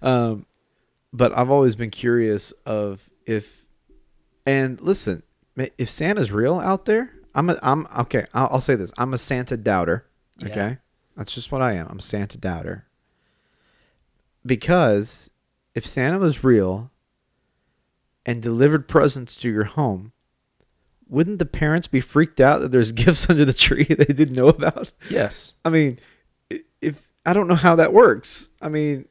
Um, 0.00 0.46
but 1.12 1.36
I've 1.36 1.50
always 1.50 1.76
been 1.76 1.90
curious 1.90 2.52
of 2.64 3.08
if, 3.26 3.66
and 4.46 4.80
listen, 4.80 5.22
if 5.56 5.90
Santa's 5.90 6.32
real 6.32 6.58
out 6.58 6.86
there, 6.86 7.12
I'm 7.34 7.50
a, 7.50 7.58
I'm 7.62 7.86
okay. 8.00 8.26
I'll, 8.34 8.48
I'll 8.52 8.60
say 8.60 8.74
this: 8.74 8.92
I'm 8.98 9.14
a 9.14 9.18
Santa 9.18 9.56
doubter. 9.56 10.06
Yeah. 10.38 10.48
Okay, 10.48 10.78
that's 11.16 11.34
just 11.34 11.52
what 11.52 11.62
I 11.62 11.74
am. 11.74 11.88
I'm 11.88 11.98
a 11.98 12.02
Santa 12.02 12.38
doubter. 12.38 12.86
Because 14.44 15.30
if 15.74 15.86
Santa 15.86 16.18
was 16.18 16.42
real 16.42 16.90
and 18.26 18.42
delivered 18.42 18.88
presents 18.88 19.34
to 19.36 19.48
your 19.48 19.64
home, 19.64 20.12
wouldn't 21.12 21.38
the 21.38 21.46
parents 21.46 21.86
be 21.86 22.00
freaked 22.00 22.40
out 22.40 22.60
that 22.62 22.70
there's 22.72 22.90
gifts 23.04 23.28
under 23.30 23.44
the 23.44 23.52
tree 23.52 23.84
they 23.84 24.06
didn't 24.06 24.32
know 24.34 24.48
about? 24.48 24.92
Yes. 25.10 25.52
I 25.64 25.70
mean, 25.70 25.98
if 26.80 27.06
I 27.26 27.32
don't 27.34 27.46
know 27.48 27.54
how 27.54 27.76
that 27.76 27.92
works. 27.92 28.48
I 28.60 28.68
mean, 28.68 29.06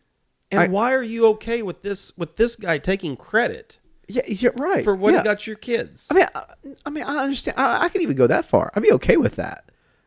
And 0.51 0.59
I- 0.61 0.67
why 0.67 0.93
are 0.93 1.03
you 1.03 1.27
okay 1.27 1.61
with 1.61 1.81
this 1.83 2.17
with 2.17 2.35
this 2.35 2.55
guy 2.55 2.77
taking 2.79 3.15
credit 3.15 3.77
yeah, 4.07 4.23
you're 4.27 4.51
right. 4.57 4.83
for 4.83 4.93
what 4.95 5.13
yeah. 5.13 5.19
he 5.21 5.23
got 5.25 5.47
your 5.47 5.55
kids? 5.55 6.07
I 6.11 6.13
mean, 6.15 6.25
I, 6.35 6.43
I 6.85 6.89
mean, 6.89 7.03
I 7.05 7.23
understand. 7.23 7.57
I, 7.57 7.83
I 7.85 7.89
could 7.89 8.01
even 8.01 8.17
go 8.17 8.27
that 8.27 8.45
far. 8.45 8.71
I'd 8.75 8.83
be 8.83 8.91
okay 8.93 9.15
with 9.15 9.35
that. 9.37 9.63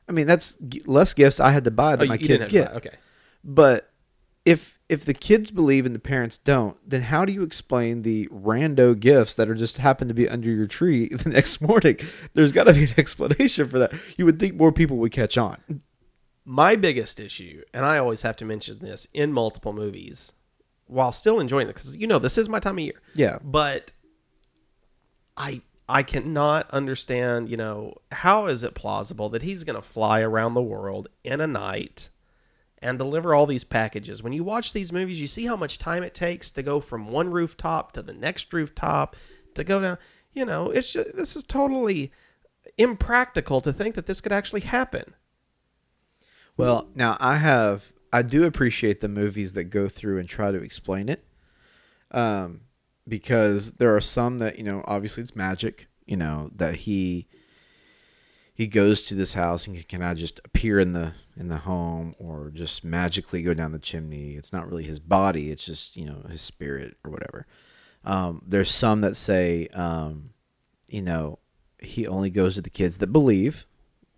I 0.08 0.12
mean, 0.12 0.26
that's 0.26 0.56
g- 0.58 0.82
less 0.84 1.14
gifts 1.14 1.40
I 1.40 1.52
had 1.52 1.64
to 1.64 1.70
buy 1.70 1.94
Oh, 1.94 1.96
than 1.96 2.06
you- 2.06 2.10
my 2.10 2.18
kids 2.18 2.44
get. 2.46 2.72
Okay. 2.74 2.96
But 3.42 3.88
if 4.44 4.78
if 4.88 5.04
the 5.04 5.14
kids 5.14 5.50
believe 5.50 5.86
and 5.86 5.94
the 5.94 6.00
parents 6.00 6.36
don't, 6.36 6.76
then 6.88 7.02
how 7.02 7.24
do 7.24 7.32
you 7.32 7.42
explain 7.42 8.02
the 8.02 8.28
rando 8.28 8.98
gifts 8.98 9.34
that 9.34 9.48
are 9.48 9.54
just 9.54 9.78
happen 9.78 10.08
to 10.08 10.14
be 10.14 10.28
under 10.28 10.50
your 10.50 10.66
tree 10.66 11.08
the 11.12 11.30
next 11.30 11.60
morning? 11.60 11.98
There's 12.34 12.52
got 12.52 12.64
to 12.64 12.74
be 12.74 12.84
an 12.84 12.94
explanation 12.98 13.68
for 13.68 13.78
that. 13.78 13.92
You 14.16 14.24
would 14.26 14.38
think 14.38 14.54
more 14.54 14.72
people 14.72 14.96
would 14.98 15.12
catch 15.12 15.38
on. 15.38 15.82
My 16.44 16.76
biggest 16.76 17.18
issue, 17.18 17.62
and 17.72 17.86
I 17.86 17.96
always 17.96 18.22
have 18.22 18.36
to 18.36 18.44
mention 18.44 18.80
this 18.80 19.06
in 19.14 19.32
multiple 19.32 19.72
movies, 19.72 20.32
while 20.86 21.10
still 21.10 21.40
enjoying 21.40 21.68
it, 21.68 21.74
because 21.74 21.96
you 21.96 22.06
know 22.06 22.18
this 22.18 22.36
is 22.36 22.50
my 22.50 22.60
time 22.60 22.76
of 22.76 22.84
year. 22.84 23.00
Yeah. 23.14 23.38
But 23.42 23.92
I 25.38 25.62
I 25.88 26.02
cannot 26.02 26.70
understand. 26.70 27.48
You 27.48 27.56
know 27.56 27.94
how 28.12 28.44
is 28.44 28.62
it 28.62 28.74
plausible 28.74 29.30
that 29.30 29.40
he's 29.40 29.64
going 29.64 29.76
to 29.76 29.82
fly 29.82 30.20
around 30.20 30.52
the 30.52 30.60
world 30.60 31.08
in 31.24 31.40
a 31.40 31.46
night 31.46 32.10
and 32.84 32.98
deliver 32.98 33.34
all 33.34 33.46
these 33.46 33.64
packages? 33.64 34.22
When 34.22 34.32
you 34.32 34.44
watch 34.44 34.72
these 34.72 34.92
movies, 34.92 35.20
you 35.20 35.26
see 35.26 35.46
how 35.46 35.56
much 35.56 35.78
time 35.78 36.02
it 36.02 36.14
takes 36.14 36.50
to 36.50 36.62
go 36.62 36.78
from 36.78 37.08
one 37.08 37.30
rooftop 37.30 37.92
to 37.92 38.02
the 38.02 38.12
next 38.12 38.52
rooftop 38.52 39.16
to 39.54 39.64
go 39.64 39.80
down. 39.80 39.98
You 40.34 40.44
know, 40.44 40.70
it's 40.70 40.92
just, 40.92 41.16
this 41.16 41.34
is 41.34 41.44
totally 41.44 42.12
impractical 42.76 43.60
to 43.62 43.72
think 43.72 43.94
that 43.94 44.06
this 44.06 44.20
could 44.20 44.32
actually 44.32 44.62
happen. 44.62 45.14
Well, 46.56 46.88
now 46.94 47.16
I 47.18 47.38
have 47.38 47.92
I 48.12 48.22
do 48.22 48.44
appreciate 48.44 49.00
the 49.00 49.08
movies 49.08 49.54
that 49.54 49.64
go 49.64 49.88
through 49.88 50.18
and 50.18 50.28
try 50.28 50.52
to 50.52 50.62
explain 50.62 51.08
it. 51.08 51.24
Um 52.10 52.60
because 53.06 53.72
there 53.72 53.94
are 53.94 54.00
some 54.00 54.38
that, 54.38 54.56
you 54.56 54.64
know, 54.64 54.82
obviously 54.86 55.22
it's 55.22 55.36
magic, 55.36 55.88
you 56.06 56.16
know, 56.16 56.50
that 56.54 56.74
he 56.76 57.28
he 58.54 58.68
goes 58.68 59.02
to 59.02 59.14
this 59.14 59.34
house 59.34 59.66
and 59.66 59.86
can 59.88 60.00
I 60.00 60.14
just 60.14 60.40
appear 60.44 60.78
in 60.78 60.92
the 60.92 61.12
in 61.36 61.48
the 61.48 61.58
home 61.58 62.14
or 62.18 62.50
just 62.54 62.84
magically 62.84 63.42
go 63.42 63.52
down 63.52 63.72
the 63.72 63.78
chimney. 63.80 64.34
It's 64.36 64.52
not 64.52 64.68
really 64.68 64.84
his 64.84 65.00
body, 65.00 65.50
it's 65.50 65.66
just, 65.66 65.96
you 65.96 66.06
know, 66.06 66.24
his 66.30 66.40
spirit 66.40 66.96
or 67.04 67.10
whatever. 67.10 67.46
Um 68.04 68.42
there's 68.46 68.70
some 68.70 69.00
that 69.00 69.16
say 69.16 69.68
um 69.74 70.30
you 70.88 71.02
know, 71.02 71.40
he 71.80 72.06
only 72.06 72.30
goes 72.30 72.54
to 72.54 72.62
the 72.62 72.70
kids 72.70 72.98
that 72.98 73.08
believe, 73.08 73.66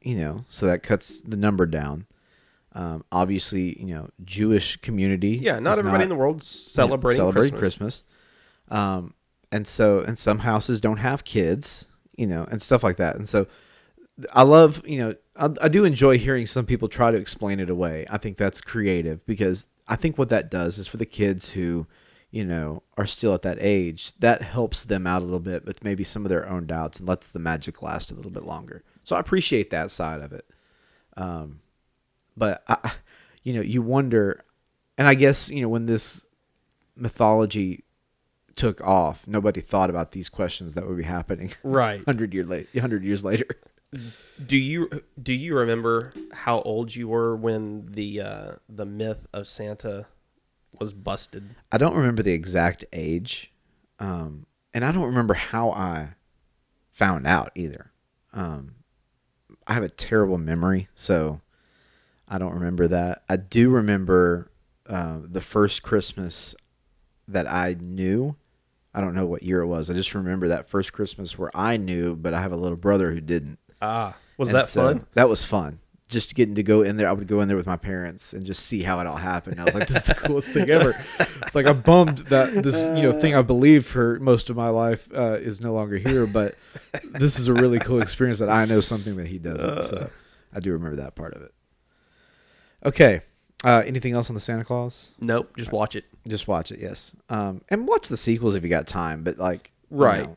you 0.02 0.16
know, 0.16 0.44
so 0.48 0.66
that 0.66 0.82
cuts 0.82 1.20
the 1.22 1.36
number 1.36 1.64
down. 1.64 2.06
Um, 2.72 3.04
obviously, 3.10 3.80
you 3.80 3.86
know, 3.86 4.10
Jewish 4.22 4.76
community. 4.76 5.30
Yeah, 5.30 5.58
not 5.60 5.78
everybody 5.78 6.02
in 6.02 6.10
the 6.10 6.14
world 6.14 6.42
celebrating 6.42 7.16
celebrating 7.16 7.58
Christmas. 7.58 8.02
Christmas. 8.68 8.78
Um, 8.78 9.14
and 9.50 9.66
so, 9.66 10.00
and 10.00 10.18
some 10.18 10.40
houses 10.40 10.82
don't 10.82 10.98
have 10.98 11.24
kids, 11.24 11.86
you 12.16 12.26
know, 12.26 12.46
and 12.50 12.60
stuff 12.60 12.84
like 12.84 12.96
that. 12.96 13.16
And 13.16 13.26
so, 13.26 13.46
I 14.32 14.42
love, 14.42 14.82
you 14.86 14.98
know, 14.98 15.14
I, 15.36 15.50
I 15.62 15.68
do 15.68 15.84
enjoy 15.84 16.18
hearing 16.18 16.46
some 16.46 16.66
people 16.66 16.88
try 16.88 17.10
to 17.10 17.18
explain 17.18 17.60
it 17.60 17.68
away. 17.70 18.06
I 18.08 18.18
think 18.18 18.36
that's 18.36 18.60
creative 18.60 19.24
because 19.26 19.66
I 19.86 19.96
think 19.96 20.16
what 20.16 20.30
that 20.30 20.50
does 20.50 20.78
is 20.78 20.86
for 20.86 20.96
the 20.96 21.06
kids 21.06 21.50
who, 21.50 21.86
you 22.30 22.44
know, 22.44 22.82
are 22.96 23.06
still 23.06 23.34
at 23.34 23.42
that 23.42 23.58
age, 23.60 24.16
that 24.18 24.42
helps 24.42 24.84
them 24.84 25.06
out 25.06 25.22
a 25.22 25.24
little 25.24 25.38
bit 25.40 25.64
with 25.66 25.84
maybe 25.84 26.02
some 26.04 26.24
of 26.24 26.28
their 26.30 26.48
own 26.48 26.66
doubts 26.66 26.98
and 26.98 27.08
lets 27.08 27.28
the 27.28 27.38
magic 27.38 27.82
last 27.82 28.10
a 28.10 28.14
little 28.14 28.30
bit 28.30 28.44
longer. 28.44 28.82
So 29.04 29.16
I 29.16 29.20
appreciate 29.20 29.70
that 29.70 29.90
side 29.90 30.20
of 30.22 30.32
it. 30.32 30.46
Um, 31.16 31.60
but 32.36 32.62
I, 32.68 32.92
you 33.42 33.52
know, 33.52 33.60
you 33.62 33.80
wonder, 33.82 34.44
and 34.98 35.06
I 35.06 35.14
guess 35.14 35.48
you 35.48 35.62
know 35.62 35.68
when 35.68 35.86
this 35.86 36.26
mythology 36.96 37.84
took 38.54 38.80
off, 38.80 39.26
nobody 39.26 39.60
thought 39.60 39.90
about 39.90 40.12
these 40.12 40.28
questions 40.28 40.74
that 40.74 40.86
would 40.88 40.96
be 40.96 41.02
happening 41.04 41.52
Right. 41.62 42.02
hundred 42.04 42.32
year 42.34 42.44
late, 42.44 42.68
hundred 42.78 43.04
years 43.04 43.24
later. 43.24 43.46
Do 44.44 44.56
you 44.56 45.02
do 45.20 45.32
you 45.32 45.56
remember 45.56 46.12
how 46.32 46.60
old 46.62 46.94
you 46.94 47.08
were 47.08 47.36
when 47.36 47.86
the 47.92 48.20
uh, 48.20 48.52
the 48.68 48.84
myth 48.84 49.26
of 49.32 49.46
Santa 49.48 50.06
was 50.78 50.92
busted? 50.92 51.54
I 51.70 51.78
don't 51.78 51.94
remember 51.94 52.22
the 52.22 52.32
exact 52.32 52.84
age, 52.92 53.52
um, 53.98 54.46
and 54.74 54.84
I 54.84 54.92
don't 54.92 55.06
remember 55.06 55.34
how 55.34 55.70
I 55.70 56.14
found 56.90 57.26
out 57.26 57.52
either. 57.54 57.92
Um, 58.32 58.74
I 59.66 59.74
have 59.74 59.82
a 59.82 59.88
terrible 59.88 60.38
memory, 60.38 60.88
so 60.94 61.40
I 62.28 62.38
don't 62.38 62.54
remember 62.54 62.88
that. 62.88 63.22
I 63.28 63.36
do 63.36 63.70
remember 63.70 64.50
uh, 64.88 65.20
the 65.22 65.40
first 65.40 65.82
Christmas 65.82 66.54
that 67.28 67.50
I 67.50 67.76
knew. 67.78 68.36
I 68.94 69.00
don't 69.00 69.14
know 69.14 69.26
what 69.26 69.42
year 69.42 69.60
it 69.60 69.66
was. 69.66 69.90
I 69.90 69.94
just 69.94 70.14
remember 70.14 70.48
that 70.48 70.68
first 70.68 70.92
Christmas 70.92 71.38
where 71.38 71.54
I 71.54 71.76
knew, 71.76 72.16
but 72.16 72.34
I 72.34 72.40
have 72.40 72.52
a 72.52 72.56
little 72.56 72.78
brother 72.78 73.12
who 73.12 73.20
didn't. 73.20 73.58
Ah, 73.86 74.16
was 74.36 74.48
And 74.48 74.56
that 74.56 74.68
so 74.68 74.82
fun? 74.82 75.06
That 75.14 75.28
was 75.28 75.44
fun. 75.44 75.78
Just 76.08 76.34
getting 76.36 76.54
to 76.54 76.62
go 76.62 76.82
in 76.82 76.96
there. 76.96 77.08
I 77.08 77.12
would 77.12 77.26
go 77.26 77.40
in 77.40 77.48
there 77.48 77.56
with 77.56 77.66
my 77.66 77.76
parents 77.76 78.32
and 78.32 78.46
just 78.46 78.64
see 78.64 78.82
how 78.82 79.00
it 79.00 79.06
all 79.08 79.16
happened. 79.16 79.60
I 79.60 79.64
was 79.64 79.74
like, 79.74 79.88
this 79.88 79.96
is 79.98 80.02
the 80.04 80.14
coolest 80.14 80.48
thing 80.50 80.70
ever. 80.70 80.96
It's 81.18 81.54
like 81.54 81.66
I'm 81.66 81.80
bummed 81.80 82.18
that 82.28 82.62
this 82.62 82.76
you 82.96 83.02
know 83.02 83.18
thing 83.20 83.34
I 83.34 83.42
believed 83.42 83.86
for 83.86 84.18
most 84.20 84.48
of 84.50 84.56
my 84.56 84.68
life 84.68 85.08
uh, 85.14 85.32
is 85.40 85.60
no 85.60 85.72
longer 85.72 85.96
here, 85.98 86.26
but 86.26 86.54
this 87.04 87.38
is 87.40 87.48
a 87.48 87.52
really 87.54 87.78
cool 87.80 88.00
experience 88.02 88.38
that 88.38 88.48
I 88.48 88.64
know 88.66 88.80
something 88.80 89.16
that 89.16 89.26
he 89.26 89.38
doesn't. 89.38 89.82
So 89.84 90.10
I 90.54 90.60
do 90.60 90.72
remember 90.72 90.96
that 90.96 91.14
part 91.16 91.34
of 91.34 91.42
it. 91.42 91.52
Okay. 92.84 93.20
Uh, 93.64 93.82
anything 93.86 94.12
else 94.12 94.28
on 94.30 94.34
the 94.34 94.40
Santa 94.40 94.64
Claus? 94.64 95.08
Nope, 95.18 95.56
just 95.56 95.72
watch 95.72 95.96
it. 95.96 96.04
Just 96.28 96.46
watch 96.46 96.70
it, 96.70 96.78
yes. 96.78 97.12
Um, 97.28 97.62
and 97.68 97.88
watch 97.88 98.08
the 98.08 98.16
sequels 98.16 98.54
if 98.54 98.62
you 98.62 98.68
got 98.68 98.86
time, 98.86 99.24
but 99.24 99.38
like, 99.38 99.72
you 99.90 99.96
Right. 99.96 100.22
know, 100.24 100.36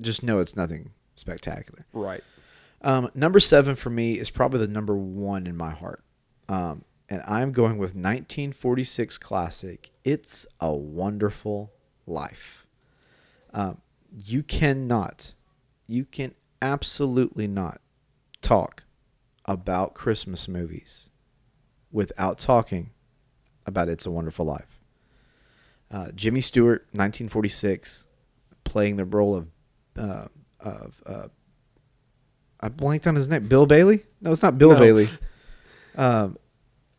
just 0.00 0.22
know 0.22 0.40
it's 0.40 0.56
nothing 0.56 0.90
spectacular. 1.14 1.86
Right. 1.94 2.22
Um, 2.82 3.10
number 3.14 3.40
seven 3.40 3.74
for 3.74 3.90
me 3.90 4.18
is 4.18 4.30
probably 4.30 4.60
the 4.60 4.68
number 4.68 4.96
one 4.96 5.46
in 5.46 5.56
my 5.56 5.70
heart. 5.70 6.02
Um, 6.48 6.84
and 7.08 7.22
I'm 7.26 7.52
going 7.52 7.78
with 7.78 7.94
1946 7.94 9.18
classic. 9.18 9.90
It's 10.04 10.46
a 10.60 10.72
Wonderful 10.72 11.72
Life. 12.06 12.66
Um, 13.54 13.80
you 14.10 14.42
cannot, 14.42 15.34
you 15.86 16.04
can 16.04 16.34
absolutely 16.60 17.46
not 17.46 17.80
talk 18.40 18.84
about 19.44 19.94
Christmas 19.94 20.48
movies 20.48 21.08
without 21.92 22.38
talking 22.38 22.90
about 23.64 23.88
It's 23.88 24.06
a 24.06 24.10
Wonderful 24.10 24.46
Life. 24.46 24.80
Uh, 25.90 26.10
Jimmy 26.14 26.40
Stewart, 26.40 26.82
1946, 26.92 28.06
playing 28.64 28.96
the 28.96 29.04
role 29.04 29.36
of 29.36 29.48
uh, 29.96 30.26
of 30.60 31.02
uh, 31.06 31.28
I 32.60 32.68
blanked 32.68 33.06
on 33.06 33.14
his 33.14 33.28
name. 33.28 33.46
Bill 33.48 33.66
Bailey? 33.66 34.04
No, 34.20 34.32
it's 34.32 34.42
not 34.42 34.58
Bill 34.58 34.72
No. 34.72 34.78
Bailey. 34.78 35.08
Um, 35.94 36.38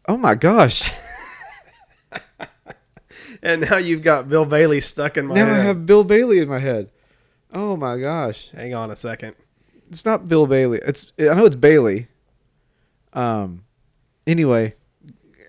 oh 0.08 0.18
my 0.18 0.36
gosh! 0.36 0.90
And 3.42 3.62
now 3.62 3.78
you've 3.78 4.02
got 4.02 4.30
Bill 4.30 4.46
Bailey 4.46 4.82
stuck 4.82 5.18
in 5.18 5.28
my 5.28 5.36
now 5.36 5.46
head. 5.46 5.60
I 5.60 5.64
have 5.64 5.86
Bill 5.86 6.04
Bailey 6.04 6.40
in 6.40 6.50
my 6.50 6.60
head. 6.60 6.90
Oh 7.54 7.78
my 7.78 7.98
gosh! 7.98 8.50
Hang 8.52 8.74
on 8.74 8.92
a 8.92 8.96
second. 8.96 9.36
It's 9.90 10.06
not 10.06 10.28
Bill 10.28 10.48
Bailey. 10.48 10.80
It's 10.86 11.08
I 11.20 11.34
know 11.34 11.46
it's 11.46 11.56
Bailey. 11.56 12.08
Um. 13.14 13.64
Anyway, 14.26 14.74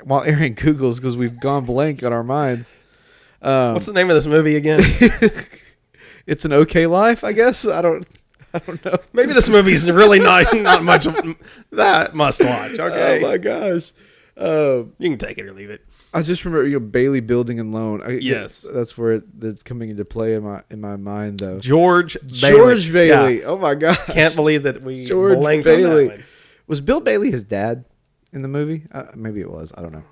while 0.04 0.22
Erin 0.22 0.54
googles 0.54 0.96
because 0.96 1.16
we've 1.16 1.40
gone 1.40 1.64
blank 1.64 2.02
on 2.02 2.12
our 2.12 2.22
minds. 2.22 2.74
Um, 3.42 3.72
What's 3.72 3.86
the 3.86 3.92
name 3.92 4.10
of 4.10 4.14
this 4.14 4.26
movie 4.26 4.56
again? 4.56 4.80
it's 6.26 6.44
an 6.44 6.52
okay 6.52 6.86
life, 6.86 7.24
I 7.24 7.32
guess. 7.32 7.66
I 7.66 7.82
don't. 7.82 8.06
I 8.58 8.66
don't 8.66 8.84
know. 8.84 8.96
Maybe 9.12 9.32
this 9.32 9.48
movie's 9.48 9.90
really 9.90 10.18
not 10.20 10.54
not 10.56 10.82
much 10.84 11.06
of 11.06 11.16
that 11.72 12.14
must 12.14 12.40
watch. 12.40 12.78
Okay, 12.78 13.18
Oh 13.24 13.28
my 13.28 13.38
gosh. 13.38 13.92
Um, 14.36 14.92
you 14.98 15.10
can 15.10 15.18
take 15.18 15.38
it 15.38 15.46
or 15.46 15.52
leave 15.52 15.70
it. 15.70 15.84
I 16.14 16.22
just 16.22 16.44
remember 16.44 16.66
you 16.66 16.78
know, 16.78 16.86
Bailey 16.86 17.20
Building 17.20 17.58
and 17.60 17.72
Loan. 17.74 18.02
I, 18.02 18.10
Yes. 18.18 18.64
that's 18.72 18.96
where 18.96 19.12
it, 19.12 19.40
that's 19.40 19.62
coming 19.62 19.90
into 19.90 20.04
play 20.04 20.34
in 20.34 20.44
my 20.44 20.62
in 20.70 20.80
my 20.80 20.96
mind 20.96 21.40
though. 21.40 21.58
George 21.58 22.16
Bailey. 22.22 22.56
George 22.56 22.86
Yeah. 22.86 22.92
Bailey. 22.92 23.44
Oh 23.44 23.58
my 23.58 23.74
god. 23.74 23.98
Can't 24.06 24.34
believe 24.36 24.62
that 24.62 24.82
we 24.82 25.06
George 25.06 25.38
blanked 25.38 25.66
on 25.66 25.72
that 25.72 25.78
Bailey. 25.88 26.24
Was 26.66 26.80
Bill 26.80 27.00
Bailey 27.00 27.30
his 27.30 27.42
dad 27.42 27.84
in 28.32 28.42
the 28.42 28.48
movie? 28.48 28.84
Uh, 28.92 29.04
maybe 29.14 29.40
it 29.40 29.50
was. 29.50 29.72
I 29.76 29.82
don't 29.82 29.92
know. 29.92 30.04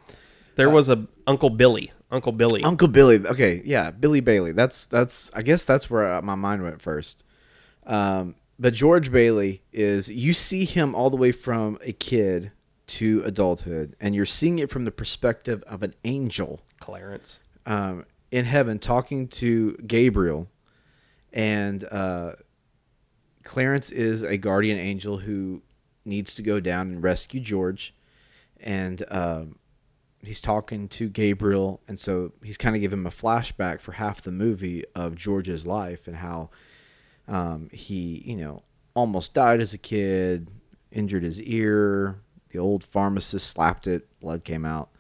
There 0.57 0.71
was 0.71 0.89
a 0.89 1.07
Uncle 1.27 1.51
Billy. 1.51 1.93
Uncle 2.11 2.33
Billy. 2.33 2.63
Uncle 2.65 2.89
Billy. 2.89 3.25
Okay, 3.27 3.61
yeah, 3.65 3.91
Billy 3.91 4.21
Bailey. 4.21 4.53
That's 4.53 4.87
that's. 4.87 5.31
I 5.35 5.43
guess 5.43 5.65
that's 5.65 5.91
where 5.91 6.15
uh, 6.15 6.23
my 6.23 6.35
mind 6.35 6.63
went 6.63 6.81
first. 6.81 7.23
Um, 7.87 8.35
but 8.59 8.75
George 8.75 9.13
Bailey 9.13 9.63
is. 9.73 10.09
You 10.09 10.33
see 10.33 10.65
him 10.65 10.95
all 10.95 11.11
the 11.11 11.17
way 11.17 11.33
from 11.33 11.79
a 11.83 11.93
kid 11.93 12.53
to 12.89 13.23
adulthood, 13.25 13.97
and 14.01 14.15
you're 14.15 14.27
seeing 14.27 14.59
it 14.59 14.71
from 14.71 14.85
the 14.85 14.91
perspective 14.91 15.63
of 15.67 15.83
an 15.83 15.95
angel 16.05 16.61
Clarence. 16.81 17.41
um, 17.67 18.05
in 18.31 18.45
heaven 18.45 18.79
talking 18.79 19.29
to 19.29 19.77
Gabriel, 19.87 20.49
and 21.33 21.85
uh, 21.91 22.33
Clarence 23.45 23.91
is 23.91 24.23
a 24.23 24.37
guardian 24.37 24.79
angel 24.79 25.19
who 25.19 25.63
needs 26.05 26.35
to 26.35 26.43
go 26.43 26.61
down 26.61 26.89
and 26.89 27.03
rescue 27.03 27.41
George, 27.41 27.95
and 28.61 29.05
um, 29.09 29.59
he's 30.23 30.41
talking 30.41 30.89
to 30.89 31.09
Gabriel, 31.09 31.81
and 31.87 32.01
so 32.01 32.33
he's 32.43 32.57
kind 32.57 32.75
of 32.75 32.81
giving 32.83 33.01
him 33.01 33.07
a 33.07 33.11
flashback 33.11 33.81
for 33.81 33.93
half 33.93 34.23
the 34.23 34.33
movie 34.33 34.85
of 34.95 35.15
George's 35.15 35.67
life 35.67 36.07
and 36.07 36.17
how 36.17 36.51
um, 37.29 37.69
he, 37.73 38.23
you 38.25 38.37
know, 38.37 38.63
almost 38.95 39.35
died 39.35 39.61
as 39.61 39.73
a 39.75 39.79
kid, 39.79 40.49
injured 40.91 41.23
his 41.23 41.41
ear. 41.41 42.21
The 42.51 42.59
old 42.59 42.85
pharmacist 42.85 43.49
slapped 43.49 43.87
it, 43.87 44.09
blood 44.21 44.45
came 44.45 44.65
out. 44.65 44.91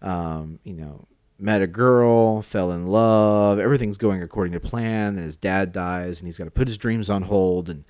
Um, 0.00 0.58
you 0.64 0.74
know, 0.74 1.06
met 1.38 1.62
a 1.62 1.66
girl, 1.66 2.42
fell 2.42 2.70
in 2.70 2.86
love. 2.86 3.58
Everything's 3.58 3.98
going 3.98 4.22
according 4.22 4.52
to 4.52 4.60
plan. 4.60 5.16
And 5.16 5.24
his 5.24 5.36
dad 5.36 5.72
dies, 5.72 6.20
and 6.20 6.28
he's 6.28 6.38
got 6.38 6.44
to 6.44 6.50
put 6.50 6.68
his 6.68 6.78
dreams 6.78 7.10
on 7.10 7.22
hold 7.22 7.68
and 7.68 7.84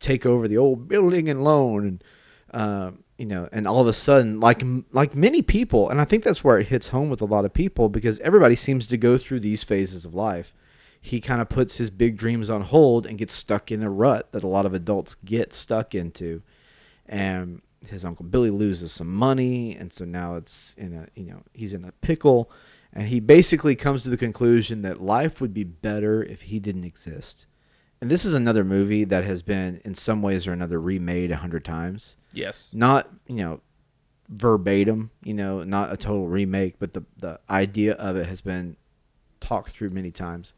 take 0.00 0.24
over 0.24 0.48
the 0.48 0.58
old 0.58 0.88
building 0.88 1.28
and 1.28 1.44
loan. 1.44 1.86
And 1.86 2.04
uh, 2.52 2.90
you 3.18 3.26
know, 3.26 3.48
and 3.52 3.66
all 3.68 3.80
of 3.80 3.86
a 3.86 3.92
sudden, 3.92 4.40
like 4.40 4.62
like 4.92 5.14
many 5.14 5.42
people, 5.42 5.88
and 5.90 6.00
I 6.00 6.04
think 6.04 6.24
that's 6.24 6.42
where 6.42 6.58
it 6.58 6.68
hits 6.68 6.88
home 6.88 7.10
with 7.10 7.20
a 7.20 7.26
lot 7.26 7.44
of 7.44 7.52
people 7.52 7.88
because 7.88 8.18
everybody 8.20 8.56
seems 8.56 8.86
to 8.88 8.96
go 8.96 9.18
through 9.18 9.40
these 9.40 9.62
phases 9.62 10.04
of 10.04 10.14
life. 10.14 10.52
He 11.06 11.20
kind 11.20 11.42
of 11.42 11.50
puts 11.50 11.76
his 11.76 11.90
big 11.90 12.16
dreams 12.16 12.48
on 12.48 12.62
hold 12.62 13.04
and 13.04 13.18
gets 13.18 13.34
stuck 13.34 13.70
in 13.70 13.82
a 13.82 13.90
rut 13.90 14.32
that 14.32 14.42
a 14.42 14.46
lot 14.46 14.64
of 14.64 14.72
adults 14.72 15.16
get 15.22 15.52
stuck 15.52 15.94
into, 15.94 16.40
and 17.04 17.60
his 17.86 18.06
uncle 18.06 18.24
Billy 18.24 18.48
loses 18.48 18.90
some 18.90 19.12
money, 19.14 19.76
and 19.76 19.92
so 19.92 20.06
now 20.06 20.36
it's 20.36 20.74
in 20.78 20.94
a 20.94 21.08
you 21.14 21.26
know 21.26 21.42
he's 21.52 21.74
in 21.74 21.84
a 21.84 21.92
pickle, 22.00 22.50
and 22.90 23.08
he 23.08 23.20
basically 23.20 23.76
comes 23.76 24.02
to 24.04 24.08
the 24.08 24.16
conclusion 24.16 24.80
that 24.80 25.02
life 25.02 25.42
would 25.42 25.52
be 25.52 25.62
better 25.64 26.22
if 26.22 26.42
he 26.42 26.58
didn't 26.58 26.84
exist. 26.84 27.44
And 28.00 28.10
this 28.10 28.24
is 28.24 28.32
another 28.32 28.64
movie 28.64 29.04
that 29.04 29.24
has 29.24 29.42
been 29.42 29.82
in 29.84 29.94
some 29.94 30.22
ways 30.22 30.46
or 30.46 30.52
another 30.52 30.80
remade 30.80 31.30
a 31.30 31.36
hundred 31.36 31.66
times 31.66 32.16
Yes. 32.32 32.70
not 32.72 33.10
you 33.28 33.36
know 33.36 33.60
verbatim 34.30 35.10
you 35.22 35.34
know 35.34 35.62
not 35.64 35.92
a 35.92 35.96
total 35.98 36.28
remake 36.28 36.76
but 36.78 36.94
the 36.94 37.02
the 37.18 37.38
idea 37.50 37.92
of 37.94 38.16
it 38.16 38.26
has 38.26 38.40
been 38.40 38.76
talked 39.40 39.70
through 39.70 39.90
many 39.90 40.10
times 40.10 40.54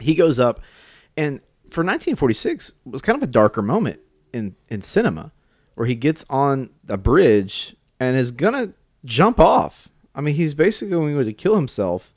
he 0.00 0.14
goes 0.14 0.38
up 0.38 0.60
and 1.16 1.40
for 1.70 1.82
1946 1.82 2.70
it 2.70 2.74
was 2.84 3.02
kind 3.02 3.16
of 3.16 3.22
a 3.22 3.30
darker 3.30 3.62
moment 3.62 4.00
in 4.32 4.54
in 4.68 4.82
cinema 4.82 5.32
where 5.74 5.86
he 5.86 5.94
gets 5.94 6.24
on 6.30 6.70
a 6.88 6.96
bridge 6.96 7.76
and 7.98 8.16
is 8.16 8.32
gonna 8.32 8.72
jump 9.04 9.38
off 9.40 9.88
i 10.14 10.20
mean 10.20 10.34
he's 10.34 10.54
basically 10.54 10.90
going 10.90 11.24
to 11.24 11.32
kill 11.32 11.56
himself 11.56 12.12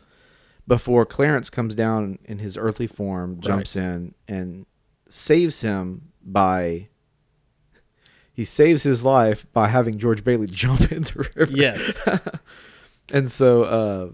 before 0.68 1.06
clarence 1.06 1.50
comes 1.50 1.74
down 1.76 2.20
in 2.26 2.40
his 2.40 2.58
earthly 2.58 2.88
form 2.88 3.40
jumps 3.42 3.76
in 3.76 4.14
and 4.28 4.66
saves 5.08 5.62
him 5.62 6.12
by 6.24 6.88
he 8.40 8.46
saves 8.46 8.84
his 8.84 9.04
life 9.04 9.46
by 9.52 9.68
having 9.68 9.98
George 10.00 10.24
Bailey 10.24 10.48
jump 10.52 10.94
in 10.94 11.04
the 11.04 11.30
river. 11.36 11.52
Yes. 11.54 12.08
and 13.12 13.30
so, 13.30 13.64
uh, 13.64 14.10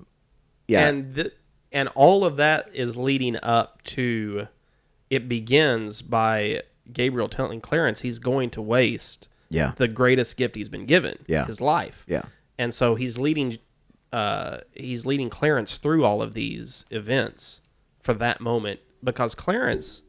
yeah, 0.68 0.88
And 0.88 1.14
th- 1.14 1.34
and 1.76 1.90
all 1.90 2.26
of 2.26 2.38
that 2.38 2.70
is 2.74 2.98
leading 2.98 3.36
up 3.44 3.84
to 3.84 4.48
it 5.12 5.30
begins 5.30 6.02
by 6.02 6.64
Gabriel 6.92 7.30
telling 7.30 7.62
Clarence 7.62 8.02
he's 8.02 8.18
going 8.18 8.50
to 8.52 8.62
waste 8.62 9.28
yeah, 9.50 9.74
the 9.78 9.88
greatest 9.88 10.36
gift 10.38 10.56
he's 10.56 10.70
been 10.70 10.88
given, 10.88 11.20
Yeah. 11.28 11.46
his 11.46 11.62
life. 11.62 12.04
yeah, 12.08 12.24
And 12.58 12.74
so 12.74 12.96
he's 12.96 13.18
leading 13.20 13.60
uh 14.12 14.58
he's 14.74 15.06
leading 15.06 15.30
Clarence 15.30 15.78
through 15.78 16.04
all 16.06 16.22
of 16.22 16.34
these 16.34 16.86
events 16.90 17.62
for 18.00 18.14
that 18.16 18.40
moment 18.42 18.80
because 19.04 19.36
Clarence 19.36 20.02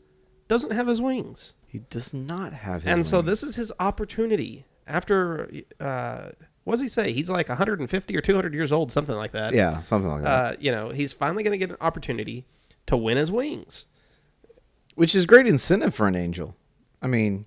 doesn't 0.49 0.71
have 0.71 0.87
his 0.87 1.01
wings. 1.01 1.53
he 1.69 1.81
does 1.91 2.15
not 2.15 2.53
have 2.53 2.83
his. 2.85 2.93
and 2.93 3.05
so 3.07 3.21
this 3.21 3.43
is 3.43 3.57
his 3.57 3.71
opportunity 3.81 4.65
after 4.87 5.51
uh 5.81 6.29
what 6.67 6.73
does 6.75 6.81
he 6.83 6.89
say? 6.89 7.13
He's 7.13 7.31
like 7.31 7.49
150 7.49 8.17
or 8.17 8.21
200 8.21 8.53
years 8.53 8.73
old, 8.73 8.91
something 8.93 9.15
like 9.15 9.33
that. 9.33 9.55
yeah, 9.55 9.81
something 9.83 10.11
like 10.11 10.23
that, 10.23 10.29
Uh, 10.55 10.57
you 10.61 10.71
know, 10.73 10.91
he's 10.91 11.13
finally 11.13 11.43
going 11.45 11.53
to 11.53 11.59
get 11.59 11.71
an 11.71 11.77
opportunity 11.81 12.45
to 12.87 12.97
win 12.97 13.17
his 13.17 13.31
wings. 13.31 13.87
which 14.97 15.15
is 15.15 15.27
great 15.27 15.47
incentive 15.47 15.95
for 15.95 16.07
an 16.09 16.15
angel. 16.17 16.57
I 17.03 17.07
mean, 17.07 17.45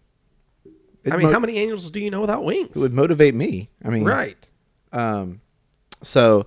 I 1.11 1.17
mean, 1.17 1.27
mo- 1.27 1.31
how 1.33 1.39
many 1.39 1.57
angels 1.57 1.89
do 1.91 1.99
you 1.99 2.09
know 2.11 2.21
without 2.21 2.43
wings? 2.45 2.75
it 2.75 2.79
would 2.79 2.93
motivate 2.93 3.33
me. 3.35 3.69
I 3.83 3.89
mean, 3.89 4.03
right. 4.05 4.49
Um, 4.93 5.41
so 6.03 6.45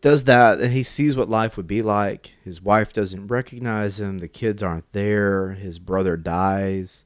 does 0.00 0.24
that, 0.24 0.60
and 0.60 0.72
he 0.72 0.82
sees 0.82 1.16
what 1.16 1.28
life 1.28 1.56
would 1.56 1.66
be 1.66 1.82
like. 1.82 2.34
His 2.44 2.60
wife 2.60 2.92
doesn't 2.92 3.28
recognize 3.28 3.98
him. 4.00 4.18
The 4.18 4.28
kids 4.28 4.62
aren't 4.62 4.90
there. 4.92 5.52
His 5.52 5.78
brother 5.78 6.16
dies. 6.16 7.04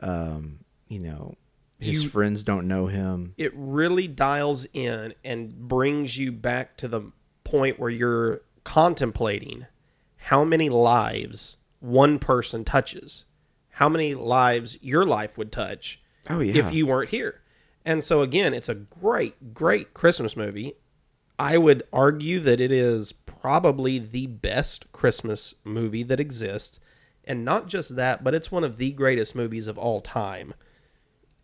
Um, 0.00 0.58
you 0.88 0.98
know, 0.98 1.36
his 1.82 2.04
You- 2.04 2.08
friends 2.08 2.42
don't 2.42 2.68
know 2.68 2.86
him. 2.86 3.34
It 3.36 3.52
really 3.54 4.06
dials 4.08 4.66
in 4.72 5.14
and 5.24 5.54
brings 5.68 6.16
you 6.16 6.32
back 6.32 6.76
to 6.78 6.88
the 6.88 7.02
point 7.44 7.78
where 7.78 7.90
you're 7.90 8.42
contemplating 8.64 9.66
how 10.16 10.44
many 10.44 10.68
lives 10.68 11.56
one 11.80 12.18
person 12.18 12.64
touches, 12.64 13.24
how 13.70 13.88
many 13.88 14.14
lives 14.14 14.78
your 14.80 15.04
life 15.04 15.36
would 15.36 15.50
touch 15.50 16.00
Oh 16.30 16.40
yeah, 16.40 16.54
if 16.56 16.72
you 16.72 16.86
weren't 16.86 17.10
here. 17.10 17.40
And 17.84 18.04
so 18.04 18.22
again, 18.22 18.54
it's 18.54 18.68
a 18.68 18.74
great, 18.76 19.52
great 19.52 19.92
Christmas 19.92 20.36
movie. 20.36 20.74
I 21.38 21.58
would 21.58 21.82
argue 21.92 22.38
that 22.40 22.60
it 22.60 22.70
is 22.70 23.10
probably 23.12 23.98
the 23.98 24.26
best 24.28 24.92
Christmas 24.92 25.54
movie 25.64 26.04
that 26.04 26.20
exists. 26.20 26.78
And 27.24 27.44
not 27.44 27.66
just 27.68 27.96
that, 27.96 28.22
but 28.22 28.34
it's 28.34 28.52
one 28.52 28.62
of 28.64 28.76
the 28.78 28.92
greatest 28.92 29.34
movies 29.34 29.66
of 29.66 29.76
all 29.78 30.00
time. 30.00 30.54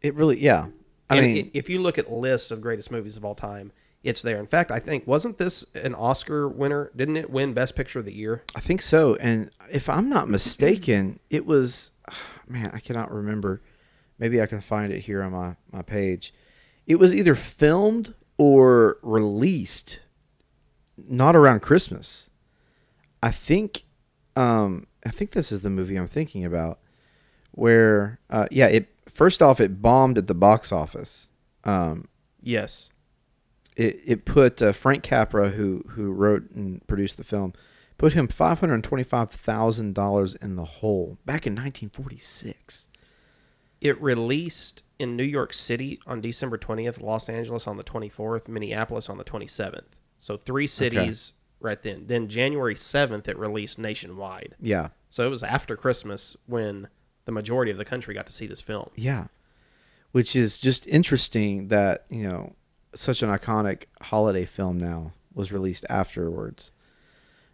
It 0.02 0.14
really 0.14 0.40
yeah. 0.40 0.68
I 1.10 1.16
and 1.16 1.26
mean, 1.26 1.50
if 1.54 1.70
you 1.70 1.80
look 1.80 1.98
at 1.98 2.12
lists 2.12 2.50
of 2.50 2.60
greatest 2.60 2.90
movies 2.90 3.16
of 3.16 3.24
all 3.24 3.34
time, 3.34 3.72
it's 4.02 4.22
there. 4.22 4.38
In 4.38 4.46
fact, 4.46 4.70
I 4.70 4.78
think 4.78 5.06
wasn't 5.06 5.38
this 5.38 5.64
an 5.74 5.94
Oscar 5.94 6.48
winner? 6.48 6.90
Didn't 6.94 7.16
it 7.16 7.30
win 7.30 7.54
Best 7.54 7.74
Picture 7.74 7.98
of 7.98 8.04
the 8.04 8.12
Year? 8.12 8.42
I 8.54 8.60
think 8.60 8.82
so. 8.82 9.16
And 9.16 9.50
if 9.70 9.88
I'm 9.88 10.08
not 10.08 10.28
mistaken, 10.28 11.18
it 11.30 11.46
was 11.46 11.90
man, 12.48 12.70
I 12.72 12.80
cannot 12.80 13.12
remember. 13.12 13.62
Maybe 14.18 14.42
I 14.42 14.46
can 14.46 14.60
find 14.60 14.92
it 14.92 15.00
here 15.02 15.22
on 15.22 15.32
my, 15.32 15.56
my 15.70 15.82
page. 15.82 16.34
It 16.86 16.96
was 16.96 17.14
either 17.14 17.34
filmed 17.34 18.14
or 18.36 18.98
released 19.02 20.00
not 20.96 21.36
around 21.36 21.60
Christmas. 21.60 22.30
I 23.22 23.30
think 23.30 23.82
um 24.36 24.86
I 25.04 25.10
think 25.10 25.32
this 25.32 25.52
is 25.52 25.62
the 25.62 25.70
movie 25.70 25.96
I'm 25.96 26.08
thinking 26.08 26.44
about 26.44 26.78
where 27.52 28.20
uh 28.30 28.46
yeah, 28.50 28.66
it 28.66 28.88
first 29.10 29.42
off 29.42 29.60
it 29.60 29.80
bombed 29.82 30.18
at 30.18 30.26
the 30.26 30.34
box 30.34 30.72
office. 30.72 31.28
Um 31.64 32.08
Yes. 32.42 32.90
it, 33.76 34.00
it 34.06 34.24
put 34.24 34.62
uh, 34.62 34.72
Frank 34.72 35.02
Capra, 35.02 35.50
who 35.50 35.84
who 35.90 36.12
wrote 36.12 36.50
and 36.50 36.86
produced 36.86 37.16
the 37.16 37.24
film, 37.24 37.52
put 37.98 38.12
him 38.12 38.28
five 38.28 38.60
hundred 38.60 38.82
twenty 38.84 39.04
five 39.04 39.30
thousand 39.30 39.94
dollars 39.94 40.34
in 40.36 40.56
the 40.56 40.64
hole 40.64 41.18
back 41.26 41.46
in 41.46 41.54
nineteen 41.54 41.88
forty 41.90 42.18
six. 42.18 42.86
It 43.80 44.00
released 44.02 44.82
in 44.98 45.14
New 45.16 45.22
York 45.22 45.52
City 45.52 46.00
on 46.04 46.20
December 46.20 46.58
20th, 46.58 47.00
Los 47.00 47.28
Angeles 47.28 47.68
on 47.68 47.76
the 47.76 47.84
24th, 47.84 48.48
Minneapolis 48.48 49.08
on 49.08 49.18
the 49.18 49.22
27th. 49.24 49.84
So 50.18 50.36
three 50.36 50.66
cities 50.66 51.34
right 51.60 51.80
then. 51.80 52.08
Then 52.08 52.26
January 52.28 52.74
7th, 52.74 53.28
it 53.28 53.38
released 53.38 53.78
nationwide. 53.78 54.56
Yeah, 54.60 54.88
So 55.08 55.24
it 55.24 55.30
was 55.30 55.44
after 55.44 55.76
Christmas 55.76 56.36
when 56.46 56.88
the 57.28 57.32
majority 57.32 57.70
of 57.70 57.76
the 57.76 57.84
country 57.84 58.14
got 58.14 58.26
to 58.26 58.32
see 58.32 58.46
this 58.46 58.62
film. 58.62 58.88
yeah, 58.96 59.26
which 60.12 60.34
is 60.34 60.58
just 60.58 60.86
interesting 60.86 61.68
that 61.68 62.06
you 62.08 62.26
know 62.26 62.54
such 62.94 63.22
an 63.22 63.28
iconic 63.28 63.82
holiday 64.00 64.46
film 64.46 64.78
now 64.78 65.12
was 65.34 65.52
released 65.52 65.84
afterwards. 65.90 66.72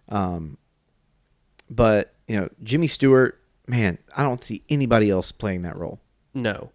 Um, 0.08 0.58
but 1.68 2.14
you 2.28 2.38
know 2.38 2.48
Jimmy 2.62 2.86
Stewart, 2.86 3.40
man, 3.66 3.98
I 4.16 4.22
don't 4.22 4.40
see 4.40 4.62
anybody 4.68 5.10
else 5.10 5.32
playing 5.32 5.62
that 5.62 5.76
role. 5.76 5.98
No. 6.32 6.70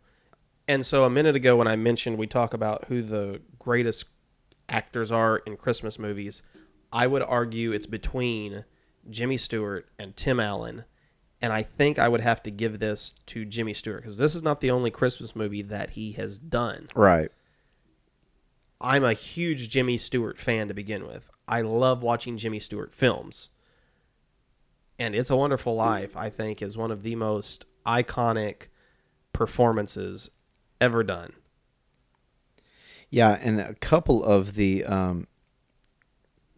And 0.67 0.85
so 0.85 1.05
a 1.05 1.09
minute 1.09 1.37
ago 1.37 1.55
when 1.55 1.69
I 1.69 1.77
mentioned 1.77 2.17
we 2.17 2.27
talk 2.27 2.53
about 2.53 2.83
who 2.89 3.01
the 3.01 3.39
greatest 3.59 4.03
actors 4.67 5.09
are 5.09 5.37
in 5.37 5.55
Christmas 5.55 5.97
movies, 5.97 6.41
I 6.91 7.07
would 7.07 7.21
argue 7.21 7.71
it's 7.71 7.87
between 7.87 8.65
Jimmy 9.09 9.37
Stewart 9.37 9.87
and 9.97 10.17
Tim 10.17 10.41
Allen. 10.41 10.83
And 11.41 11.53
I 11.53 11.63
think 11.63 11.97
I 11.97 12.07
would 12.09 12.21
have 12.21 12.43
to 12.43 12.51
give 12.51 12.79
this 12.79 13.13
to 13.27 13.45
Jimmy 13.45 13.73
Stewart 13.73 14.01
because 14.01 14.17
this 14.17 14.35
is 14.35 14.43
not 14.43 14.59
the 14.59 14.71
only 14.71 14.91
Christmas 14.91 15.35
movie 15.35 15.61
that 15.61 15.91
he 15.91 16.11
has 16.13 16.37
done. 16.37 16.87
Right. 16.93 17.31
I'm 18.81 19.03
a 19.03 19.13
huge 19.13 19.69
Jimmy 19.69 19.97
Stewart 19.97 20.37
fan 20.37 20.67
to 20.67 20.73
begin 20.73 21.07
with. 21.07 21.29
I 21.47 21.61
love 21.61 22.03
watching 22.03 22.37
Jimmy 22.37 22.59
Stewart 22.59 22.93
films. 22.93 23.49
And 24.97 25.15
It's 25.15 25.29
a 25.29 25.35
Wonderful 25.35 25.75
Life, 25.75 26.17
I 26.17 26.29
think, 26.29 26.61
is 26.61 26.75
one 26.75 26.91
of 26.91 27.03
the 27.03 27.15
most 27.15 27.65
iconic 27.85 28.63
performances 29.31 30.31
ever 30.81 31.03
done. 31.03 31.33
Yeah, 33.09 33.39
and 33.41 33.59
a 33.61 33.75
couple 33.75 34.23
of 34.23 34.55
the 34.55 34.83
um, 34.85 35.27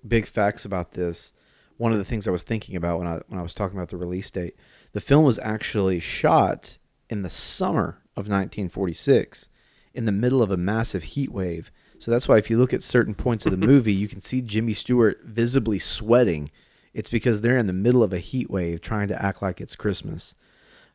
big 0.06 0.26
facts 0.26 0.66
about 0.66 0.92
this. 0.92 1.34
One 1.82 1.92
of 1.92 1.98
the 1.98 2.06
things 2.06 2.28
I 2.28 2.32
was 2.32 2.44
thinking 2.44 2.76
about 2.76 3.00
when 3.00 3.08
I 3.08 3.22
when 3.28 3.40
I 3.40 3.42
was 3.42 3.56
talking 3.56 3.76
about 3.76 3.90
the 3.90 3.98
release 3.98 4.30
date, 4.30 4.56
the 4.92 5.02
film 5.02 5.26
was 5.26 5.40
actually 5.40 6.00
shot 6.00 6.78
in 7.10 7.24
the 7.24 7.30
summer 7.30 8.04
of 8.16 8.30
1946, 8.30 9.50
in 9.96 10.06
the 10.06 10.12
middle 10.12 10.44
of 10.44 10.52
a 10.52 10.58
massive 10.58 11.02
heat 11.02 11.32
wave. 11.32 11.72
So 11.98 12.12
that's 12.12 12.28
why 12.28 12.38
if 12.38 12.52
you 12.52 12.60
look 12.60 12.72
at 12.72 12.84
certain 12.84 13.16
points 13.16 13.48
of 13.48 13.52
the 13.52 13.58
movie, 13.74 13.94
you 13.94 14.08
can 14.08 14.22
see 14.22 14.44
Jimmy 14.44 14.74
Stewart 14.74 15.22
visibly 15.24 15.80
sweating. 15.80 16.52
It's 16.94 17.10
because 17.10 17.42
they're 17.42 17.58
in 17.58 17.66
the 17.66 17.74
middle 17.74 18.04
of 18.04 18.14
a 18.14 18.20
heat 18.20 18.52
wave 18.52 18.82
trying 18.82 19.08
to 19.08 19.20
act 19.20 19.42
like 19.42 19.60
it's 19.60 19.76
Christmas. 19.76 20.36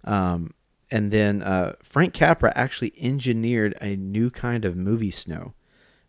Um, 0.05 0.55
and 0.89 1.11
then 1.11 1.43
uh, 1.43 1.73
Frank 1.83 2.15
Capra 2.15 2.53
actually 2.55 2.95
engineered 2.97 3.77
a 3.81 3.97
new 3.97 4.31
kind 4.31 4.65
of 4.65 4.77
movie 4.77 5.11
snow. 5.11 5.55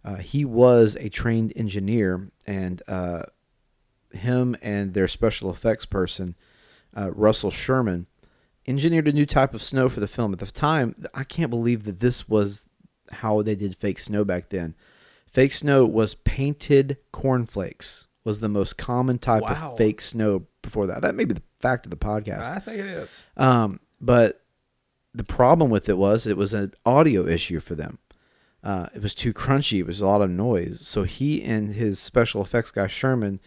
Uh, 0.06 0.18
he 0.18 0.46
was 0.46 0.96
a 1.00 1.10
trained 1.10 1.52
engineer, 1.56 2.30
and 2.46 2.84
uh, 2.88 3.24
him 4.12 4.56
and 4.62 4.94
their 4.94 5.08
special 5.08 5.50
effects 5.50 5.86
person, 5.86 6.36
uh, 6.96 7.12
Russell 7.14 7.52
Shearman, 7.52 8.08
engineered 8.68 9.08
a 9.08 9.14
new 9.14 9.26
type 9.26 9.54
of 9.54 9.64
snow 9.64 9.90
for 9.90 10.00
the 10.00 10.08
film. 10.08 10.34
At 10.34 10.40
the 10.40 10.46
time, 10.48 11.06
I 11.14 11.24
can't 11.24 11.50
believe 11.50 11.84
that 11.86 12.00
this 12.00 12.28
was 12.28 12.68
how 13.12 13.42
they 13.42 13.56
did 13.56 13.76
fake 13.76 14.00
snow 14.00 14.24
back 14.26 14.50
then. 14.50 14.76
Fake 15.32 15.54
snow 15.54 15.86
was 15.86 16.16
painted 16.16 16.98
cornflakes 17.12 18.08
was 18.24 18.40
the 18.42 18.50
most 18.50 18.78
common 18.78 19.18
type 19.20 19.44
Wow. 19.44 19.72
of 19.72 19.78
fake 19.78 20.02
snow 20.02 20.48
before 20.62 20.86
that. 20.88 21.02
That 21.02 21.16
may 21.16 21.24
be 21.24 21.34
the 21.36 21.42
fact 21.62 21.86
of 21.86 21.92
the 21.92 21.96
podcast. 21.98 22.44
I 22.44 22.60
think 22.60 22.80
it 22.80 22.86
is. 22.88 23.24
Um, 23.38 23.80
but 24.02 24.44
the 25.14 25.24
problem 25.24 25.70
with 25.72 25.88
it 25.88 25.98
was 25.98 26.28
it 26.28 26.36
was 26.36 26.54
an 26.54 26.74
audio 26.86 27.26
issue 27.26 27.62
for 27.62 27.76
them. 27.76 28.00
Uh, 28.64 28.88
it 28.94 29.02
was 29.02 29.16
too 29.16 29.34
crunchy. 29.34 29.80
It 29.80 29.88
was 29.88 30.02
a 30.02 30.08
lot 30.08 30.22
of 30.22 30.30
noise. 30.30 30.86
So 30.86 31.04
he 31.04 31.42
and 31.42 31.74
his 31.74 32.00
special 32.00 32.42
effects 32.42 32.72
guy 32.72 32.88
Shearman 32.88 33.40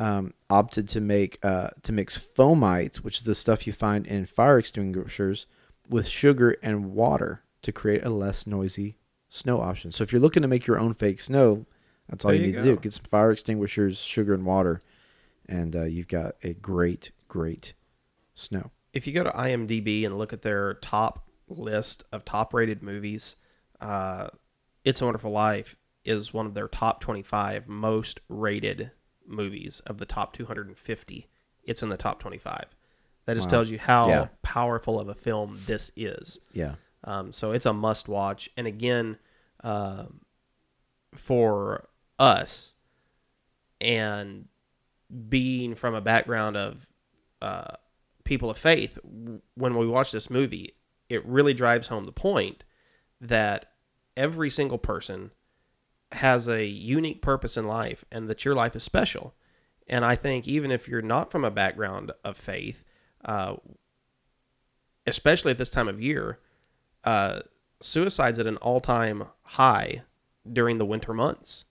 um, 0.00 0.32
opted 0.48 0.88
to 0.88 1.00
make 1.00 1.38
uh, 1.44 1.68
to 1.82 1.92
mix 1.92 2.18
foamite, 2.18 2.96
which 2.96 3.18
is 3.18 3.22
the 3.22 3.34
stuff 3.34 3.66
you 3.66 3.72
find 3.72 4.06
in 4.06 4.24
fire 4.24 4.58
extinguishers, 4.58 5.46
with 5.88 6.08
sugar 6.08 6.56
and 6.62 6.94
water 6.94 7.42
to 7.62 7.70
create 7.70 8.02
a 8.04 8.08
less 8.08 8.46
noisy 8.46 8.96
snow 9.28 9.60
option. 9.60 9.92
So 9.92 10.02
if 10.02 10.10
you're 10.10 10.20
looking 10.20 10.40
to 10.42 10.48
make 10.48 10.66
your 10.66 10.80
own 10.80 10.94
fake 10.94 11.20
snow, 11.20 11.66
that's 12.08 12.24
all 12.24 12.32
you 12.32 12.40
you 12.40 12.46
need 12.46 12.54
to 12.54 12.62
do. 12.62 12.76
Get 12.76 12.94
some 12.94 13.04
fire 13.04 13.30
extinguishers, 13.30 14.00
sugar, 14.00 14.32
and 14.32 14.46
water, 14.46 14.82
and 15.46 15.76
uh, 15.76 15.84
you've 15.84 16.08
got 16.08 16.34
a 16.42 16.54
great, 16.54 17.12
great 17.28 17.74
snow. 18.34 18.70
If 18.94 19.06
you 19.06 19.12
go 19.12 19.22
to 19.22 19.30
IMDb 19.30 20.06
and 20.06 20.16
look 20.16 20.32
at 20.32 20.40
their 20.40 20.74
top 20.74 21.28
list 21.46 22.04
of 22.10 22.24
top 22.24 22.54
rated 22.54 22.82
movies, 22.82 23.36
uh, 23.80 24.28
It's 24.82 25.02
a 25.02 25.04
Wonderful 25.04 25.30
Life 25.30 25.76
is 26.06 26.32
one 26.32 26.46
of 26.46 26.54
their 26.54 26.68
top 26.68 27.02
25 27.02 27.68
most 27.68 28.20
rated 28.30 28.92
movies 29.30 29.80
of 29.86 29.98
the 29.98 30.06
top 30.06 30.32
250. 30.32 31.28
It's 31.64 31.82
in 31.82 31.88
the 31.88 31.96
top 31.96 32.20
25. 32.20 32.64
That 33.26 33.34
just 33.34 33.46
Wow. 33.46 33.50
tells 33.50 33.70
you 33.70 33.78
how 33.78 34.08
Yeah. 34.08 34.28
powerful 34.42 34.98
of 34.98 35.08
a 35.08 35.14
film 35.14 35.58
this 35.66 35.90
is. 35.96 36.38
Yeah. 36.52 36.74
Um, 37.04 37.32
so 37.32 37.52
it's 37.52 37.66
a 37.66 37.72
must 37.72 38.08
watch. 38.08 38.50
And 38.56 38.66
again, 38.66 39.18
um 39.62 40.20
for 41.14 41.88
us 42.18 42.74
and 43.80 44.46
being 45.28 45.74
from 45.74 45.94
a 45.94 46.00
background 46.00 46.56
of 46.56 46.86
uh, 47.42 47.74
people 48.24 48.50
of 48.50 48.58
faith, 48.58 48.98
when 49.54 49.76
we 49.76 49.86
watch 49.86 50.12
this 50.12 50.30
movie, 50.30 50.76
it 51.08 51.24
really 51.26 51.54
drives 51.54 51.88
home 51.88 52.04
the 52.04 52.12
point 52.12 52.64
that 53.20 53.72
every 54.16 54.50
single 54.50 54.78
person 54.78 55.30
has 56.12 56.48
a 56.48 56.64
unique 56.64 57.22
purpose 57.22 57.56
in 57.56 57.66
life 57.66 58.04
and 58.10 58.28
that 58.28 58.44
your 58.44 58.54
life 58.54 58.74
is 58.74 58.82
special. 58.82 59.34
And 59.86 60.04
I 60.04 60.16
think 60.16 60.46
even 60.46 60.70
if 60.70 60.88
you're 60.88 61.02
not 61.02 61.30
from 61.30 61.44
a 61.44 61.50
background 61.50 62.12
of 62.24 62.36
faith, 62.36 62.84
uh, 63.24 63.56
especially 65.06 65.50
at 65.50 65.58
this 65.58 65.70
time 65.70 65.88
of 65.88 66.00
year, 66.00 66.38
uh, 67.04 67.40
suicide's 67.80 68.38
at 68.38 68.46
an 68.46 68.56
all-time 68.58 69.24
high 69.42 70.02
during 70.50 70.78
the 70.78 70.84
winter 70.84 71.12
months. 71.12 71.64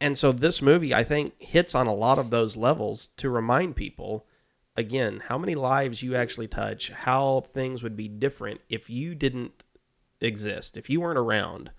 And 0.00 0.16
so 0.16 0.32
this 0.32 0.62
movie, 0.62 0.94
I 0.94 1.04
think, 1.04 1.34
hits 1.38 1.74
on 1.74 1.86
a 1.86 1.94
lot 1.94 2.18
of 2.18 2.30
those 2.30 2.56
levels 2.56 3.08
to 3.18 3.28
remind 3.28 3.76
people, 3.76 4.26
again, 4.76 5.22
how 5.28 5.36
many 5.36 5.54
lives 5.54 6.02
you 6.02 6.14
actually 6.14 6.48
touch, 6.48 6.90
how 6.90 7.44
things 7.52 7.82
would 7.82 7.96
be 7.96 8.08
different 8.08 8.60
if 8.68 8.88
you 8.88 9.14
didn't 9.14 9.62
exist, 10.20 10.76
if 10.76 10.88
you 10.88 11.00
weren't 11.00 11.18
around. 11.18 11.70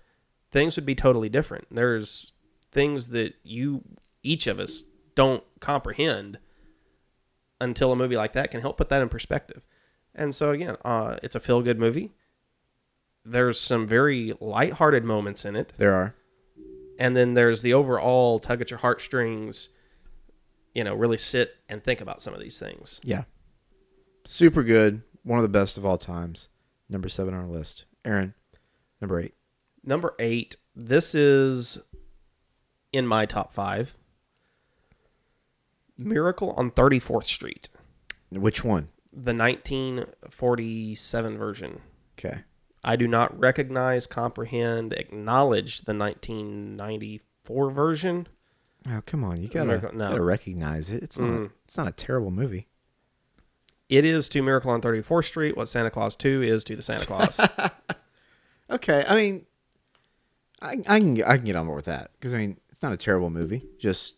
Things 0.52 0.76
would 0.76 0.86
be 0.86 0.94
totally 0.94 1.28
different. 1.28 1.66
There's 1.70 2.30
things 2.70 3.08
that 3.08 3.34
you, 3.42 3.82
each 4.22 4.46
of 4.46 4.60
us, 4.60 4.84
don't 5.14 5.42
comprehend 5.60 6.38
until 7.60 7.92
a 7.92 7.96
movie 7.96 8.16
like 8.16 8.32
that 8.34 8.50
can 8.50 8.60
help 8.60 8.76
put 8.76 8.88
that 8.90 9.02
in 9.02 9.08
perspective. 9.08 9.62
And 10.14 10.34
so 10.34 10.50
again, 10.50 10.76
uh, 10.84 11.16
it's 11.22 11.34
a 11.34 11.40
feel 11.40 11.62
good 11.62 11.78
movie. 11.78 12.12
There's 13.24 13.58
some 13.60 13.86
very 13.86 14.34
lighthearted 14.40 15.04
moments 15.04 15.44
in 15.44 15.54
it, 15.56 15.72
There 15.76 15.94
are. 15.94 16.14
and 16.98 17.16
then 17.16 17.34
there's 17.34 17.62
the 17.62 17.72
overall 17.72 18.38
tug 18.40 18.60
at 18.60 18.70
your 18.70 18.78
heartstrings. 18.78 19.68
You 20.74 20.84
know, 20.84 20.94
really 20.94 21.18
sit 21.18 21.54
and 21.68 21.84
think 21.84 22.00
about 22.00 22.20
some 22.22 22.32
of 22.34 22.40
these 22.40 22.58
things. 22.58 23.00
Yeah. 23.04 23.24
Super 24.24 24.62
good. 24.62 25.02
One 25.22 25.38
of 25.38 25.42
the 25.42 25.48
best 25.48 25.76
of 25.78 25.84
all 25.84 25.98
times. 25.98 26.48
Number 26.88 27.08
seven 27.08 27.34
on 27.34 27.40
our 27.42 27.46
list. 27.48 27.84
Erin, 28.04 28.34
number 29.00 29.20
eight. 29.20 29.34
Number 29.84 30.14
eight. 30.18 30.56
This 30.74 31.14
is 31.14 31.78
in 32.92 33.06
my 33.06 33.26
top 33.26 33.52
five. 33.52 33.94
Miracle 35.98 36.52
on 36.52 36.70
34th 36.70 37.24
Street, 37.24 37.68
Which 38.30 38.64
one? 38.64 38.88
the 39.12 39.34
1947 39.34 41.36
version. 41.38 41.80
Okay. 42.18 42.38
I 42.82 42.96
do 42.96 43.06
not 43.06 43.38
recognize, 43.38 44.06
comprehend, 44.08 44.92
acknowledge 44.94 45.82
the 45.82 45.94
1994 45.94 47.70
version. 47.70 48.26
Oh, 48.90 49.00
come 49.06 49.22
on. 49.22 49.40
You 49.40 49.46
gotta, 49.48 49.66
Miracle- 49.66 49.94
no. 49.94 50.08
gotta 50.10 50.22
recognize 50.22 50.90
it. 50.90 51.02
It's 51.04 51.16
not. 51.18 51.30
Mm. 51.30 51.50
It's 51.64 51.76
not 51.76 51.86
a 51.86 51.92
terrible 51.92 52.32
movie. 52.32 52.66
It 53.88 54.04
is 54.04 54.28
to 54.30 54.42
Miracle 54.42 54.70
on 54.72 54.80
34th 54.80 55.26
Street 55.26 55.56
what 55.56 55.68
Santa 55.68 55.90
Claus 55.90 56.16
2 56.16 56.42
is 56.42 56.64
to 56.64 56.74
the 56.76 56.82
Santa 56.82 57.06
Claus. 57.06 57.38
Okay. 58.70 59.04
I 59.06 59.14
mean, 59.16 59.44
I, 60.62 60.80
I 60.86 61.00
can 61.00 61.14
get- 61.14 61.28
I 61.28 61.36
can 61.36 61.44
get 61.46 61.56
on 61.56 61.66
board 61.66 61.76
with 61.76 61.84
that 61.86 62.10
because 62.14 62.32
I 62.32 62.38
mean 62.38 62.58
it's 62.70 62.82
not 62.82 62.92
a 62.92 62.96
terrible 62.96 63.30
movie. 63.30 63.64
Just 63.78 64.14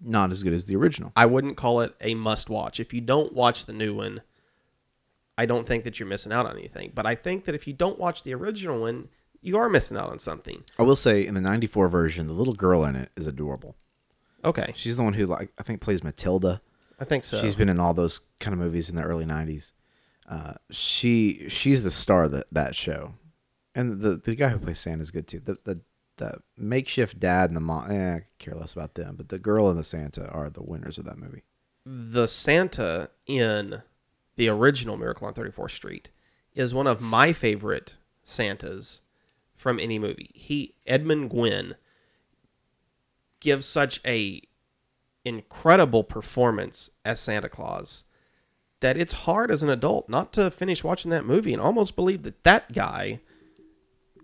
not 0.00 0.30
as 0.32 0.42
good 0.42 0.52
as 0.52 0.66
the 0.66 0.76
original. 0.76 1.12
I 1.16 1.26
wouldn't 1.26 1.56
call 1.56 1.80
it 1.80 1.94
a 2.00 2.14
must 2.14 2.48
watch. 2.48 2.80
If 2.80 2.92
you 2.94 3.00
don't 3.00 3.32
watch 3.32 3.66
the 3.66 3.72
new 3.72 3.94
one, 3.94 4.22
I 5.36 5.46
don't 5.46 5.66
think 5.66 5.84
that 5.84 5.98
you're 6.00 6.08
missing 6.08 6.32
out 6.32 6.46
on 6.46 6.56
anything. 6.56 6.92
But 6.94 7.06
I 7.06 7.14
think 7.14 7.44
that 7.44 7.54
if 7.54 7.66
you 7.66 7.72
don't 7.72 7.98
watch 7.98 8.22
the 8.22 8.34
original 8.34 8.80
one, 8.80 9.08
you 9.40 9.56
are 9.56 9.68
missing 9.68 9.96
out 9.96 10.10
on 10.10 10.18
something. 10.18 10.64
I 10.78 10.82
will 10.82 10.96
say 10.96 11.24
in 11.26 11.34
the 11.34 11.40
'94 11.40 11.88
version, 11.88 12.26
the 12.26 12.32
little 12.32 12.54
girl 12.54 12.84
in 12.84 12.96
it 12.96 13.10
is 13.16 13.26
adorable. 13.26 13.76
Okay, 14.44 14.72
She's 14.76 14.96
the 14.96 15.02
one 15.02 15.14
who 15.14 15.26
like 15.26 15.52
I 15.58 15.62
think 15.62 15.80
plays 15.80 16.02
Matilda. 16.04 16.60
I 17.00 17.04
think 17.04 17.24
so. 17.24 17.40
She's 17.40 17.54
been 17.54 17.68
in 17.68 17.78
all 17.80 17.94
those 17.94 18.20
kind 18.40 18.52
of 18.52 18.58
movies 18.60 18.88
in 18.88 18.96
the 18.96 19.02
early 19.02 19.24
'90s. 19.24 19.72
Uh, 20.28 20.54
she 20.70 21.46
she's 21.48 21.82
the 21.84 21.90
star 21.90 22.24
of 22.24 22.30
that 22.32 22.46
that 22.52 22.76
show, 22.76 23.14
and 23.78 24.00
the 24.00 24.16
the 24.16 24.34
guy 24.34 24.48
who 24.48 24.58
plays 24.58 24.78
Santa 24.80 25.02
is 25.02 25.10
good 25.10 25.26
too. 25.28 25.40
The 25.40 25.58
the 25.64 25.80
the 26.16 26.38
makeshift 26.56 27.20
dad 27.20 27.48
and 27.48 27.56
the 27.56 27.60
mom. 27.60 27.90
Eh, 27.90 28.16
I 28.16 28.26
care 28.38 28.54
less 28.54 28.72
about 28.72 28.94
them, 28.94 29.14
but 29.16 29.28
the 29.28 29.38
girl 29.38 29.70
and 29.70 29.78
the 29.78 29.84
Santa 29.84 30.28
are 30.28 30.50
the 30.50 30.62
winners 30.62 30.98
of 30.98 31.04
that 31.04 31.18
movie. 31.18 31.44
the 31.86 32.26
Santa 32.26 33.10
in 33.26 33.82
the 34.36 34.48
original 34.48 34.96
Miracle 34.96 35.26
on 35.26 35.34
34th 35.34 35.70
Street 35.70 36.08
is 36.54 36.74
one 36.74 36.86
of 36.86 37.00
my 37.00 37.32
favorite 37.32 37.94
Santas 38.22 39.00
from 39.56 39.78
any 39.80 39.98
movie. 39.98 40.30
He 40.34 40.74
Edmund 40.86 41.30
Gwenn 41.30 41.74
gives 43.40 43.64
such 43.66 44.00
a 44.04 44.42
incredible 45.24 46.02
performance 46.04 46.90
as 47.04 47.20
Santa 47.20 47.48
Claus 47.48 48.04
that 48.80 48.96
it's 48.96 49.12
hard 49.12 49.50
as 49.50 49.62
an 49.62 49.70
adult 49.70 50.08
not 50.08 50.32
to 50.32 50.50
finish 50.50 50.82
watching 50.84 51.10
that 51.10 51.24
movie 51.24 51.52
and 51.52 51.62
almost 51.62 51.96
believe 51.96 52.22
that 52.22 52.42
that 52.44 52.72
guy 52.72 53.20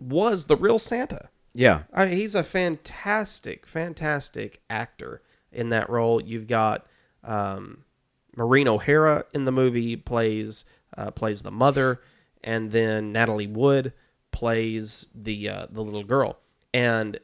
was 0.00 0.46
the 0.46 0.56
real 0.56 0.78
Santa. 0.78 1.28
Yeah. 1.52 1.82
I 1.92 2.06
mean, 2.06 2.16
he's 2.16 2.34
a 2.34 2.42
fantastic, 2.42 3.66
fantastic 3.66 4.60
actor 4.68 5.22
in 5.52 5.68
that 5.68 5.88
role. 5.88 6.20
You've 6.20 6.48
got 6.48 6.86
um, 7.22 7.84
Maureen 8.36 8.68
O'Hara 8.68 9.24
in 9.32 9.44
the 9.44 9.52
movie 9.52 9.96
plays 9.96 10.64
uh, 10.96 11.10
plays 11.10 11.42
the 11.42 11.50
mother, 11.50 12.00
and 12.42 12.70
then 12.70 13.12
Natalie 13.12 13.46
Wood 13.46 13.92
plays 14.32 15.08
the 15.14 15.48
uh, 15.48 15.66
the 15.70 15.82
little 15.82 16.04
girl. 16.04 16.38
And 16.72 17.18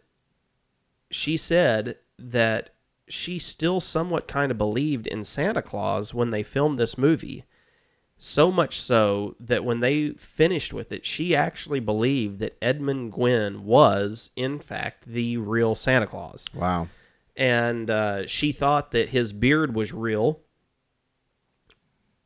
she 1.11 1.37
said 1.37 1.97
that 2.19 2.71
she 3.09 3.39
still 3.39 3.81
somewhat 3.81 4.29
kind 4.29 4.53
of 4.53 4.59
believed 4.59 5.07
in 5.07 5.25
Santa 5.25 5.63
Claus 5.63 6.15
when 6.15 6.31
they 6.31 6.45
filmed 6.45 6.79
this 6.79 6.97
movie. 6.97 7.45
So 8.23 8.53
much 8.53 8.79
so 8.79 9.35
that 9.41 9.65
when 9.65 9.81
they 9.81 10.11
finished 10.11 10.75
with 10.75 10.93
it, 10.93 11.07
she 11.07 11.35
actually 11.35 11.81
believed 11.81 12.39
that 12.41 12.55
Edmund 12.61 13.15
Gwenn 13.15 13.61
was, 13.61 14.29
in 14.37 14.59
fact, 14.59 15.07
the 15.07 15.39
real 15.39 15.75
Santa 15.75 16.07
Claus. 16.07 16.45
Wow. 16.55 16.89
And 17.35 17.89
uh, 17.89 18.27
she 18.27 18.53
thought 18.53 18.91
that 18.91 19.09
his 19.09 19.33
beard 19.33 19.75
was 19.75 19.95
real. 19.95 20.41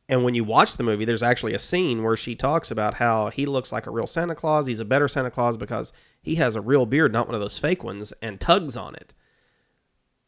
And 0.09 0.25
when 0.25 0.35
you 0.35 0.43
watch 0.43 0.75
the 0.75 0.83
movie, 0.83 1.05
there's 1.05 1.23
actually 1.23 1.53
a 1.53 1.59
scene 1.59 2.03
where 2.03 2.17
she 2.17 2.35
talks 2.35 2.69
about 2.69 2.95
how 2.95 3.29
he 3.29 3.45
looks 3.45 3.71
like 3.71 3.87
a 3.87 3.91
real 3.91 4.05
Santa 4.05 4.35
Claus. 4.35 4.67
He's 4.67 4.81
a 4.81 4.85
better 4.85 5.07
Santa 5.07 5.31
Claus 5.31 5.55
because 5.55 5.93
he 6.21 6.35
has 6.35 6.57
a 6.57 6.61
real 6.61 6.85
beard, 6.85 7.13
not 7.13 7.27
one 7.27 7.35
of 7.35 7.41
those 7.41 7.57
fake 7.57 7.85
ones, 7.85 8.11
and 8.21 8.41
tugs 8.41 8.75
on 8.75 8.95
it. 8.95 9.13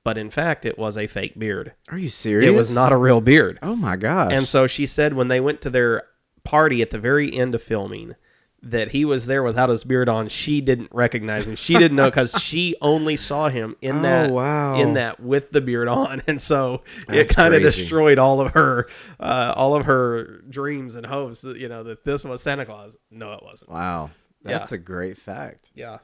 But 0.07 0.17
in 0.17 0.29
fact, 0.29 0.63
it 0.63 0.77
was 0.79 0.97
a 0.97 1.05
fake 1.05 1.37
beard. 1.37 1.73
Are 1.89 1.97
you 1.97 2.07
serious? 2.09 2.47
It 2.47 2.53
was 2.55 2.73
not 2.73 2.93
a 2.93 2.95
real 2.95 3.19
beard. 3.19 3.59
Oh 3.61 3.75
my 3.75 3.97
gosh. 3.97 4.31
And 4.31 4.47
so 4.47 4.65
she 4.65 4.85
said 4.85 5.13
when 5.15 5.27
they 5.27 5.41
went 5.41 5.59
to 5.63 5.69
their 5.69 6.03
party 6.45 6.81
at 6.81 6.91
the 6.91 6.97
very 6.97 7.35
end 7.35 7.53
of 7.53 7.61
filming 7.61 8.15
that 8.63 8.91
he 8.91 9.03
was 9.03 9.25
there 9.25 9.43
without 9.43 9.67
his 9.67 9.83
beard 9.83 10.07
on, 10.07 10.29
she 10.29 10.61
didn't 10.61 10.89
recognize 10.93 11.45
him. 11.45 11.57
She 11.57 11.73
didn't 11.73 11.97
know 11.97 12.09
because 12.09 12.31
she 12.41 12.73
only 12.81 13.17
saw 13.17 13.49
him 13.49 13.75
in 13.81 13.97
Oh, 13.97 14.01
that 14.03 14.31
wow. 14.31 14.79
in 14.79 14.93
that 14.93 15.19
with 15.19 15.51
the 15.51 15.59
beard 15.59 15.89
on, 15.89 16.23
and 16.25 16.39
so 16.39 16.83
it 17.09 17.27
kind 17.27 17.53
of 17.53 17.61
destroyed 17.61 18.17
all 18.17 18.39
of 18.39 18.53
her 18.53 18.87
uh, 19.19 19.51
all 19.57 19.75
of 19.75 19.87
her 19.87 20.41
dreams 20.49 20.95
and 20.95 21.05
hopes. 21.05 21.41
That, 21.41 21.57
you 21.57 21.67
know 21.67 21.83
that 21.83 22.05
this 22.05 22.23
was 22.23 22.41
Santa 22.41 22.65
Claus. 22.65 22.95
No, 23.11 23.33
it 23.33 23.43
wasn't. 23.43 23.71
wow. 23.71 24.11
Yeah. 24.45 24.53
That's 24.57 24.71
a 24.71 24.77
great 24.77 25.17
fact. 25.17 25.69
Yeah. 25.75 25.97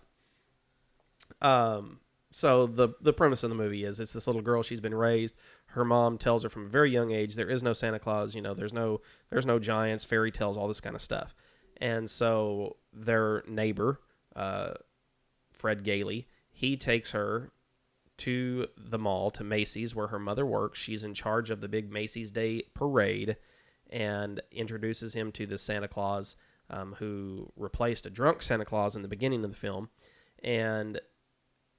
Um. 1.42 2.00
So 2.36 2.66
the 2.66 2.90
the 3.00 3.14
premise 3.14 3.44
of 3.44 3.52
the 3.52 3.56
movie 3.56 3.84
is 3.84 4.00
it's 4.00 4.14
this 4.14 4.26
little 4.26 4.42
girl. 4.42 4.64
She's 4.64 4.82
been 4.82 4.96
raised. 4.96 5.36
Her 5.68 5.86
mom 5.86 6.18
tells 6.18 6.42
her 6.42 6.50
from 6.50 6.66
a 6.66 6.70
very 6.70 6.90
young 6.90 7.12
age 7.12 7.36
there 7.36 7.50
is 7.50 7.62
no 7.62 7.74
Santa 7.74 8.00
Claus. 8.00 8.34
You 8.34 8.42
know, 8.42 8.56
there's 8.56 8.74
no 8.74 9.02
there's 9.30 9.46
no 9.46 9.60
giants, 9.60 10.04
fairy 10.04 10.32
tales, 10.32 10.58
all 10.58 10.68
this 10.68 10.82
kind 10.82 10.96
of 10.96 11.02
stuff. 11.02 11.36
And 11.78 12.10
so 12.10 12.78
their 12.92 13.44
neighbor, 13.48 14.00
uh, 14.36 14.72
Fred 15.52 15.84
Gailey, 15.84 16.28
he 16.52 16.76
takes 16.76 17.12
her 17.12 17.52
to 18.18 18.68
the 18.78 19.00
mall 19.00 19.30
to 19.32 19.44
Macy's 19.44 19.94
where 19.94 20.08
her 20.08 20.20
mother 20.20 20.46
works. 20.46 20.80
She's 20.80 21.04
in 21.04 21.14
charge 21.14 21.52
of 21.52 21.62
the 21.62 21.68
big 21.68 21.92
Macy's 21.92 22.32
Day 22.32 22.64
parade, 22.74 23.38
and 23.92 24.42
introduces 24.52 25.14
him 25.14 25.32
to 25.34 25.46
the 25.46 25.60
Santa 25.60 25.88
Claus 25.88 26.36
um, 26.72 26.96
who 26.98 27.52
replaced 27.56 28.08
a 28.08 28.10
drunk 28.10 28.42
Santa 28.42 28.66
Claus 28.66 28.96
in 28.96 29.04
the 29.04 29.08
beginning 29.08 29.44
of 29.44 29.52
the 29.52 29.58
film, 29.58 29.90
and 30.44 31.00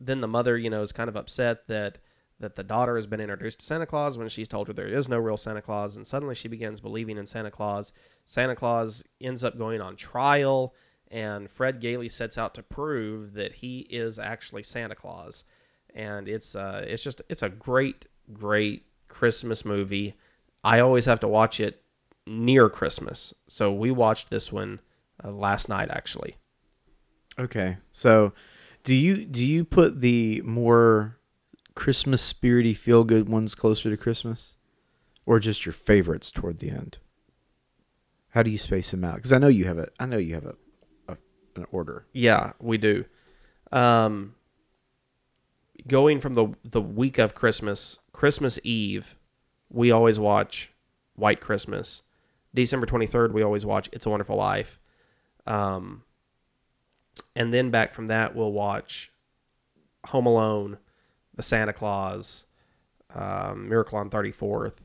then 0.00 0.20
the 0.20 0.28
mother, 0.28 0.56
you 0.56 0.70
know, 0.70 0.82
is 0.82 0.92
kind 0.92 1.08
of 1.08 1.16
upset 1.16 1.66
that 1.68 1.98
that 2.40 2.56
the 2.56 2.64
daughter 2.64 2.96
has 2.96 3.06
been 3.06 3.20
introduced 3.20 3.60
to 3.60 3.64
Santa 3.64 3.86
Claus 3.86 4.18
when 4.18 4.28
she's 4.28 4.48
told 4.48 4.66
her 4.66 4.72
there 4.72 4.88
is 4.88 5.08
no 5.08 5.18
real 5.18 5.36
Santa 5.36 5.62
Claus, 5.62 5.96
and 5.96 6.06
suddenly 6.06 6.34
she 6.34 6.48
begins 6.48 6.80
believing 6.80 7.16
in 7.16 7.26
Santa 7.26 7.50
Claus. 7.50 7.92
Santa 8.26 8.56
Claus 8.56 9.04
ends 9.20 9.44
up 9.44 9.56
going 9.56 9.80
on 9.80 9.94
trial, 9.94 10.74
and 11.10 11.48
Fred 11.48 11.80
Gailey 11.80 12.08
sets 12.08 12.36
out 12.36 12.54
to 12.54 12.62
prove 12.62 13.34
that 13.34 13.54
he 13.54 13.80
is 13.88 14.18
actually 14.18 14.64
Santa 14.64 14.96
Claus, 14.96 15.44
and 15.94 16.28
it's 16.28 16.54
uh, 16.56 16.84
it's 16.86 17.02
just 17.02 17.22
it's 17.28 17.42
a 17.42 17.48
great 17.48 18.06
great 18.32 18.86
Christmas 19.08 19.64
movie. 19.64 20.14
I 20.64 20.80
always 20.80 21.04
have 21.04 21.20
to 21.20 21.28
watch 21.28 21.60
it 21.60 21.82
near 22.26 22.68
Christmas, 22.68 23.32
so 23.46 23.72
we 23.72 23.90
watched 23.90 24.30
this 24.30 24.50
one 24.50 24.80
uh, 25.22 25.30
last 25.30 25.68
night 25.68 25.88
actually. 25.90 26.36
Okay. 27.38 27.78
So, 27.90 28.32
do 28.84 28.94
you 28.94 29.24
do 29.24 29.44
you 29.44 29.64
put 29.64 30.00
the 30.00 30.42
more 30.42 31.18
Christmas 31.74 32.32
spirity 32.32 32.76
feel 32.76 33.02
good 33.02 33.28
ones 33.28 33.54
closer 33.54 33.90
to 33.90 33.96
Christmas, 33.96 34.56
or 35.26 35.40
just 35.40 35.66
your 35.66 35.72
favorites 35.72 36.30
toward 36.30 36.58
the 36.58 36.70
end? 36.70 36.98
How 38.30 38.42
do 38.42 38.50
you 38.50 38.58
space 38.58 38.90
them 38.90 39.04
out? 39.04 39.16
Because 39.16 39.32
I 39.32 39.38
know 39.38 39.48
you 39.48 39.64
have 39.64 39.78
a 39.78 39.88
I 39.98 40.06
know 40.06 40.18
you 40.18 40.34
have 40.34 40.44
a, 40.44 40.54
a 41.08 41.16
an 41.56 41.66
order. 41.72 42.06
Yeah, 42.12 42.52
we 42.60 42.78
do. 42.78 43.06
Um, 43.72 44.34
going 45.88 46.20
from 46.20 46.34
the 46.34 46.48
the 46.62 46.82
week 46.82 47.18
of 47.18 47.34
Christmas, 47.34 47.98
Christmas 48.12 48.58
Eve, 48.62 49.16
we 49.70 49.90
always 49.90 50.18
watch 50.18 50.70
White 51.14 51.40
Christmas. 51.40 52.02
December 52.54 52.86
twenty 52.86 53.06
third, 53.06 53.32
we 53.32 53.42
always 53.42 53.64
watch 53.64 53.88
It's 53.92 54.04
a 54.04 54.10
Wonderful 54.10 54.36
Life. 54.36 54.78
Um, 55.46 56.02
and 57.36 57.52
then 57.52 57.70
back 57.70 57.94
from 57.94 58.06
that, 58.08 58.34
we'll 58.34 58.52
watch 58.52 59.12
Home 60.06 60.26
Alone, 60.26 60.78
The 61.34 61.42
Santa 61.42 61.72
Claus, 61.72 62.46
um, 63.14 63.68
Miracle 63.68 63.98
on 63.98 64.10
Thirty 64.10 64.32
Fourth. 64.32 64.84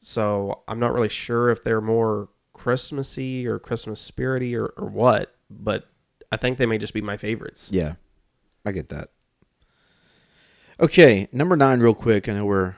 So 0.00 0.62
I'm 0.68 0.78
not 0.78 0.92
really 0.92 1.08
sure 1.08 1.50
if 1.50 1.64
they're 1.64 1.80
more 1.80 2.28
Christmassy 2.52 3.46
or 3.46 3.58
Christmas 3.58 4.10
spirity 4.10 4.54
or, 4.54 4.66
or 4.76 4.88
what, 4.88 5.34
but 5.50 5.88
I 6.30 6.36
think 6.36 6.58
they 6.58 6.66
may 6.66 6.78
just 6.78 6.94
be 6.94 7.00
my 7.00 7.16
favorites. 7.16 7.68
Yeah, 7.70 7.94
I 8.64 8.72
get 8.72 8.88
that. 8.90 9.10
Okay, 10.80 11.28
number 11.32 11.56
nine, 11.56 11.80
real 11.80 11.94
quick. 11.94 12.28
I 12.28 12.34
know 12.34 12.44
we're 12.44 12.76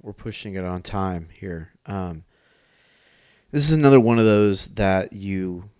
we're 0.00 0.12
pushing 0.12 0.54
it 0.54 0.64
on 0.64 0.82
time 0.82 1.28
here. 1.32 1.72
Um, 1.86 2.24
this 3.50 3.64
is 3.64 3.72
another 3.72 3.98
one 3.98 4.18
of 4.18 4.24
those 4.24 4.66
that 4.68 5.12
you 5.12 5.70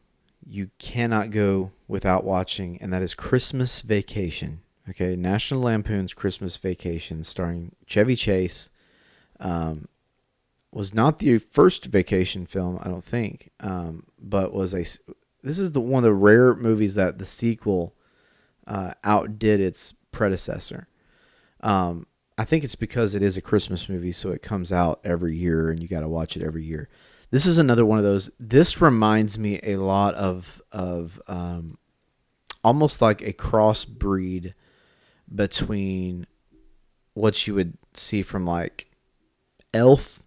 you 0.44 0.70
cannot 0.78 1.30
go 1.30 1.70
without 1.90 2.24
watching, 2.24 2.78
and 2.80 2.92
that 2.92 3.02
is 3.02 3.14
Christmas 3.14 3.80
Vacation. 3.80 4.60
Okay, 4.88 5.14
National 5.16 5.60
Lampoon's 5.60 6.14
Christmas 6.14 6.56
Vacation, 6.56 7.22
starring 7.24 7.74
Chevy 7.86 8.16
Chase. 8.16 8.70
Um, 9.38 9.88
was 10.72 10.94
not 10.94 11.18
the 11.18 11.38
first 11.38 11.86
vacation 11.86 12.46
film, 12.46 12.78
I 12.80 12.88
don't 12.88 13.04
think, 13.04 13.50
um, 13.60 14.04
but 14.18 14.52
was 14.52 14.72
a. 14.72 14.84
This 15.42 15.58
is 15.58 15.72
the 15.72 15.80
one 15.80 16.04
of 16.04 16.08
the 16.08 16.14
rare 16.14 16.54
movies 16.54 16.94
that 16.94 17.18
the 17.18 17.26
sequel 17.26 17.94
uh, 18.66 18.92
outdid 19.02 19.60
its 19.60 19.94
predecessor. 20.12 20.86
Um, 21.60 22.06
I 22.38 22.44
think 22.44 22.64
it's 22.64 22.74
because 22.74 23.14
it 23.14 23.22
is 23.22 23.36
a 23.36 23.42
Christmas 23.42 23.88
movie, 23.88 24.12
so 24.12 24.30
it 24.30 24.42
comes 24.42 24.72
out 24.72 25.00
every 25.04 25.36
year, 25.36 25.70
and 25.70 25.82
you 25.82 25.88
got 25.88 26.00
to 26.00 26.08
watch 26.08 26.36
it 26.36 26.42
every 26.42 26.64
year. 26.64 26.88
This 27.30 27.46
is 27.46 27.58
another 27.58 27.84
one 27.84 27.98
of 27.98 28.04
those. 28.04 28.30
This 28.38 28.80
reminds 28.80 29.38
me 29.38 29.60
a 29.62 29.76
lot 29.76 30.14
of 30.14 30.62
of 30.72 31.20
um, 31.26 31.78
almost 32.62 33.00
like 33.00 33.22
a 33.22 33.32
crossbreed 33.32 34.54
between 35.32 36.26
what 37.14 37.46
you 37.46 37.54
would 37.54 37.76
see 37.94 38.22
from 38.22 38.46
like 38.46 38.90
Elf 39.72 40.22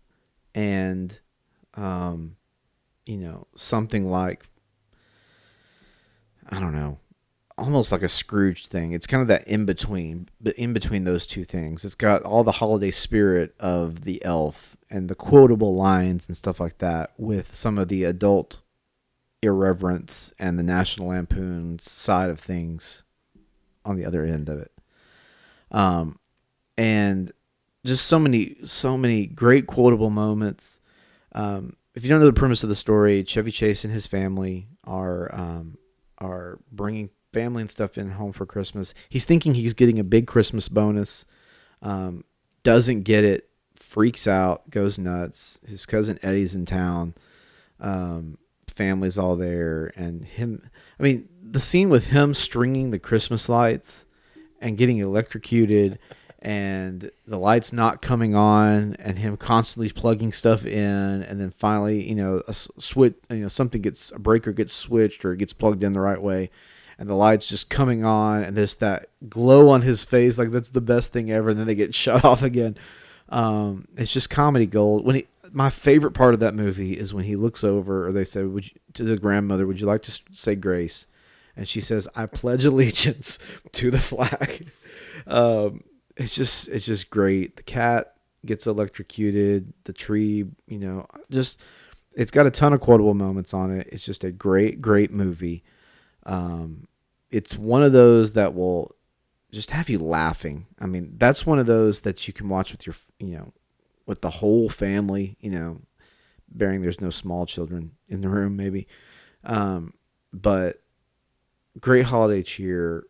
and 0.55 1.19
um, 1.75 2.37
you 3.05 3.17
know 3.17 3.47
something 3.55 4.09
like 4.09 4.45
I 6.49 6.59
don't 6.59 6.73
know, 6.73 6.99
almost 7.57 7.91
like 7.91 8.03
a 8.03 8.09
Scrooge 8.09 8.67
thing. 8.67 8.91
It's 8.91 9.07
kind 9.07 9.21
of 9.21 9.27
that 9.27 9.47
in 9.47 9.65
between, 9.65 10.29
but 10.41 10.55
in 10.55 10.73
between 10.73 11.03
those 11.03 11.25
two 11.25 11.43
things, 11.43 11.85
it's 11.85 11.95
got 11.95 12.23
all 12.23 12.43
the 12.43 12.53
holiday 12.53 12.91
spirit 12.91 13.55
of 13.59 14.01
the 14.03 14.23
elf 14.25 14.75
and 14.89 15.09
the 15.09 15.15
quotable 15.15 15.75
lines 15.75 16.27
and 16.27 16.37
stuff 16.37 16.59
like 16.59 16.79
that, 16.79 17.13
with 17.17 17.53
some 17.53 17.77
of 17.77 17.87
the 17.87 18.03
adult 18.03 18.61
irreverence 19.43 20.33
and 20.39 20.57
the 20.57 20.63
National 20.63 21.09
Lampoon 21.09 21.77
side 21.79 22.29
of 22.29 22.39
things 22.39 23.03
on 23.85 23.95
the 23.95 24.05
other 24.05 24.23
end 24.23 24.49
of 24.49 24.59
it. 24.59 24.71
Um, 25.71 26.19
and 26.77 27.31
just 27.85 28.05
so 28.05 28.17
many, 28.17 28.55
so 28.63 28.97
many 28.97 29.25
great 29.25 29.67
quotable 29.67 30.09
moments. 30.09 30.79
Um, 31.33 31.75
if 31.95 32.03
you 32.03 32.09
don't 32.09 32.19
know 32.19 32.25
the 32.25 32.33
premise 32.33 32.63
of 32.63 32.69
the 32.69 32.75
story, 32.75 33.23
Chevy 33.23 33.51
Chase 33.51 33.83
and 33.83 33.93
his 33.93 34.07
family 34.07 34.67
are 34.83 35.33
um, 35.33 35.77
are 36.17 36.59
bringing 36.71 37.09
family 37.33 37.61
and 37.61 37.71
stuff 37.71 37.97
in 37.97 38.11
home 38.11 38.31
for 38.31 38.45
Christmas. 38.45 38.93
He's 39.09 39.25
thinking 39.25 39.55
he's 39.55 39.73
getting 39.73 39.99
a 39.99 40.03
big 40.03 40.27
Christmas 40.27 40.69
bonus, 40.69 41.25
um, 41.81 42.23
doesn't 42.63 43.01
get 43.01 43.23
it, 43.23 43.49
freaks 43.75 44.27
out, 44.27 44.69
goes 44.69 44.97
nuts. 44.97 45.59
His 45.67 45.85
cousin 45.85 46.19
Eddie's 46.23 46.55
in 46.55 46.65
town, 46.65 47.13
um, 47.79 48.37
family's 48.75 49.17
all 49.17 49.35
there, 49.35 49.91
and 49.95 50.23
him. 50.25 50.69
I 50.99 51.03
mean, 51.03 51.29
the 51.41 51.59
scene 51.59 51.89
with 51.89 52.07
him 52.07 52.33
stringing 52.33 52.91
the 52.91 52.99
Christmas 52.99 53.49
lights 53.49 54.05
and 54.59 54.77
getting 54.77 54.97
electrocuted. 54.97 55.99
And 56.45 57.09
the 57.25 57.39
lights 57.39 57.71
not 57.71 58.01
coming 58.01 58.35
on, 58.35 58.97
and 58.99 59.17
him 59.17 59.37
constantly 59.37 59.89
plugging 59.89 60.33
stuff 60.33 60.65
in, 60.65 61.23
and 61.23 61.39
then 61.39 61.51
finally, 61.51 62.05
you 62.05 62.15
know, 62.15 62.41
a 62.49 62.53
switch, 62.53 63.15
you 63.29 63.37
know, 63.37 63.47
something 63.47 63.81
gets 63.81 64.11
a 64.11 64.19
breaker 64.19 64.51
gets 64.51 64.73
switched 64.73 65.23
or 65.23 65.31
it 65.31 65.37
gets 65.37 65.53
plugged 65.53 65.85
in 65.85 65.93
the 65.93 66.01
right 66.01 66.21
way, 66.21 66.49
and 66.97 67.07
the 67.07 67.13
lights 67.13 67.47
just 67.47 67.69
coming 67.69 68.03
on, 68.03 68.43
and 68.43 68.57
there's 68.57 68.75
that 68.77 69.07
glow 69.29 69.69
on 69.69 69.83
his 69.83 70.03
face, 70.03 70.37
like 70.37 70.51
that's 70.51 70.69
the 70.69 70.81
best 70.81 71.13
thing 71.13 71.31
ever. 71.31 71.51
And 71.51 71.59
then 71.59 71.67
they 71.67 71.75
get 71.75 71.95
shut 72.03 72.25
off 72.25 72.43
again. 72.43 72.75
Um, 73.29 73.87
it's 73.95 74.11
just 74.11 74.29
comedy 74.29 74.65
gold. 74.65 75.05
When 75.05 75.15
he, 75.15 75.27
my 75.53 75.69
favorite 75.69 76.11
part 76.11 76.33
of 76.33 76.39
that 76.39 76.55
movie 76.55 76.97
is 76.97 77.13
when 77.13 77.25
he 77.25 77.35
looks 77.35 77.63
over, 77.63 78.07
or 78.07 78.11
they 78.11 78.25
say, 78.25 78.43
"Would 78.43 78.65
you, 78.65 78.79
to 78.93 79.03
the 79.03 79.17
grandmother, 79.17 79.65
would 79.67 79.79
you 79.79 79.87
like 79.87 80.01
to 80.03 80.19
say 80.31 80.55
grace?" 80.55 81.07
And 81.55 81.67
she 81.69 81.79
says, 81.79 82.07
"I 82.15 82.25
pledge 82.25 82.65
allegiance 82.65 83.39
to 83.73 83.91
the 83.91 83.99
flag." 83.99 84.67
um, 85.27 85.83
it's 86.17 86.35
just, 86.35 86.67
it's 86.67 86.85
just 86.85 87.09
great. 87.09 87.55
The 87.55 87.63
cat 87.63 88.15
gets 88.45 88.67
electrocuted. 88.67 89.73
The 89.85 89.93
tree, 89.93 90.45
you 90.67 90.79
know, 90.79 91.05
just 91.29 91.61
it's 92.13 92.31
got 92.31 92.47
a 92.47 92.51
ton 92.51 92.73
of 92.73 92.81
quotable 92.81 93.13
moments 93.13 93.53
on 93.53 93.71
it. 93.71 93.87
It's 93.91 94.05
just 94.05 94.23
a 94.23 94.31
great, 94.31 94.81
great 94.81 95.11
movie. 95.11 95.63
Um, 96.25 96.87
it's 97.31 97.57
one 97.57 97.83
of 97.83 97.91
those 97.91 98.33
that 98.33 98.53
will 98.53 98.95
just 99.51 99.71
have 99.71 99.89
you 99.89 99.99
laughing. 99.99 100.67
I 100.79 100.85
mean, 100.85 101.15
that's 101.17 101.45
one 101.45 101.59
of 101.59 101.65
those 101.65 102.01
that 102.01 102.27
you 102.27 102.33
can 102.33 102.49
watch 102.49 102.71
with 102.71 102.85
your, 102.85 102.95
you 103.19 103.35
know, 103.37 103.53
with 104.05 104.21
the 104.21 104.29
whole 104.29 104.69
family. 104.69 105.37
You 105.39 105.51
know, 105.51 105.81
bearing 106.49 106.81
there's 106.81 107.01
no 107.01 107.09
small 107.09 107.45
children 107.45 107.91
in 108.07 108.21
the 108.21 108.29
room, 108.29 108.55
maybe. 108.55 108.87
Um, 109.43 109.93
but 110.31 110.81
great 111.79 112.05
holiday 112.05 112.43
cheer. 112.43 113.05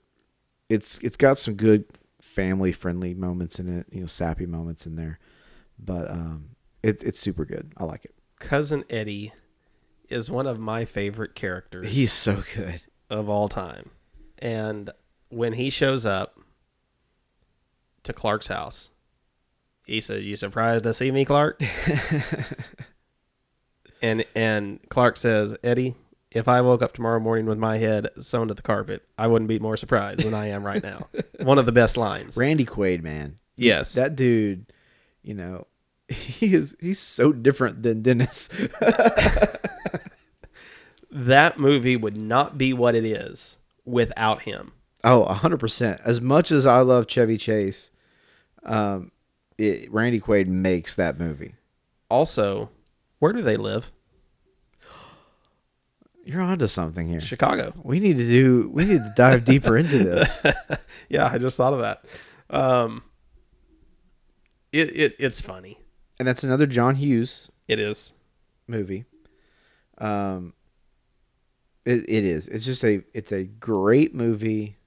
It's 0.69 0.97
it's 0.99 1.17
got 1.17 1.37
some 1.39 1.55
good 1.55 1.85
family 2.21 2.71
friendly 2.71 3.13
moments 3.13 3.59
in 3.59 3.79
it. 3.79 3.87
You 3.91 4.01
know, 4.01 4.07
sappy 4.07 4.45
moments 4.45 4.85
in 4.85 4.95
there, 4.95 5.19
but 5.77 6.09
um, 6.09 6.49
it, 6.81 7.03
it's 7.03 7.19
super 7.19 7.45
good. 7.45 7.73
I 7.77 7.83
like 7.83 8.05
it. 8.05 8.15
Cousin 8.39 8.83
Eddie 8.89 9.33
is 10.09 10.29
one 10.29 10.47
of 10.47 10.59
my 10.59 10.83
favorite 10.85 11.33
characters 11.33 11.89
He's 11.91 12.11
so 12.11 12.43
good. 12.55 12.83
of 13.09 13.29
all 13.29 13.47
time. 13.49 13.89
And 14.37 14.89
when 15.29 15.53
he 15.53 15.69
shows 15.69 16.05
up 16.05 16.37
to 18.03 18.11
Clark's 18.13 18.47
house, 18.47 18.89
he 19.85 20.01
said, 20.01 20.23
"You 20.23 20.35
surprised 20.35 20.83
to 20.85 20.93
see 20.93 21.11
me, 21.11 21.25
Clark?" 21.25 21.61
and 24.01 24.25
and 24.35 24.79
Clark 24.89 25.17
says, 25.17 25.55
"Eddie, 25.63 25.95
if 26.31 26.47
I 26.47 26.61
woke 26.61 26.81
up 26.81 26.93
tomorrow 26.93 27.19
morning 27.19 27.45
with 27.45 27.57
my 27.57 27.77
head 27.77 28.09
sewn 28.19 28.47
to 28.47 28.53
the 28.53 28.61
carpet, 28.61 29.03
I 29.17 29.27
wouldn't 29.27 29.49
be 29.49 29.59
more 29.59 29.77
surprised 29.77 30.23
than 30.23 30.33
I 30.33 30.47
am 30.47 30.65
right 30.65 30.83
now." 30.83 31.07
one 31.41 31.57
of 31.57 31.65
the 31.65 31.71
best 31.71 31.97
lines. 31.97 32.37
Randy 32.37 32.65
Quaid, 32.65 33.03
man. 33.03 33.35
Yes. 33.55 33.93
That 33.93 34.15
dude, 34.15 34.65
you 35.21 35.33
know, 35.33 35.67
he 36.07 36.53
is 36.53 36.75
he's 36.79 36.99
so 36.99 37.31
different 37.33 37.83
than 37.83 38.01
Dennis. 38.01 38.49
that 41.11 41.59
movie 41.59 41.95
would 41.95 42.17
not 42.17 42.57
be 42.57 42.73
what 42.73 42.95
it 42.95 43.05
is 43.05 43.57
without 43.85 44.43
him. 44.43 44.71
oh, 45.03 45.25
100%. 45.29 46.01
As 46.03 46.21
much 46.21 46.51
as 46.51 46.65
I 46.65 46.79
love 46.79 47.07
Chevy 47.07 47.37
Chase, 47.37 47.91
um 48.63 49.11
it, 49.57 49.91
Randy 49.91 50.19
Quaid 50.19 50.47
makes 50.47 50.95
that 50.95 51.19
movie. 51.19 51.55
Also, 52.09 52.69
where 53.19 53.33
do 53.33 53.41
they 53.41 53.57
live? 53.57 53.91
You're 56.25 56.41
onto 56.41 56.67
something 56.67 57.07
here. 57.07 57.19
Chicago. 57.19 57.73
We 57.83 57.99
need 57.99 58.15
to 58.17 58.27
do 58.27 58.69
we 58.73 58.85
need 58.85 58.99
to 58.99 59.13
dive 59.15 59.43
deeper 59.43 59.75
into 59.77 59.97
this. 59.99 60.45
yeah, 61.09 61.27
I 61.27 61.37
just 61.37 61.57
thought 61.57 61.73
of 61.73 61.79
that. 61.79 62.05
Um, 62.49 63.03
it, 64.71 64.95
it 64.97 65.15
it's 65.19 65.41
funny. 65.41 65.79
And 66.19 66.27
that's 66.27 66.43
another 66.43 66.65
John 66.65 66.95
Hughes 66.95 67.49
It 67.67 67.79
is. 67.79 68.13
movie. 68.67 69.03
Um, 69.97 70.53
it, 71.85 72.07
it 72.09 72.23
is. 72.23 72.47
It's 72.47 72.63
just 72.63 72.85
a 72.85 73.03
it's 73.13 73.33
a 73.33 73.43
great 73.43 74.15
movie, 74.15 74.77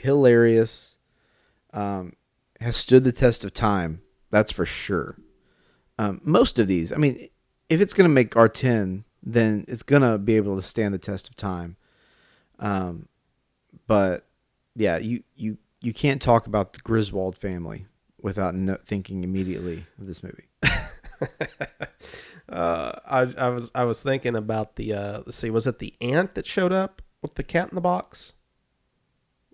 hilarious. 0.00 0.96
Um, 1.72 2.12
has 2.60 2.76
stood 2.76 3.04
the 3.04 3.12
test 3.12 3.44
of 3.44 3.52
time. 3.52 4.02
That's 4.30 4.52
for 4.52 4.64
sure. 4.64 5.16
Um, 5.98 6.20
most 6.24 6.58
of 6.58 6.68
these, 6.68 6.92
I 6.92 6.96
mean, 6.96 7.28
if 7.68 7.80
it's 7.80 7.94
gonna 7.94 8.08
make 8.08 8.36
R 8.36 8.48
ten, 8.48 9.04
then 9.22 9.64
it's 9.68 9.82
gonna 9.82 10.18
be 10.18 10.36
able 10.36 10.56
to 10.56 10.62
stand 10.62 10.94
the 10.94 10.98
test 10.98 11.28
of 11.28 11.36
time. 11.36 11.76
Um, 12.58 13.08
but 13.86 14.26
yeah, 14.74 14.98
you 14.98 15.22
you 15.34 15.58
you 15.80 15.94
can't 15.94 16.20
talk 16.20 16.46
about 16.46 16.72
the 16.72 16.78
Griswold 16.78 17.36
family 17.36 17.86
without 18.20 18.54
no, 18.54 18.76
thinking 18.84 19.24
immediately 19.24 19.86
of 19.98 20.06
this 20.06 20.22
movie. 20.22 20.48
Uh, 22.48 22.92
I 23.04 23.20
I 23.36 23.48
was 23.48 23.70
I 23.74 23.84
was 23.84 24.02
thinking 24.02 24.36
about 24.36 24.76
the 24.76 24.92
uh, 24.94 25.18
let's 25.18 25.36
see, 25.36 25.50
was 25.50 25.66
it 25.66 25.80
the 25.80 25.94
aunt 26.00 26.34
that 26.34 26.46
showed 26.46 26.72
up 26.72 27.02
with 27.20 27.34
the 27.34 27.42
cat 27.42 27.70
in 27.70 27.74
the 27.74 27.80
box? 27.80 28.34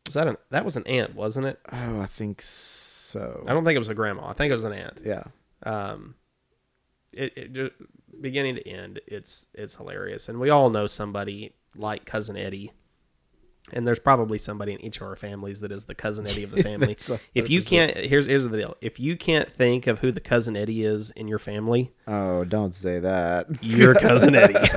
Was 0.07 0.15
that 0.15 0.29
an 0.29 0.37
that 0.51 0.65
was 0.65 0.77
an 0.77 0.87
aunt, 0.87 1.15
wasn't 1.15 1.47
it? 1.47 1.59
Oh, 1.73 2.01
I 2.01 2.07
think 2.07 2.43
so. 2.43 2.82
I 3.21 3.53
don't 3.53 3.65
think 3.65 3.77
it 3.77 3.81
was 3.81 3.89
a 3.89 3.95
grandma. 3.95 4.29
I 4.29 4.33
think 4.33 4.51
it 4.51 4.55
was 4.55 4.65
an 4.65 4.73
aunt. 4.73 5.01
Yeah. 5.05 5.25
Um, 5.65 6.15
it, 7.13 7.33
it 7.37 7.53
just, 7.53 7.73
beginning 8.21 8.57
to 8.57 8.69
end, 8.69 9.01
it's 9.07 9.47
it's 9.55 9.75
hilarious, 9.77 10.29
and 10.29 10.41
we 10.41 10.51
all 10.51 10.71
know 10.71 10.87
somebody 10.87 11.55
like 11.77 12.05
cousin 12.05 12.37
Eddie, 12.37 12.73
and 13.73 13.87
there's 13.87 13.99
probably 13.99 14.39
somebody 14.39 14.73
in 14.73 14.81
each 14.81 14.97
of 14.97 15.03
our 15.03 15.17
families 15.17 15.61
that 15.61 15.71
is 15.73 15.85
the 15.85 15.95
cousin 15.95 16.27
Eddie 16.27 16.45
of 16.45 16.51
the 16.51 16.63
family. 16.71 16.97
If 17.35 17.51
you 17.51 17.63
can't, 17.63 17.97
here's 17.97 18.27
here's 18.27 18.45
the 18.45 18.57
deal: 18.57 18.77
if 18.81 18.99
you 18.99 19.17
can't 19.17 19.53
think 19.53 19.87
of 19.87 19.99
who 20.01 20.11
the 20.11 20.21
cousin 20.21 20.57
Eddie 20.57 20.85
is 20.85 21.11
in 21.13 21.29
your 21.29 21.39
family, 21.39 21.93
Oh, 22.07 22.45
don't 22.45 22.75
say 22.75 22.99
that. 23.01 23.63
your 23.63 23.95
cousin 23.95 24.35
Eddie. 24.35 24.55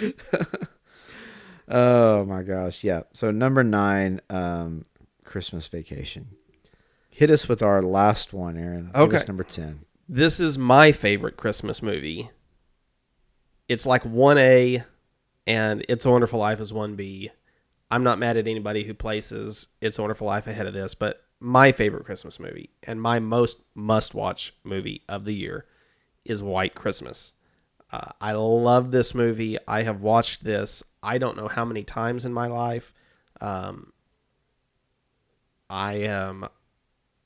oh 1.68 2.24
my 2.24 2.42
gosh, 2.42 2.84
yeah. 2.84 3.02
So 3.12 3.30
number 3.30 3.62
nine, 3.62 4.20
um, 4.30 4.84
Christmas 5.24 5.66
Vacation. 5.66 6.28
Hit 7.20 7.30
us 7.30 7.50
with 7.50 7.62
our 7.62 7.82
last 7.82 8.32
one, 8.32 8.56
Erin. 8.56 8.86
Give 8.86 9.12
us 9.12 9.20
Okay. 9.20 9.24
number 9.28 9.44
ten. 9.44 9.84
this 10.08 10.40
is 10.40 10.56
my 10.56 10.90
favorite 10.90 11.36
Christmas 11.36 11.82
movie. 11.82 12.30
It's 13.68 13.84
like 13.84 14.04
1A 14.04 14.84
and 15.46 15.84
It's 15.86 16.06
a 16.06 16.10
Wonderful 16.10 16.40
Life 16.40 16.60
is 16.60 16.72
1B. 16.72 17.30
I'm 17.90 18.02
not 18.02 18.18
mad 18.18 18.38
at 18.38 18.48
anybody 18.48 18.84
who 18.84 18.94
places 18.94 19.68
It's 19.82 19.98
a 19.98 20.00
Wonderful 20.00 20.26
Life 20.28 20.46
ahead 20.46 20.66
of 20.66 20.72
this, 20.72 20.94
but 20.94 21.22
my 21.40 21.72
favorite 21.72 22.06
Christmas 22.06 22.40
movie 22.40 22.70
and 22.84 23.02
my 23.02 23.18
most 23.18 23.58
must 23.74 24.14
watch 24.14 24.54
movie 24.64 25.02
of 25.06 25.26
the 25.26 25.34
year 25.34 25.66
is 26.24 26.42
White 26.42 26.74
Christmas. 26.74 27.34
Uh, 27.92 28.12
I 28.18 28.32
love 28.32 28.92
this 28.92 29.14
movie. 29.14 29.58
I 29.68 29.82
have 29.82 30.00
watched 30.00 30.42
this 30.42 30.82
I 31.02 31.18
don't 31.18 31.36
know 31.36 31.48
how 31.48 31.66
many 31.66 31.84
times 31.84 32.24
in 32.24 32.32
my 32.32 32.46
life. 32.46 32.94
Um, 33.42 33.92
I 35.68 35.96
am 35.96 36.48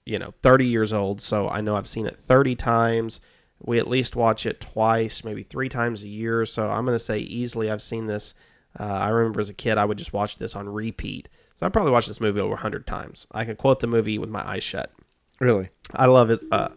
you 0.06 0.18
know 0.18 0.32
30 0.42 0.66
years 0.66 0.92
old. 0.92 1.20
So 1.20 1.48
i 1.48 1.60
know 1.60 1.76
i've 1.76 1.88
seen 1.88 2.06
it 2.06 2.18
30 2.18 2.54
times. 2.56 3.20
We 3.62 3.78
at 3.78 3.88
least 3.88 4.14
watch 4.16 4.44
it 4.46 4.60
twice 4.60 5.24
maybe 5.24 5.42
three 5.42 5.68
times 5.68 6.02
a 6.02 6.08
year. 6.08 6.44
So 6.46 6.68
i'm 6.70 6.84
going 6.84 6.94
to 6.98 7.04
say 7.04 7.18
easily 7.18 7.70
i've 7.70 7.82
seen 7.82 8.06
this 8.06 8.34
uh, 8.78 8.82
i 8.84 9.08
remember 9.08 9.40
as 9.40 9.48
a 9.48 9.54
kid 9.54 9.78
i 9.78 9.84
would 9.84 9.98
just 9.98 10.12
watch 10.12 10.38
this 10.38 10.54
on 10.56 10.68
repeat. 10.68 11.28
So 11.56 11.64
i 11.66 11.68
probably 11.68 11.92
watched 11.92 12.08
this 12.08 12.20
movie 12.20 12.40
over 12.40 12.50
100 12.54 12.86
times. 12.86 13.26
I 13.32 13.44
can 13.44 13.56
quote 13.56 13.80
the 13.80 13.86
movie 13.86 14.18
with 14.18 14.28
my 14.30 14.46
eyes 14.46 14.64
shut. 14.64 14.92
Really? 15.40 15.68
i 15.94 16.06
love 16.06 16.30
it 16.30 16.40
uh, 16.52 16.68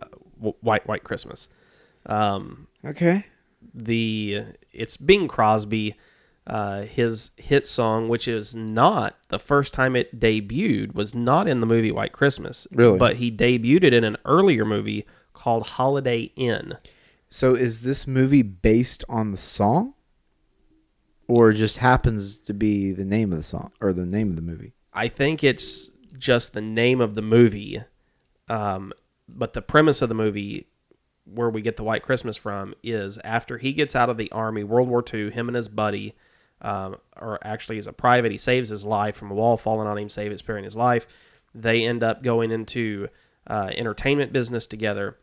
white 0.62 0.88
white 0.88 1.04
christmas. 1.04 1.48
Um, 2.06 2.68
Okay. 2.86 3.26
the 3.74 4.44
it's 4.72 4.96
Bing 4.98 5.28
Crosby, 5.28 5.96
uh, 6.48 6.84
his 6.84 7.32
hit 7.36 7.68
song, 7.68 8.08
which 8.08 8.28
is 8.28 8.56
not 8.56 9.18
the 9.28 9.38
first 9.38 9.74
time 9.74 9.96
it 9.96 10.18
debuted, 10.18 10.96
was 10.96 11.14
not 11.14 11.48
in 11.48 11.60
the 11.60 11.68
movie 11.68 11.92
White 11.92 12.14
Christmas. 12.14 12.66
Really? 12.72 12.98
But 12.98 13.18
he 13.18 13.30
debuted 13.30 13.84
it 13.84 13.94
in 13.94 14.06
an 14.06 14.16
earlier 14.24 14.64
movie 14.64 15.06
called 15.34 15.68
Holiday 15.72 16.32
Inn. 16.38 16.78
So 17.30 17.54
is 17.54 17.82
this 17.82 18.08
movie 18.08 18.42
based 18.42 19.04
on 19.10 19.32
the 19.32 19.38
song, 19.38 19.94
or 21.28 21.52
just 21.52 21.78
happens 21.78 22.38
to 22.38 22.54
be 22.54 22.94
the 22.94 23.04
name 23.04 23.34
of 23.34 23.40
the 23.40 23.44
song 23.44 23.72
or 23.82 23.92
the 23.92 24.06
name 24.06 24.30
of 24.30 24.38
the 24.38 24.42
movie? 24.42 24.74
I 24.94 25.10
think 25.10 25.44
it's 25.44 25.92
just 26.18 26.54
the 26.54 26.62
name 26.62 27.02
of 27.02 27.16
the 27.16 27.22
movie, 27.22 27.84
um, 28.48 28.94
but 29.28 29.52
the 29.52 29.62
premise 29.62 30.02
of 30.02 30.08
the 30.08 30.16
movie, 30.16 30.68
where 31.26 31.50
we 31.50 31.62
get 31.62 31.76
the 31.76 31.84
White 31.84 32.04
Christmas 32.04 32.38
from, 32.38 32.74
is 32.82 33.18
after 33.26 33.58
he 33.58 33.74
gets 33.74 33.98
out 33.98 34.10
of 34.10 34.16
the 34.16 34.32
army, 34.32 34.64
World 34.64 34.88
War 34.88 35.04
II, 35.14 35.30
him 35.30 35.50
and 35.50 35.58
his 35.58 35.68
buddy, 35.68 36.16
um, 36.62 36.98
or 37.20 37.40
actually 37.44 37.76
he's 37.76 37.88
a 37.88 37.94
private, 37.94 38.32
he 38.32 38.38
saves 38.38 38.70
his 38.70 38.84
life 38.84 39.16
from 39.16 39.32
a 39.32 39.36
wall 39.36 39.58
falling 39.58 39.88
on 39.88 39.98
him, 39.98 40.10
save 40.10 40.32
it, 40.32 40.40
sparing 40.40 40.64
his 40.64 40.76
life. 40.76 41.08
They 41.54 41.84
end 41.86 42.04
up 42.04 42.24
going 42.24 42.52
into 42.52 43.08
uh, 43.48 43.72
entertainment 43.76 44.34
business 44.34 44.68
together, 44.68 45.18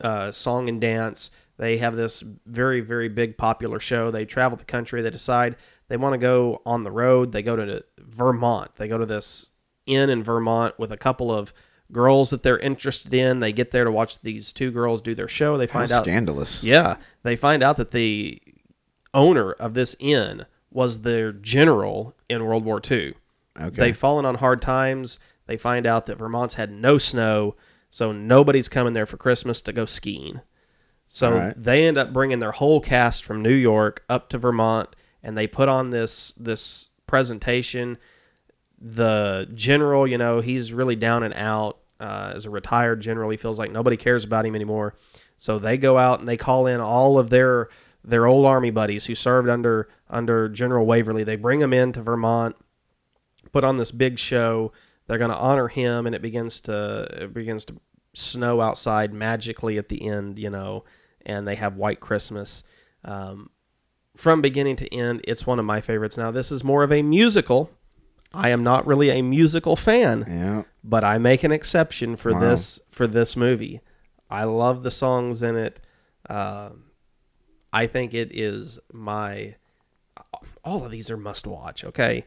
uh, 0.00 0.32
song 0.32 0.68
and 0.68 0.80
dance. 0.80 1.30
They 1.56 1.78
have 1.78 1.94
this 1.94 2.22
very, 2.46 2.80
very 2.80 3.08
big 3.08 3.36
popular 3.36 3.80
show. 3.80 4.10
They 4.10 4.24
travel 4.24 4.56
the 4.56 4.64
country. 4.64 5.02
They 5.02 5.10
decide 5.10 5.56
they 5.88 5.96
want 5.96 6.14
to 6.14 6.18
go 6.18 6.62
on 6.64 6.84
the 6.84 6.90
road. 6.90 7.32
They 7.32 7.42
go 7.42 7.54
to 7.56 7.84
Vermont. 7.98 8.76
They 8.76 8.88
go 8.88 8.96
to 8.96 9.06
this 9.06 9.46
inn 9.86 10.08
in 10.08 10.22
Vermont 10.22 10.78
with 10.78 10.90
a 10.90 10.96
couple 10.96 11.30
of 11.30 11.52
girls 11.92 12.30
that 12.30 12.42
they're 12.42 12.58
interested 12.58 13.12
in. 13.12 13.40
They 13.40 13.52
get 13.52 13.72
there 13.72 13.84
to 13.84 13.90
watch 13.90 14.20
these 14.22 14.52
two 14.52 14.70
girls 14.70 15.02
do 15.02 15.14
their 15.14 15.28
show. 15.28 15.56
They 15.58 15.66
find 15.66 15.90
out 15.92 16.04
scandalous. 16.04 16.62
yeah, 16.62 16.96
they 17.24 17.36
find 17.36 17.62
out 17.62 17.76
that 17.76 17.90
the 17.90 18.40
owner 19.14 19.52
of 19.52 19.74
this 19.74 19.96
inn 19.98 20.46
was 20.70 21.02
their 21.02 21.32
general 21.32 22.14
in 22.28 22.44
World 22.44 22.64
War 22.64 22.80
II. 22.88 23.14
Okay. 23.58 23.76
They've 23.76 23.96
fallen 23.96 24.24
on 24.24 24.36
hard 24.36 24.62
times. 24.62 25.18
They 25.46 25.56
find 25.56 25.86
out 25.86 26.06
that 26.06 26.18
Vermont's 26.18 26.54
had 26.54 26.70
no 26.70 26.96
snow, 26.98 27.56
so 27.88 28.12
nobody's 28.12 28.68
coming 28.68 28.92
there 28.92 29.06
for 29.06 29.16
Christmas 29.16 29.60
to 29.62 29.72
go 29.72 29.84
skiing. 29.84 30.40
So 31.08 31.32
Alright. 31.32 31.62
they 31.62 31.88
end 31.88 31.98
up 31.98 32.12
bringing 32.12 32.38
their 32.38 32.52
whole 32.52 32.80
cast 32.80 33.24
from 33.24 33.42
New 33.42 33.52
York 33.54 34.04
up 34.08 34.28
to 34.28 34.38
Vermont, 34.38 34.94
and 35.24 35.36
they 35.36 35.48
put 35.48 35.68
on 35.68 35.90
this 35.90 36.32
this 36.34 36.90
presentation. 37.08 37.98
The 38.80 39.48
general, 39.52 40.06
you 40.06 40.16
know, 40.16 40.40
he's 40.40 40.72
really 40.72 40.94
down 40.94 41.24
and 41.24 41.34
out 41.34 41.78
uh, 41.98 42.32
as 42.36 42.46
a 42.46 42.50
retired 42.50 43.00
general. 43.00 43.28
He 43.30 43.36
feels 43.36 43.58
like 43.58 43.72
nobody 43.72 43.96
cares 43.96 44.24
about 44.24 44.46
him 44.46 44.54
anymore. 44.54 44.94
So 45.36 45.58
they 45.58 45.76
go 45.76 45.98
out 45.98 46.20
and 46.20 46.28
they 46.28 46.36
call 46.36 46.66
in 46.66 46.80
all 46.80 47.18
of 47.18 47.28
their 47.28 47.70
their 48.04 48.26
old 48.26 48.46
army 48.46 48.70
buddies 48.70 49.06
who 49.06 49.14
served 49.14 49.48
under 49.48 49.88
under 50.08 50.48
General 50.48 50.86
Waverly. 50.86 51.24
They 51.24 51.36
bring 51.36 51.60
them 51.60 51.72
into 51.72 52.02
Vermont, 52.02 52.56
put 53.52 53.64
on 53.64 53.76
this 53.76 53.90
big 53.90 54.18
show. 54.18 54.72
They're 55.06 55.18
going 55.18 55.30
to 55.30 55.36
honor 55.36 55.68
him, 55.68 56.06
and 56.06 56.14
it 56.14 56.22
begins 56.22 56.60
to 56.60 57.08
it 57.22 57.34
begins 57.34 57.64
to 57.66 57.76
snow 58.14 58.60
outside 58.60 59.12
magically 59.12 59.78
at 59.78 59.88
the 59.88 60.06
end, 60.06 60.38
you 60.38 60.50
know, 60.50 60.84
and 61.26 61.46
they 61.46 61.54
have 61.56 61.76
White 61.76 62.00
Christmas. 62.00 62.62
Um, 63.04 63.50
from 64.16 64.40
beginning 64.42 64.76
to 64.76 64.94
end, 64.94 65.20
it's 65.24 65.46
one 65.46 65.58
of 65.58 65.64
my 65.64 65.80
favorites. 65.80 66.16
Now, 66.18 66.30
this 66.30 66.50
is 66.52 66.62
more 66.64 66.82
of 66.82 66.92
a 66.92 67.02
musical. 67.02 67.70
I 68.32 68.50
am 68.50 68.62
not 68.62 68.86
really 68.86 69.10
a 69.10 69.22
musical 69.22 69.74
fan 69.74 70.24
yeah. 70.28 70.62
but 70.84 71.02
I 71.02 71.18
make 71.18 71.42
an 71.42 71.50
exception 71.50 72.14
for 72.16 72.32
Wow. 72.32 72.40
this 72.40 72.78
for 72.88 73.06
this 73.08 73.34
movie. 73.36 73.80
I 74.30 74.44
love 74.44 74.84
the 74.84 74.90
songs 74.92 75.42
in 75.42 75.56
it. 75.56 75.80
Um 76.28 76.84
I 77.72 77.86
think 77.86 78.14
it 78.14 78.30
is 78.36 78.78
my. 78.92 79.54
All 80.64 80.84
of 80.84 80.90
these 80.90 81.10
are 81.10 81.16
must 81.16 81.46
watch. 81.46 81.84
Okay, 81.84 82.26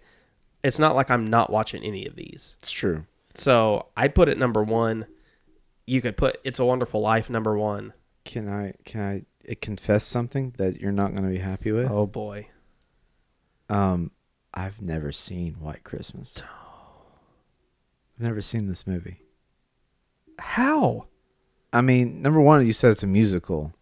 it's 0.63 0.79
not 0.79 0.95
like 0.95 1.11
I'm 1.11 1.27
not 1.27 1.49
watching 1.51 1.83
any 1.83 2.05
of 2.05 2.15
these. 2.15 2.55
It's 2.59 2.71
true. 2.71 3.05
So 3.35 3.87
I 3.97 4.07
put 4.07 4.29
it 4.29 4.37
number 4.37 4.63
one. 4.63 5.05
You 5.85 6.01
could 6.01 6.17
put 6.17 6.39
"It's 6.43 6.59
a 6.59 6.65
Wonderful 6.65 7.01
Life" 7.01 7.29
number 7.29 7.57
one. 7.57 7.93
Can 8.25 8.47
I 8.47 8.73
can 8.85 9.01
I 9.01 9.51
uh, 9.51 9.55
confess 9.61 10.05
something 10.05 10.53
that 10.57 10.79
you're 10.79 10.91
not 10.93 11.11
going 11.11 11.23
to 11.23 11.29
be 11.29 11.39
happy 11.39 11.71
with? 11.71 11.91
Oh 11.91 12.07
boy, 12.07 12.47
Um, 13.69 14.11
I've 14.53 14.81
never 14.81 15.11
seen 15.11 15.55
White 15.59 15.83
Christmas. 15.83 16.35
I've 18.17 18.25
never 18.25 18.41
seen 18.41 18.67
this 18.67 18.87
movie. 18.87 19.21
how? 20.39 21.07
I 21.73 21.81
mean, 21.81 22.21
number 22.21 22.39
one, 22.39 22.65
you 22.65 22.71
said 22.73 22.91
it's 22.91 23.01
a 23.03 23.07
musical. 23.07 23.73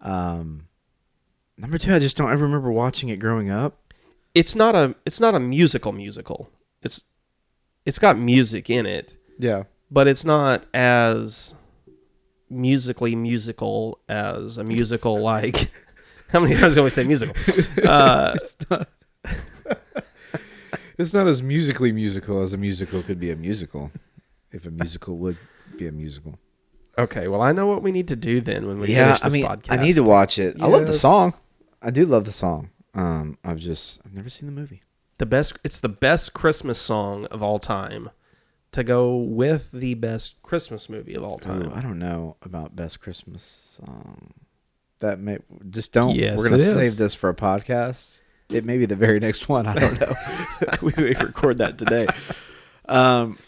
Um, 0.00 0.66
number 1.56 1.78
two, 1.78 1.94
I 1.94 1.98
just 1.98 2.16
don't 2.16 2.30
ever 2.30 2.44
remember 2.44 2.70
watching 2.70 3.08
it 3.08 3.16
growing 3.16 3.50
up. 3.50 3.94
It's 4.34 4.54
not 4.54 4.74
a. 4.74 4.94
It's 5.04 5.20
not 5.20 5.34
a 5.34 5.40
musical 5.40 5.92
musical. 5.92 6.50
It's. 6.82 7.04
It's 7.84 7.98
got 7.98 8.18
music 8.18 8.70
in 8.70 8.86
it. 8.86 9.14
Yeah, 9.38 9.64
but 9.90 10.06
it's 10.06 10.24
not 10.24 10.64
as 10.74 11.54
musically 12.48 13.14
musical 13.14 13.98
as 14.08 14.58
a 14.58 14.64
musical 14.64 15.16
like 15.22 15.70
how 16.28 16.40
many 16.40 16.56
times 16.56 16.74
do 16.74 16.80
I 16.80 16.82
always 16.82 16.94
say 16.94 17.04
musical? 17.04 17.34
Uh, 17.84 18.34
it's 18.36 18.56
not. 18.70 18.88
it's 20.98 21.12
not 21.12 21.26
as 21.26 21.42
musically 21.42 21.92
musical 21.92 22.42
as 22.42 22.52
a 22.52 22.56
musical 22.56 23.02
could 23.02 23.18
be 23.18 23.30
a 23.30 23.36
musical, 23.36 23.90
if 24.52 24.64
a 24.64 24.70
musical 24.70 25.16
would 25.16 25.36
be 25.76 25.86
a 25.86 25.92
musical. 25.92 26.38
Okay, 27.00 27.28
well 27.28 27.42
I 27.42 27.52
know 27.52 27.66
what 27.66 27.82
we 27.82 27.92
need 27.92 28.08
to 28.08 28.16
do 28.16 28.40
then 28.40 28.66
when 28.66 28.78
we 28.80 28.88
yeah, 28.92 29.06
finish 29.16 29.20
I 29.22 29.24
this 29.26 29.32
mean, 29.34 29.44
podcast. 29.46 29.72
I 29.78 29.82
need 29.82 29.94
to 29.94 30.02
watch 30.02 30.38
it. 30.38 30.56
I 30.60 30.66
love 30.66 30.86
the 30.86 30.92
Yes. 30.92 31.00
song. 31.00 31.34
I 31.82 31.90
do 31.90 32.04
love 32.06 32.24
the 32.24 32.32
song. 32.32 32.70
Um, 32.94 33.38
I've 33.44 33.58
just 33.58 34.00
I've 34.04 34.12
never 34.14 34.30
seen 34.30 34.46
the 34.46 34.52
movie. 34.60 34.82
the 35.18 35.26
best. 35.26 35.58
It's 35.64 35.80
the 35.80 35.88
best 35.88 36.32
Christmas 36.34 36.78
song 36.78 37.26
of 37.26 37.42
all 37.42 37.58
time. 37.58 38.10
To 38.72 38.84
go 38.84 39.16
with 39.16 39.72
the 39.72 39.94
best 39.94 40.40
Christmas 40.42 40.88
movie 40.88 41.14
of 41.14 41.24
all 41.24 41.38
time. 41.38 41.66
Ooh, 41.68 41.72
I 41.74 41.80
don't 41.80 41.98
know 41.98 42.36
about 42.42 42.76
best 42.76 43.00
Christmas 43.00 43.42
song. 43.84 44.32
That 45.00 45.18
may 45.18 45.38
just 45.70 45.92
don't. 45.92 46.14
Yes, 46.14 46.38
we're 46.38 46.44
gonna 46.50 46.62
it 46.62 46.74
save 46.74 46.84
is. 46.84 46.96
this 46.96 47.14
for 47.14 47.28
a 47.28 47.34
podcast. 47.34 48.20
It 48.48 48.64
may 48.64 48.78
be 48.78 48.86
the 48.86 48.94
very 48.96 49.18
next 49.18 49.48
one. 49.48 49.66
I 49.66 49.74
don't 49.74 50.00
know. 50.00 50.12
we 50.82 50.92
may 50.96 51.14
record 51.14 51.58
that 51.58 51.78
today. 51.78 52.06
Um, 52.88 53.38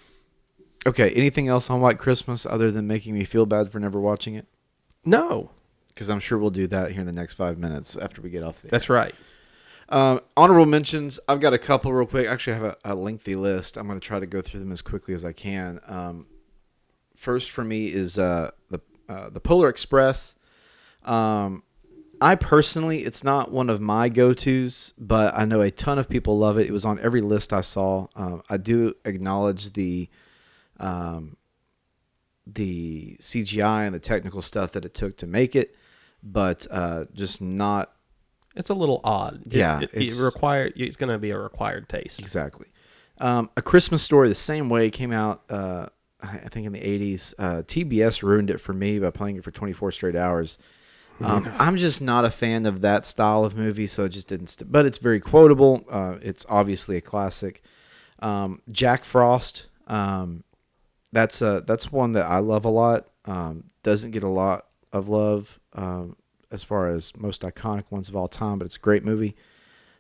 okay. 0.87 1.11
Anything 1.11 1.49
else 1.49 1.71
on 1.71 1.81
White 1.81 1.99
Christmas 1.99 2.47
other 2.47 2.71
than 2.71 2.87
making 2.87 3.15
me 3.15 3.25
feel 3.25 3.47
bad 3.47 3.71
for 3.71 3.79
never 3.81 4.01
watching 4.01 4.35
it? 4.35 4.47
No, 5.05 5.51
Because 5.89 6.09
I'm 6.09 6.21
sure 6.21 6.39
we'll 6.39 6.51
do 6.51 6.67
that 6.69 6.93
here 6.93 7.01
in 7.01 7.07
the 7.07 7.13
next 7.13 7.35
five 7.35 7.59
minutes 7.59 7.97
after 7.97 8.23
we 8.23 8.31
get 8.31 8.43
off 8.43 8.63
the. 8.63 8.69
that's 8.69 8.89
right. 8.89 9.15
Um, 9.89 10.21
honorable 10.37 10.65
mentions. 10.67 11.19
I've 11.29 11.41
got 11.41 11.53
a 11.53 11.59
couple 11.59 11.93
real 11.93 12.07
quick. 12.07 12.27
Actually, 12.27 12.55
I 12.55 12.57
have 12.57 12.65
a, 12.65 12.77
a 12.85 12.95
lengthy 12.95 13.37
list. 13.37 13.77
I'm 13.77 13.87
going 13.89 14.01
to 14.01 14.07
try 14.07 14.19
to 14.21 14.27
go 14.27 14.41
through 14.41 14.61
them 14.61 14.73
as 14.73 14.81
quickly 14.81 15.13
as 15.13 15.25
I 15.25 15.33
can. 15.33 15.81
Um, 15.87 16.27
first 17.17 17.51
for 17.51 17.63
me 17.65 17.89
is 17.93 18.19
uh, 18.19 18.53
the 18.71 18.81
uh, 19.09 19.29
the 19.29 19.41
Polar 19.41 19.69
Express. 19.69 20.37
Um, 21.05 21.63
I 22.21 22.37
personally, 22.37 23.05
it's 23.05 23.25
not 23.25 23.51
one 23.51 23.69
of 23.69 23.81
my 23.81 24.09
go 24.09 24.33
tos, 24.33 24.93
but 24.97 25.37
I 25.37 25.45
know 25.45 25.61
a 25.61 25.71
ton 25.73 25.99
of 25.99 26.09
people 26.09 26.39
love 26.39 26.57
it. 26.59 26.69
It 26.69 26.73
was 26.73 26.85
on 26.85 26.99
every 27.01 27.21
list 27.21 27.53
I 27.53 27.61
saw. 27.61 28.07
Um, 28.15 28.43
I 28.49 28.57
do 28.57 28.95
acknowledge 29.05 29.73
the 29.73 30.09
um, 30.81 31.37
the 32.47 33.17
CGI 33.21 33.87
and 33.87 33.95
the 33.95 34.01
technical 34.01 34.43
stuff 34.43 34.73
that 34.73 34.85
it 34.85 34.95
took 34.95 35.17
to 35.19 35.27
make 35.27 35.55
it, 35.55 35.77
but 36.23 36.67
uh, 36.71 37.05
just 37.15 37.41
not 37.41 37.95
It's 38.57 38.69
a 38.71 38.75
little 38.75 39.01
odd. 39.05 39.43
Yeah, 39.47 39.81
it, 39.81 39.91
it, 39.93 40.03
it's- 40.03 40.19
require. 40.19 40.71
It's 40.77 40.97
going 40.97 41.11
to 41.13 41.19
be 41.19 41.31
a 41.31 41.39
required 41.39 41.89
taste. 41.89 42.19
Exactly. 42.19 42.67
Um, 43.19 43.51
a 43.57 43.63
Christmas 43.63 44.03
Story, 44.03 44.29
the 44.29 44.35
same 44.35 44.69
way, 44.69 44.91
came 44.91 45.13
out. 45.13 45.43
Uh, 45.49 45.87
I 46.21 46.49
think 46.49 46.67
in 46.67 46.73
the 46.73 46.81
'80s. 46.81 47.35
Uh, 47.39 47.63
TBS 47.63 48.23
ruined 48.23 48.51
it 48.51 48.61
for 48.61 48.73
me 48.73 48.99
by 48.99 49.11
playing 49.11 49.37
it 49.37 49.45
for 49.45 49.51
24 49.51 49.93
straight 49.93 50.17
hours. 50.17 50.59
Um, 51.21 51.53
I'm 51.59 51.77
just 51.77 52.01
not 52.03 52.25
a 52.25 52.31
fan 52.31 52.67
of 52.67 52.81
that 52.81 53.05
style 53.07 53.45
of 53.45 53.55
movie, 53.57 53.87
so 53.87 54.05
it 54.07 54.09
just 54.09 54.27
didn't. 54.27 54.49
St- 54.49 54.73
but 54.73 54.87
it's 54.87 54.99
very 54.99 55.21
quotable. 55.21 55.85
Uh, 55.89 56.17
it's 56.21 56.45
obviously 56.49 56.97
a 56.97 57.01
classic. 57.01 57.63
Um, 58.19 58.61
Jack 58.73 59.05
Frost. 59.05 59.67
Um, 59.87 60.43
that's 61.13 61.43
a 61.43 61.63
that's 61.67 61.93
one 61.93 62.13
that 62.13 62.25
I 62.25 62.39
love 62.39 62.65
a 62.65 62.71
lot. 62.71 63.09
Um, 63.25 63.65
doesn't 63.83 64.11
get 64.11 64.23
a 64.23 64.29
lot 64.29 64.67
of 64.93 65.09
love 65.09 65.59
um, 65.75 66.17
as 66.51 66.63
far 66.63 66.89
as 66.89 67.17
most 67.17 67.43
iconic 67.43 67.91
ones 67.91 68.09
of 68.09 68.17
all 68.17 68.29
time, 68.29 68.59
but 68.59 68.65
it's 68.65 68.77
a 68.77 68.81
great 68.81 69.05
movie. 69.05 69.37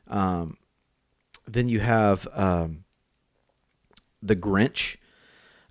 Um, 0.08 0.56
then 1.46 1.68
you 1.68 1.80
have 1.80 2.26
um, 2.32 2.84
the 4.22 4.36
Grinch. 4.36 4.96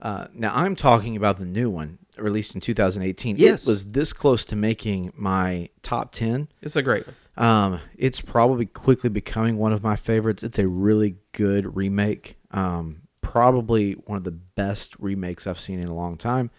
Uh, 0.02 0.28
now 0.34 0.54
I'm 0.56 0.76
talking 0.76 1.16
about 1.16 1.38
the 1.38 1.46
new 1.46 1.70
one 1.70 2.00
released 2.18 2.56
in 2.56 2.62
2018. 2.62 3.38
Yes. 3.38 3.66
It 3.66 3.70
was 3.70 3.92
this 3.92 4.14
close 4.14 4.44
to 4.46 4.56
making 4.56 5.14
my 5.16 5.70
top 5.84 6.12
10. 6.12 6.50
It's 6.62 6.76
a 6.76 6.82
great 6.82 7.06
one. 7.06 7.16
Um, 7.38 7.82
it's 7.96 8.20
probably 8.20 8.66
quickly 8.66 9.10
becoming 9.10 9.58
one 9.58 9.74
of 9.74 9.84
my 9.84 9.96
favorites. 9.96 10.44
It's 10.44 10.60
a 10.60 10.68
really 10.68 11.18
good 11.32 11.76
remake. 11.76 12.38
Um, 12.52 13.04
probably 13.22 13.94
one 13.94 14.18
of 14.18 14.24
the 14.24 14.32
best 14.32 14.96
remakes 15.00 15.48
I've 15.48 15.60
seen 15.60 15.80
in 15.80 15.88
a 15.88 15.96
long 15.96 16.18
time. 16.18 16.50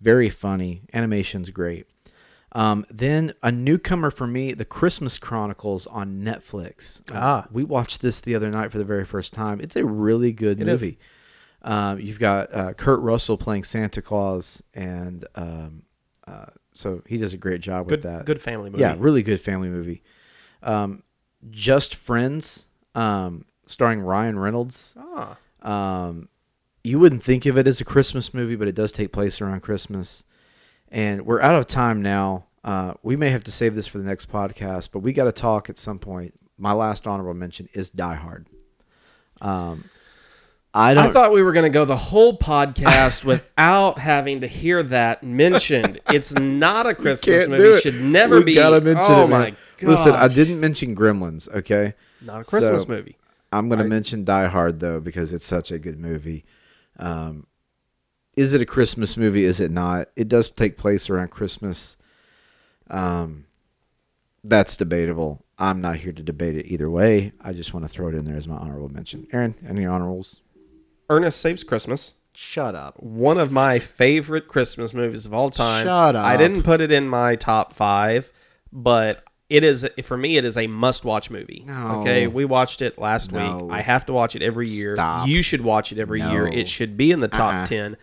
Very 0.00 0.28
funny. 0.30 0.82
Animation's 0.92 1.50
great. 1.50 1.86
Um, 2.52 2.84
then 2.90 3.32
a 3.42 3.52
newcomer 3.52 4.10
for 4.10 4.26
me, 4.26 4.52
The 4.54 4.64
Christmas 4.64 5.18
Chronicles 5.18 5.86
on 5.86 6.22
Netflix. 6.22 7.00
Uh, 7.10 7.14
Ah. 7.14 7.46
we 7.52 7.62
watched 7.62 8.02
this 8.02 8.20
the 8.20 8.34
other 8.34 8.50
night 8.50 8.72
for 8.72 8.78
the 8.78 8.84
very 8.84 9.04
first 9.04 9.32
time. 9.32 9.60
It's 9.60 9.76
a 9.76 9.84
really 9.84 10.32
good 10.32 10.60
It 10.60 10.66
is. 10.68 10.80
movie. 10.82 10.98
Um, 11.62 12.00
you've 12.00 12.18
got 12.18 12.52
uh, 12.54 12.72
Kurt 12.72 13.00
Russell 13.00 13.36
playing 13.36 13.64
Santa 13.64 14.00
Claus, 14.02 14.62
and 14.74 15.26
um, 15.34 15.82
uh, 16.26 16.46
so 16.74 17.02
he 17.06 17.18
does 17.18 17.32
a 17.34 17.36
great 17.36 17.60
job 17.60 17.86
Good, 17.86 17.98
with 17.98 18.02
that. 18.04 18.24
good 18.24 18.40
family 18.40 18.70
movie. 18.70 18.80
Yeah, 18.80 18.96
really 18.98 19.22
good 19.22 19.40
family 19.40 19.68
movie. 19.68 20.02
Um, 20.62 21.02
Just 21.50 21.94
Friends, 21.94 22.64
um, 22.94 23.44
starring 23.66 24.00
Ryan 24.00 24.38
Reynolds. 24.38 24.94
Ah, 24.98 25.36
Um, 25.62 26.28
you 26.82 26.98
wouldn't 26.98 27.22
think 27.22 27.44
of 27.46 27.58
it 27.58 27.66
as 27.66 27.80
a 27.80 27.84
Christmas 27.84 28.32
movie, 28.32 28.56
but 28.56 28.68
it 28.68 28.74
does 28.74 28.92
take 28.92 29.12
place 29.12 29.40
around 29.40 29.60
Christmas. 29.60 30.22
And 30.90 31.26
we're 31.26 31.40
out 31.40 31.54
of 31.54 31.66
time 31.66 32.02
now. 32.02 32.46
Uh, 32.64 32.94
we 33.02 33.16
may 33.16 33.30
have 33.30 33.44
to 33.44 33.52
save 33.52 33.74
this 33.74 33.86
for 33.86 33.98
the 33.98 34.04
next 34.04 34.30
podcast, 34.30 34.90
but 34.92 35.00
we 35.00 35.12
got 35.12 35.24
to 35.24 35.32
talk 35.32 35.70
at 35.70 35.78
some 35.78 35.98
point. 35.98 36.34
My 36.58 36.72
last 36.72 37.06
honorable 37.06 37.34
mention 37.34 37.68
is 37.72 37.90
Die 37.90 38.14
Hard. 38.14 38.46
Um, 39.40 39.84
I 40.72 40.94
don't. 40.94 41.08
I 41.08 41.12
thought 41.12 41.32
we 41.32 41.42
were 41.42 41.52
going 41.52 41.64
to 41.70 41.70
go 41.74 41.84
the 41.84 41.96
whole 41.96 42.36
podcast 42.36 43.24
without 43.24 43.98
having 43.98 44.42
to 44.42 44.46
hear 44.46 44.82
that 44.84 45.22
mentioned. 45.22 46.00
It's 46.10 46.32
not 46.32 46.86
a 46.86 46.94
Christmas 46.94 47.48
movie. 47.48 47.62
it. 47.78 47.82
Should 47.82 48.00
never 48.02 48.36
We've 48.36 48.46
be. 48.46 48.54
gotta 48.54 48.80
mention 48.80 49.04
oh 49.08 49.24
it, 49.24 49.28
my 49.28 49.50
god! 49.78 49.88
Listen, 49.88 50.12
I 50.12 50.28
didn't 50.28 50.60
mention 50.60 50.94
Gremlins. 50.94 51.48
Okay. 51.48 51.94
Not 52.20 52.42
a 52.42 52.44
Christmas 52.44 52.82
So- 52.82 52.88
movie. 52.88 53.16
I'm 53.52 53.68
going 53.68 53.78
to 53.80 53.84
mention 53.84 54.24
Die 54.24 54.46
Hard 54.46 54.80
though 54.80 55.00
because 55.00 55.32
it's 55.32 55.44
such 55.44 55.70
a 55.70 55.78
good 55.78 55.98
movie. 55.98 56.44
Um, 56.98 57.46
is 58.36 58.54
it 58.54 58.62
a 58.62 58.66
Christmas 58.66 59.16
movie? 59.16 59.44
Is 59.44 59.60
it 59.60 59.70
not? 59.70 60.08
It 60.16 60.28
does 60.28 60.50
take 60.50 60.76
place 60.76 61.10
around 61.10 61.30
Christmas. 61.30 61.96
Um, 62.88 63.46
That's 64.44 64.76
debatable. 64.76 65.44
I'm 65.58 65.80
not 65.80 65.96
here 65.96 66.12
to 66.12 66.22
debate 66.22 66.56
it 66.56 66.66
either 66.66 66.88
way. 66.88 67.32
I 67.40 67.52
just 67.52 67.74
want 67.74 67.84
to 67.84 67.88
throw 67.88 68.08
it 68.08 68.14
in 68.14 68.24
there 68.24 68.36
as 68.36 68.48
my 68.48 68.56
honorable 68.56 68.88
mention. 68.88 69.26
Erin, 69.32 69.54
any 69.68 69.84
honorables? 69.84 70.40
Ernest 71.10 71.40
Saves 71.40 71.64
Christmas. 71.64 72.14
Shut 72.32 72.74
up. 72.74 73.02
One 73.02 73.38
of 73.38 73.50
my 73.50 73.78
favorite 73.78 74.46
Christmas 74.48 74.94
movies 74.94 75.26
of 75.26 75.34
all 75.34 75.50
time. 75.50 75.84
Shut 75.84 76.16
up. 76.16 76.24
I 76.24 76.36
didn't 76.36 76.62
put 76.62 76.80
it 76.80 76.92
in 76.92 77.08
my 77.08 77.36
top 77.36 77.74
five, 77.74 78.32
but 78.72 79.24
it 79.50 79.62
is 79.64 79.86
for 80.04 80.16
me. 80.16 80.36
It 80.38 80.44
is 80.46 80.56
a 80.56 80.66
must-watch 80.66 81.30
movie. 81.30 81.64
No. 81.66 82.00
Okay, 82.00 82.26
we 82.28 82.44
watched 82.44 82.80
it 82.80 82.98
last 82.98 83.32
No. 83.32 83.58
week. 83.64 83.72
I 83.72 83.82
have 83.82 84.06
to 84.06 84.12
watch 84.12 84.34
it 84.36 84.42
every 84.42 84.68
year. 84.70 84.94
Stop. 84.96 85.28
You 85.28 85.42
should 85.42 85.60
watch 85.60 85.92
it 85.92 85.98
every 85.98 86.20
year. 86.22 86.46
It 86.46 86.68
should 86.68 86.96
be 86.96 87.10
in 87.10 87.20
the 87.20 87.28
top 87.28 87.54
Uh-uh. 87.54 87.66
ten. 87.66 87.96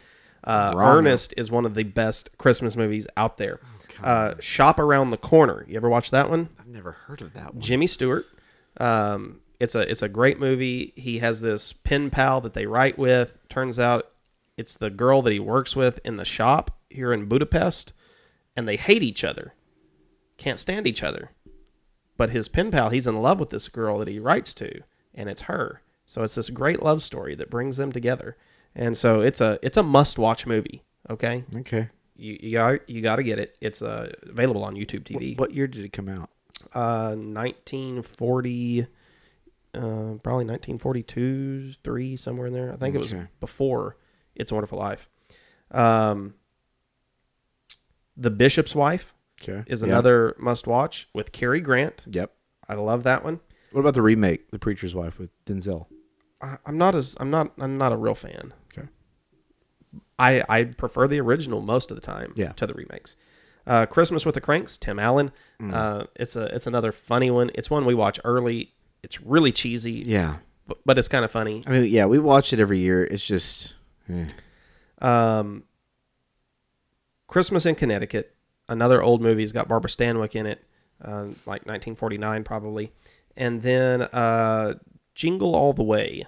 Uh, 0.43 0.73
Ernest 0.77 1.33
is 1.35 1.49
one 1.49 1.65
of 1.65 1.73
the 1.73 1.83
best 1.83 2.37
Christmas 2.37 2.75
movies 2.75 3.07
out 3.17 3.37
there. 3.37 3.59
come 3.89 4.05
Uh, 4.05 4.33
Shop 4.39 4.77
Around 4.79 5.09
the 5.11 5.17
Corner. 5.17 5.65
You 5.67 5.75
ever 5.77 5.89
watch 5.89 6.11
that 6.11 6.29
one? 6.29 6.49
I've 6.59 6.67
never 6.67 6.91
heard 6.91 7.21
of 7.21 7.33
that 7.33 7.53
one. 7.55 7.61
Jimmy 7.61 7.87
Stewart. 7.87 8.25
Um, 8.79 9.39
it's 9.59 9.73
a 9.75 9.89
it's 9.89 10.01
a 10.03 10.09
great 10.09 10.39
movie. 10.39 10.93
He 10.95 11.19
has 11.19 11.41
this 11.41 11.73
pen 11.73 12.09
pal 12.11 12.39
that 12.41 12.53
they 12.53 12.65
write 12.67 12.97
with. 12.99 13.37
Turns 13.49 13.79
out 13.79 14.11
it's 14.55 14.73
the 14.75 14.89
girl 14.89 15.21
that 15.23 15.33
he 15.33 15.39
works 15.39 15.75
with 15.75 15.99
in 16.05 16.17
the 16.17 16.25
shop 16.25 16.77
here 16.89 17.11
in 17.11 17.25
Budapest, 17.25 17.91
and 18.55 18.67
they 18.67 18.75
hate 18.77 19.01
each 19.03 19.23
other, 19.23 19.53
can't 20.37 20.59
stand 20.59 20.85
each 20.87 21.01
other. 21.03 21.31
But 22.17 22.31
his 22.31 22.47
pen 22.47 22.71
pal, 22.71 22.89
he's 22.89 23.07
in 23.07 23.21
love 23.21 23.39
with 23.39 23.51
this 23.51 23.67
girl 23.69 23.99
that 23.99 24.07
he 24.07 24.19
writes 24.19 24.53
to, 24.55 24.81
and 25.13 25.29
it's 25.29 25.43
her. 25.43 25.81
So 26.05 26.23
it's 26.23 26.35
this 26.35 26.49
great 26.49 26.81
love 26.81 27.01
story 27.01 27.35
that 27.35 27.49
brings 27.49 27.77
them 27.77 27.91
together. 27.91 28.35
And 28.75 28.97
so 28.97 29.21
it's 29.21 29.39
a 29.41 29.59
it's 29.61 29.77
a 29.77 29.83
must 29.83 30.17
watch 30.17 30.45
movie. 30.47 30.83
Okay, 31.09 31.43
Okay. 31.55 31.89
you 32.15 32.37
you 32.41 32.51
got 32.53 32.89
you 32.89 33.01
got 33.01 33.15
to 33.17 33.23
get 33.23 33.39
it. 33.39 33.55
It's 33.61 33.81
uh, 33.81 34.11
available 34.23 34.63
on 34.63 34.75
YouTube 34.75 35.03
TV 35.03 35.37
What, 35.37 35.49
what 35.49 35.55
year 35.55 35.67
did 35.67 35.85
it 35.85 35.93
come 35.93 36.09
out? 36.09 36.29
uh 36.73 37.13
1940 37.15 38.81
uh 38.81 38.87
probably 40.23 40.45
1942 40.45 41.73
3 41.83 42.17
somewhere 42.17 42.47
in 42.47 42.53
there 42.53 42.73
i 42.73 42.75
think 42.75 42.95
it 42.95 42.99
was 43.01 43.13
before 43.39 43.95
it's 44.35 44.51
a 44.51 44.55
wonderful 44.55 44.79
life 44.79 45.07
um 45.71 46.33
the 48.17 48.31
bishop's 48.31 48.73
wife 48.73 49.13
Okay. 49.41 49.63
is 49.67 49.81
Yeah. 49.81 49.89
another 49.89 50.35
must 50.39 50.67
watch 50.67 51.07
with 51.13 51.31
Cary 51.31 51.59
grant 51.61 52.03
Yep. 52.09 52.33
i 52.67 52.73
love 52.75 53.03
that 53.03 53.23
one 53.23 53.39
What 53.71 53.81
about 53.81 53.93
the 53.93 54.01
remake, 54.01 54.49
The 54.51 54.59
Preacher's 54.59 54.95
Wife 54.95 55.19
with 55.19 55.29
Denzel? 55.45 55.85
I, 56.41 56.57
i'm 56.65 56.77
not 56.77 56.95
as 56.95 57.15
i'm 57.19 57.29
not 57.29 57.51
i'm 57.59 57.77
not 57.77 57.91
a 57.91 57.97
real 57.97 58.15
fan 58.15 58.53
Okay. 58.77 58.87
i 60.19 60.43
i 60.49 60.63
prefer 60.63 61.07
the 61.07 61.19
original 61.19 61.61
most 61.61 61.91
of 61.91 61.95
the 61.95 62.01
time 62.01 62.33
Yeah. 62.35 62.51
to 62.53 62.67
the 62.67 62.73
remakes 62.73 63.15
uh 63.65 63.85
christmas 63.85 64.25
with 64.25 64.35
the 64.35 64.41
kranks 64.41 64.77
tim 64.77 64.99
allen 64.99 65.31
Mm. 65.59 65.73
uh 65.73 66.05
it's 66.15 66.35
a 66.35 66.45
it's 66.55 66.67
another 66.67 66.91
funny 66.91 67.31
one 67.31 67.49
it's 67.55 67.69
one 67.69 67.85
we 67.85 67.93
watch 67.95 68.19
early 68.23 68.73
it's 69.03 69.19
really 69.21 69.51
cheesy 69.51 70.03
Yeah. 70.05 70.37
but, 70.67 70.77
but 70.85 70.97
it's 70.97 71.07
kind 71.07 71.23
of 71.25 71.31
funny. 71.31 71.63
I 71.65 71.69
mean, 71.71 71.85
yeah, 71.91 72.05
we 72.05 72.19
watch 72.19 72.51
it 72.51 72.59
every 72.59 72.79
year. 72.79 73.03
It's 73.03 73.25
just. 73.25 73.73
eh. 74.09 74.25
Um, 74.99 75.63
Christmas 77.27 77.65
in 77.65 77.75
Connecticut, 77.75 78.35
another 78.69 79.01
old 79.01 79.21
movie. 79.21 79.43
has 79.43 79.51
got 79.51 79.67
Barbara 79.67 79.89
Stanwyck 79.89 80.35
in 80.35 80.45
it, 80.45 80.63
uh, 81.03 81.25
like 81.45 81.65
1949 81.65 82.43
probably, 82.43 82.91
and 83.35 83.61
then 83.61 84.03
uh, 84.03 84.75
Jingle 85.15 85.55
All 85.55 85.73
the 85.73 85.83
Way, 85.83 86.25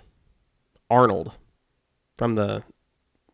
Arnold, 0.89 1.31
from 2.15 2.33
the 2.33 2.63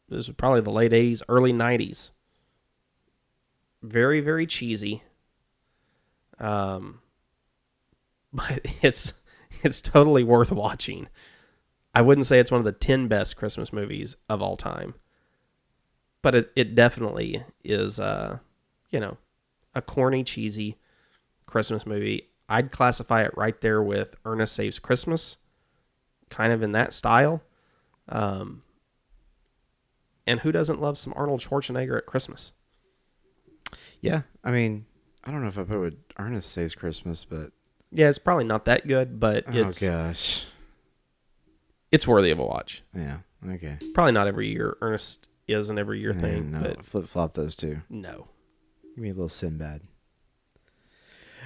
this 0.08 0.28
was 0.28 0.36
probably 0.36 0.62
the 0.62 0.72
late 0.72 0.92
80s, 0.92 1.24
early 1.28 1.52
90s. 1.52 2.12
Very 3.82 4.22
very 4.22 4.46
cheesy. 4.46 5.04
Um, 6.40 7.00
but 8.34 8.62
it's 8.82 9.14
it's 9.64 9.82
totally 9.82 10.24
worth 10.24 10.52
watching. 10.52 11.08
I 11.94 12.02
wouldn't 12.02 12.28
say 12.28 12.40
it's 12.40 12.52
one 12.52 12.60
of 12.60 12.66
the 12.66 12.74
10 12.74 13.08
best 13.08 13.38
Christmas 13.38 13.72
movies 13.72 14.18
of 14.28 14.42
all 14.42 14.58
time. 14.58 14.96
But 16.22 16.36
it, 16.36 16.52
it 16.56 16.76
definitely 16.76 17.46
is 17.64 18.00
uh, 18.00 18.40
you 18.96 19.02
know, 19.02 19.18
a 19.74 19.82
corny, 19.82 20.24
cheesy 20.24 20.78
Christmas 21.46 21.86
movie. 21.86 22.30
I'd 22.48 22.72
classify 22.72 23.24
it 23.24 23.36
right 23.36 23.60
there 23.60 23.84
with 23.84 24.16
Ernest 24.24 24.54
Saves 24.56 24.80
Christmas, 24.80 25.36
kind 26.30 26.54
of 26.54 26.64
in 26.64 26.72
that 26.72 26.94
style. 26.94 27.44
Um, 28.08 28.62
and 30.26 30.40
who 30.40 30.54
doesn't 30.54 30.80
love 30.80 30.98
some 30.98 31.12
Arnold 31.18 31.42
Schwarzenegger 31.42 31.98
at 31.98 32.06
Christmas? 32.06 32.54
Yeah. 34.00 34.22
I 34.46 34.52
mean, 34.52 34.86
I 35.26 35.32
don't 35.32 35.42
know 35.42 35.50
if 35.50 35.58
I 35.58 35.64
put 35.64 35.76
it 35.76 35.80
with 35.80 35.98
Ernest 36.18 36.52
Saves 36.54 36.74
Christmas, 36.74 37.26
but. 37.26 37.52
Yeah, 37.92 38.08
it's 38.08 38.18
probably 38.18 38.46
not 38.46 38.64
that 38.66 38.88
good, 38.88 39.20
but 39.20 39.44
it's 39.50 39.84
oh, 39.84 39.88
gosh. 39.88 40.46
it's 41.92 42.08
worthy 42.08 42.32
of 42.32 42.40
a 42.40 42.46
watch. 42.46 42.82
Yeah. 42.96 43.18
Okay. 43.46 43.78
Probably 43.94 44.14
not 44.14 44.28
every 44.28 44.48
year. 44.52 44.78
Ernest 44.80 45.28
is 45.50 45.70
an 45.70 45.78
every 45.78 46.00
year 46.00 46.14
Yeah, 46.14 46.22
thing, 46.22 46.52
no, 46.52 46.76
flip 46.82 47.08
flop 47.08 47.34
those 47.34 47.58
two. 47.58 47.82
no. 47.90 48.30
Give 48.96 49.04
me 49.04 49.10
a 49.10 49.14
little 49.14 49.28
Sinbad. 49.28 49.82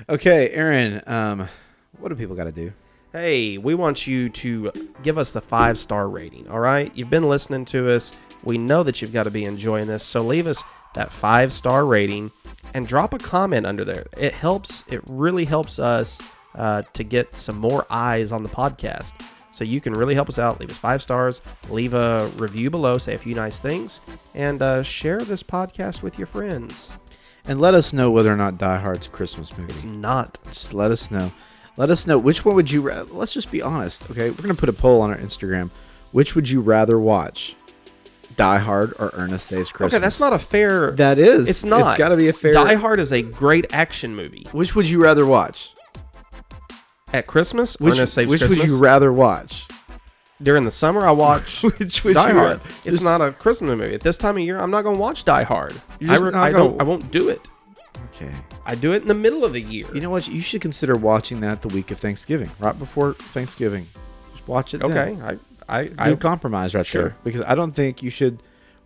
Okay, 0.08 0.50
Erin. 0.52 1.02
Um, 1.08 1.50
what 1.98 2.10
do 2.10 2.16
people 2.16 2.36
got 2.36 2.44
to 2.44 2.52
do? 2.52 2.72
Hey, 3.12 3.58
we 3.58 3.74
want 3.74 4.06
you 4.06 4.30
to 4.30 4.72
give 5.02 5.18
us 5.18 5.34
the 5.34 5.42
five 5.42 5.80
star 5.80 6.08
rating, 6.08 6.48
all 6.48 6.60
right? 6.60 6.92
You've 6.96 7.10
been 7.10 7.28
listening 7.28 7.66
to 7.66 7.90
us. 7.90 8.12
We 8.44 8.60
know 8.60 8.84
that 8.84 9.02
you've 9.02 9.12
got 9.12 9.24
to 9.24 9.32
be 9.32 9.46
enjoying 9.46 9.88
this. 9.88 10.04
So 10.04 10.22
leave 10.22 10.46
us 10.46 10.64
that 10.94 11.12
five 11.12 11.52
star 11.52 11.88
rating 11.88 12.32
and 12.76 12.88
drop 12.88 13.16
a 13.16 13.18
comment 13.18 13.66
under 13.66 13.84
there. 13.84 14.06
It 14.16 14.36
helps, 14.36 14.84
it 14.88 15.02
really 15.08 15.46
helps 15.46 15.80
us 15.80 16.20
uh, 16.54 16.84
to 16.94 17.04
get 17.04 17.34
some 17.36 17.58
more 17.58 17.88
eyes 17.90 18.32
on 18.32 18.44
the 18.44 18.50
podcast. 18.50 19.14
So 19.52 19.64
you 19.64 19.82
can 19.82 19.94
really 19.94 20.14
help 20.14 20.30
us 20.30 20.38
out. 20.38 20.60
Leave 20.60 20.70
us 20.70 20.78
five 20.78 21.02
stars, 21.02 21.42
leave 21.68 21.96
a 21.96 22.32
review 22.38 22.70
below, 22.70 23.00
say 23.00 23.16
a 23.16 23.18
few 23.18 23.34
nice 23.34 23.60
things, 23.60 24.02
and 24.36 24.62
uh, 24.62 24.84
share 24.84 25.20
this 25.20 25.42
podcast 25.42 26.04
with 26.04 26.20
your 26.20 26.28
friends. 26.28 26.92
And 27.50 27.60
let 27.60 27.74
us 27.74 27.94
know 27.94 28.12
whether 28.12 28.32
or 28.32 28.38
not 28.38 28.58
Die 28.60 28.78
Hard's 28.78 29.08
a 29.08 29.10
Christmas 29.10 29.58
movie. 29.58 29.74
It's 29.74 29.84
not. 29.84 30.38
Just 30.46 30.74
let 30.74 30.92
us 30.92 31.10
know. 31.10 31.32
Let 31.78 31.90
us 31.90 32.06
know 32.06 32.18
which 32.18 32.46
one 32.46 32.56
would 32.56 32.70
you. 32.72 32.82
Ra- 32.84 33.06
Let's 33.12 33.34
just 33.34 33.52
be 33.52 33.62
honest, 33.62 34.10
okay? 34.12 34.30
We're 34.30 34.42
gonna 34.44 34.54
put 34.54 34.70
a 34.70 34.74
poll 34.74 35.02
on 35.02 35.10
our 35.10 35.18
Instagram. 35.18 35.72
Which 36.12 36.36
would 36.36 36.48
you 36.48 36.62
rather 36.62 37.00
watch, 37.00 37.56
Die 38.36 38.58
Hard 38.60 38.94
or 39.00 39.10
Ernest 39.14 39.48
Saves 39.48 39.72
Christmas? 39.72 39.96
Okay, 39.96 40.02
that's 40.02 40.20
not 40.20 40.32
a 40.34 40.40
fair. 40.40 40.92
That 40.92 41.18
is. 41.18 41.48
It's 41.48 41.64
not. 41.64 41.92
It's 41.92 41.98
got 41.98 42.10
to 42.10 42.18
be 42.18 42.28
a 42.28 42.34
fair. 42.34 42.52
Die 42.54 42.76
Hard 42.76 43.00
is 43.00 43.12
a 43.12 43.22
great 43.24 43.74
action 43.74 44.16
movie. 44.16 44.46
Which 44.52 44.76
would 44.76 44.88
you 44.90 45.02
rather 45.02 45.26
watch? 45.26 45.72
At 47.14 47.26
Christmas, 47.26 47.76
Which, 47.80 47.96
Ernest 47.98 48.14
Saves 48.14 48.30
which 48.30 48.42
Christmas. 48.42 48.60
would 48.60 48.70
you 48.70 48.78
rather 48.78 49.12
watch? 49.12 49.66
During 50.42 50.64
the 50.64 50.72
summer, 50.72 51.06
I 51.06 51.12
watch 51.12 51.62
which 51.78 52.04
would 52.04 52.14
Die 52.14 52.32
Hard. 52.32 52.62
It's 52.86 52.96
Just- 52.98 53.04
not 53.04 53.22
a 53.22 53.32
Christmas 53.32 53.78
movie. 53.78 53.94
At 53.94 54.02
this 54.02 54.18
time 54.18 54.38
of 54.38 54.44
year, 54.44 54.58
I'm 54.58 54.72
not 54.72 54.84
going 54.84 54.96
to 54.96 55.02
watch 55.02 55.26
Die 55.26 55.44
Hard. 55.44 55.74
I, 56.08 56.18
re- 56.18 56.32
gonna- 56.32 56.52
don't. 56.54 56.80
I 56.82 56.84
won't 56.86 57.12
do 57.12 57.30
it. 57.30 57.48
Okay. 58.14 58.32
I 58.66 58.76
do 58.76 58.94
it 58.94 59.02
in 59.02 59.08
the 59.08 59.14
middle 59.14 59.44
of 59.46 59.54
the 59.54 59.62
year. 59.62 59.86
You 59.94 60.02
know 60.02 60.10
what? 60.10 60.28
You 60.28 60.42
should 60.42 60.62
consider 60.62 60.96
watching 60.96 61.40
that 61.42 61.62
the 61.62 61.68
week 61.70 61.92
of 61.92 62.00
Thanksgiving, 62.00 62.50
right 62.60 62.78
before 62.78 63.14
Thanksgiving. 63.16 63.88
Just 64.34 64.48
watch 64.48 64.74
it. 64.74 64.80
then. 64.82 64.92
okay, 64.92 65.40
I, 65.68 65.80
I, 65.82 65.84
Good 65.86 66.00
I 66.00 66.16
compromise 66.16 66.74
right 66.76 66.86
Sure. 66.86 67.02
there. 67.04 67.16
Because 67.24 67.42
I 67.42 67.56
don't 67.56 67.74
think 67.74 68.02
you 68.04 68.10
should 68.10 68.42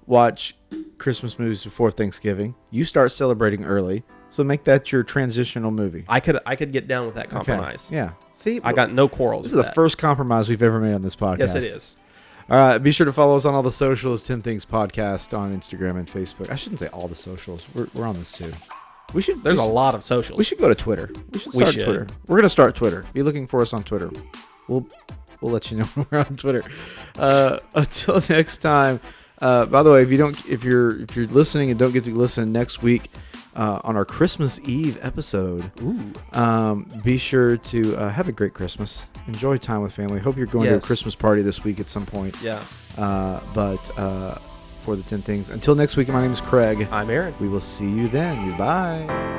watch 0.06 0.56
Christmas 0.98 1.38
movies 1.40 1.64
before 1.64 1.92
Thanksgiving. 1.92 2.56
You 2.72 2.86
start 2.86 3.12
celebrating 3.12 3.64
early, 3.64 4.04
so 4.34 4.44
make 4.44 4.64
that 4.64 4.92
your 4.92 5.04
transitional 5.04 5.70
movie. 5.70 6.06
I 6.10 6.20
could, 6.20 6.40
I 6.44 6.56
could 6.56 6.72
get 6.72 6.88
down 6.88 7.06
with 7.06 7.14
that 7.14 7.28
Okay. 7.28 7.36
compromise. 7.36 7.88
Yeah. 7.92 8.14
See, 8.34 8.60
I 8.64 8.74
got 8.74 8.92
no 8.92 9.08
quarrels. 9.08 9.44
this 9.44 9.52
is 9.52 9.58
the 9.58 9.62
that. 9.64 9.76
first 9.76 10.00
compromise 10.00 10.50
we've 10.50 10.64
ever 10.64 10.80
made 10.80 10.96
on 10.96 11.02
this 11.02 11.16
podcast. 11.16 11.40
Yes, 11.40 11.56
it 11.56 11.64
is. 11.64 12.02
All 12.50 12.58
right. 12.58 12.80
Be 12.80 12.92
sure 12.92 13.06
to 13.06 13.14
follow 13.14 13.36
us 13.36 13.46
on 13.46 13.54
all 13.54 13.62
the 13.62 13.72
socials. 13.72 14.24
Ten 14.24 14.42
Things 14.42 14.66
Podcast 14.66 15.38
on 15.38 15.54
Instagram 15.54 15.98
and 15.98 16.08
Facebook. 16.08 16.50
I 16.50 16.56
shouldn't 16.56 16.80
say 16.80 16.88
all 16.88 17.08
the 17.08 17.14
socials. 17.16 17.64
We're, 17.76 17.88
we're 17.94 18.08
on 18.08 18.16
this 18.16 18.32
too. 18.32 18.52
We 19.14 19.22
should. 19.22 19.44
There's 19.44 19.60
we 19.60 19.64
a 19.64 19.68
lot 19.68 19.94
of 19.94 20.04
socials. 20.04 20.40
We 20.40 20.44
should 20.44 20.58
go 20.58 20.68
to 20.68 20.74
Twitter. 20.76 21.12
We 21.32 21.40
should 21.40 21.54
We 21.54 21.60
start 21.60 21.74
should. 21.76 21.86
Twitter. 21.86 22.08
We're 22.26 22.38
gonna 22.38 22.50
start 22.50 22.74
Twitter. 22.76 23.06
Be 23.14 23.22
looking 23.22 23.46
for 23.46 23.62
us 23.62 23.72
on 23.72 23.84
Twitter. 23.84 24.10
We'll 24.68 24.88
we'll 25.42 25.52
let 25.54 25.70
you 25.70 25.78
know 25.78 25.84
when 25.94 26.08
we're 26.10 26.20
on 26.20 26.38
Twitter. 26.38 26.64
Uh, 27.20 27.60
until 27.76 28.20
next 28.30 28.58
time. 28.58 29.00
Uh, 29.40 29.66
by 29.68 29.84
the 29.84 29.92
way, 29.92 30.02
if 30.02 30.10
you 30.10 30.18
don't, 30.18 30.44
if 30.48 30.64
you're 30.64 31.02
if 31.02 31.16
you're 31.16 31.28
listening 31.28 31.70
and 31.70 31.78
don't 31.80 31.92
get 31.92 32.04
to 32.06 32.14
listen 32.16 32.52
next 32.52 32.82
week 32.82 33.12
uh, 33.56 33.80
on 33.84 33.96
our 33.96 34.06
Christmas 34.06 34.60
Eve 34.66 34.98
episode, 35.02 35.72
Ooh. 35.82 36.14
um, 36.40 36.88
be 37.04 37.18
sure 37.18 37.58
to 37.58 37.96
uh, 37.98 38.10
have 38.10 38.28
a 38.28 38.32
great 38.32 38.54
Christmas. 38.54 39.04
Enjoy 39.28 39.58
time 39.58 39.82
with 39.82 39.94
family. 39.94 40.20
Hope 40.20 40.38
you're 40.38 40.46
going 40.48 40.68
to 40.68 40.76
Yes. 40.76 40.84
a 40.84 40.88
Christmas 40.88 41.16
party 41.16 41.42
this 41.42 41.64
week 41.64 41.80
at 41.80 41.90
some 41.90 42.06
point. 42.06 42.36
Yeah. 42.42 42.62
Uh, 42.98 43.40
but 43.54 43.98
uh, 43.98 44.38
for 44.84 44.96
the 44.96 45.04
ten 45.04 45.22
things. 45.22 45.50
Until 45.50 45.76
next 45.76 45.96
week, 45.98 46.08
my 46.10 46.22
name 46.22 46.34
is 46.34 46.42
Craig. 46.42 46.88
I'm 46.92 47.10
Erin. 47.10 47.34
We 47.40 47.48
will 47.48 47.62
see 47.62 47.90
you 47.90 48.08
then. 48.10 48.50
Goodbye. 48.50 49.33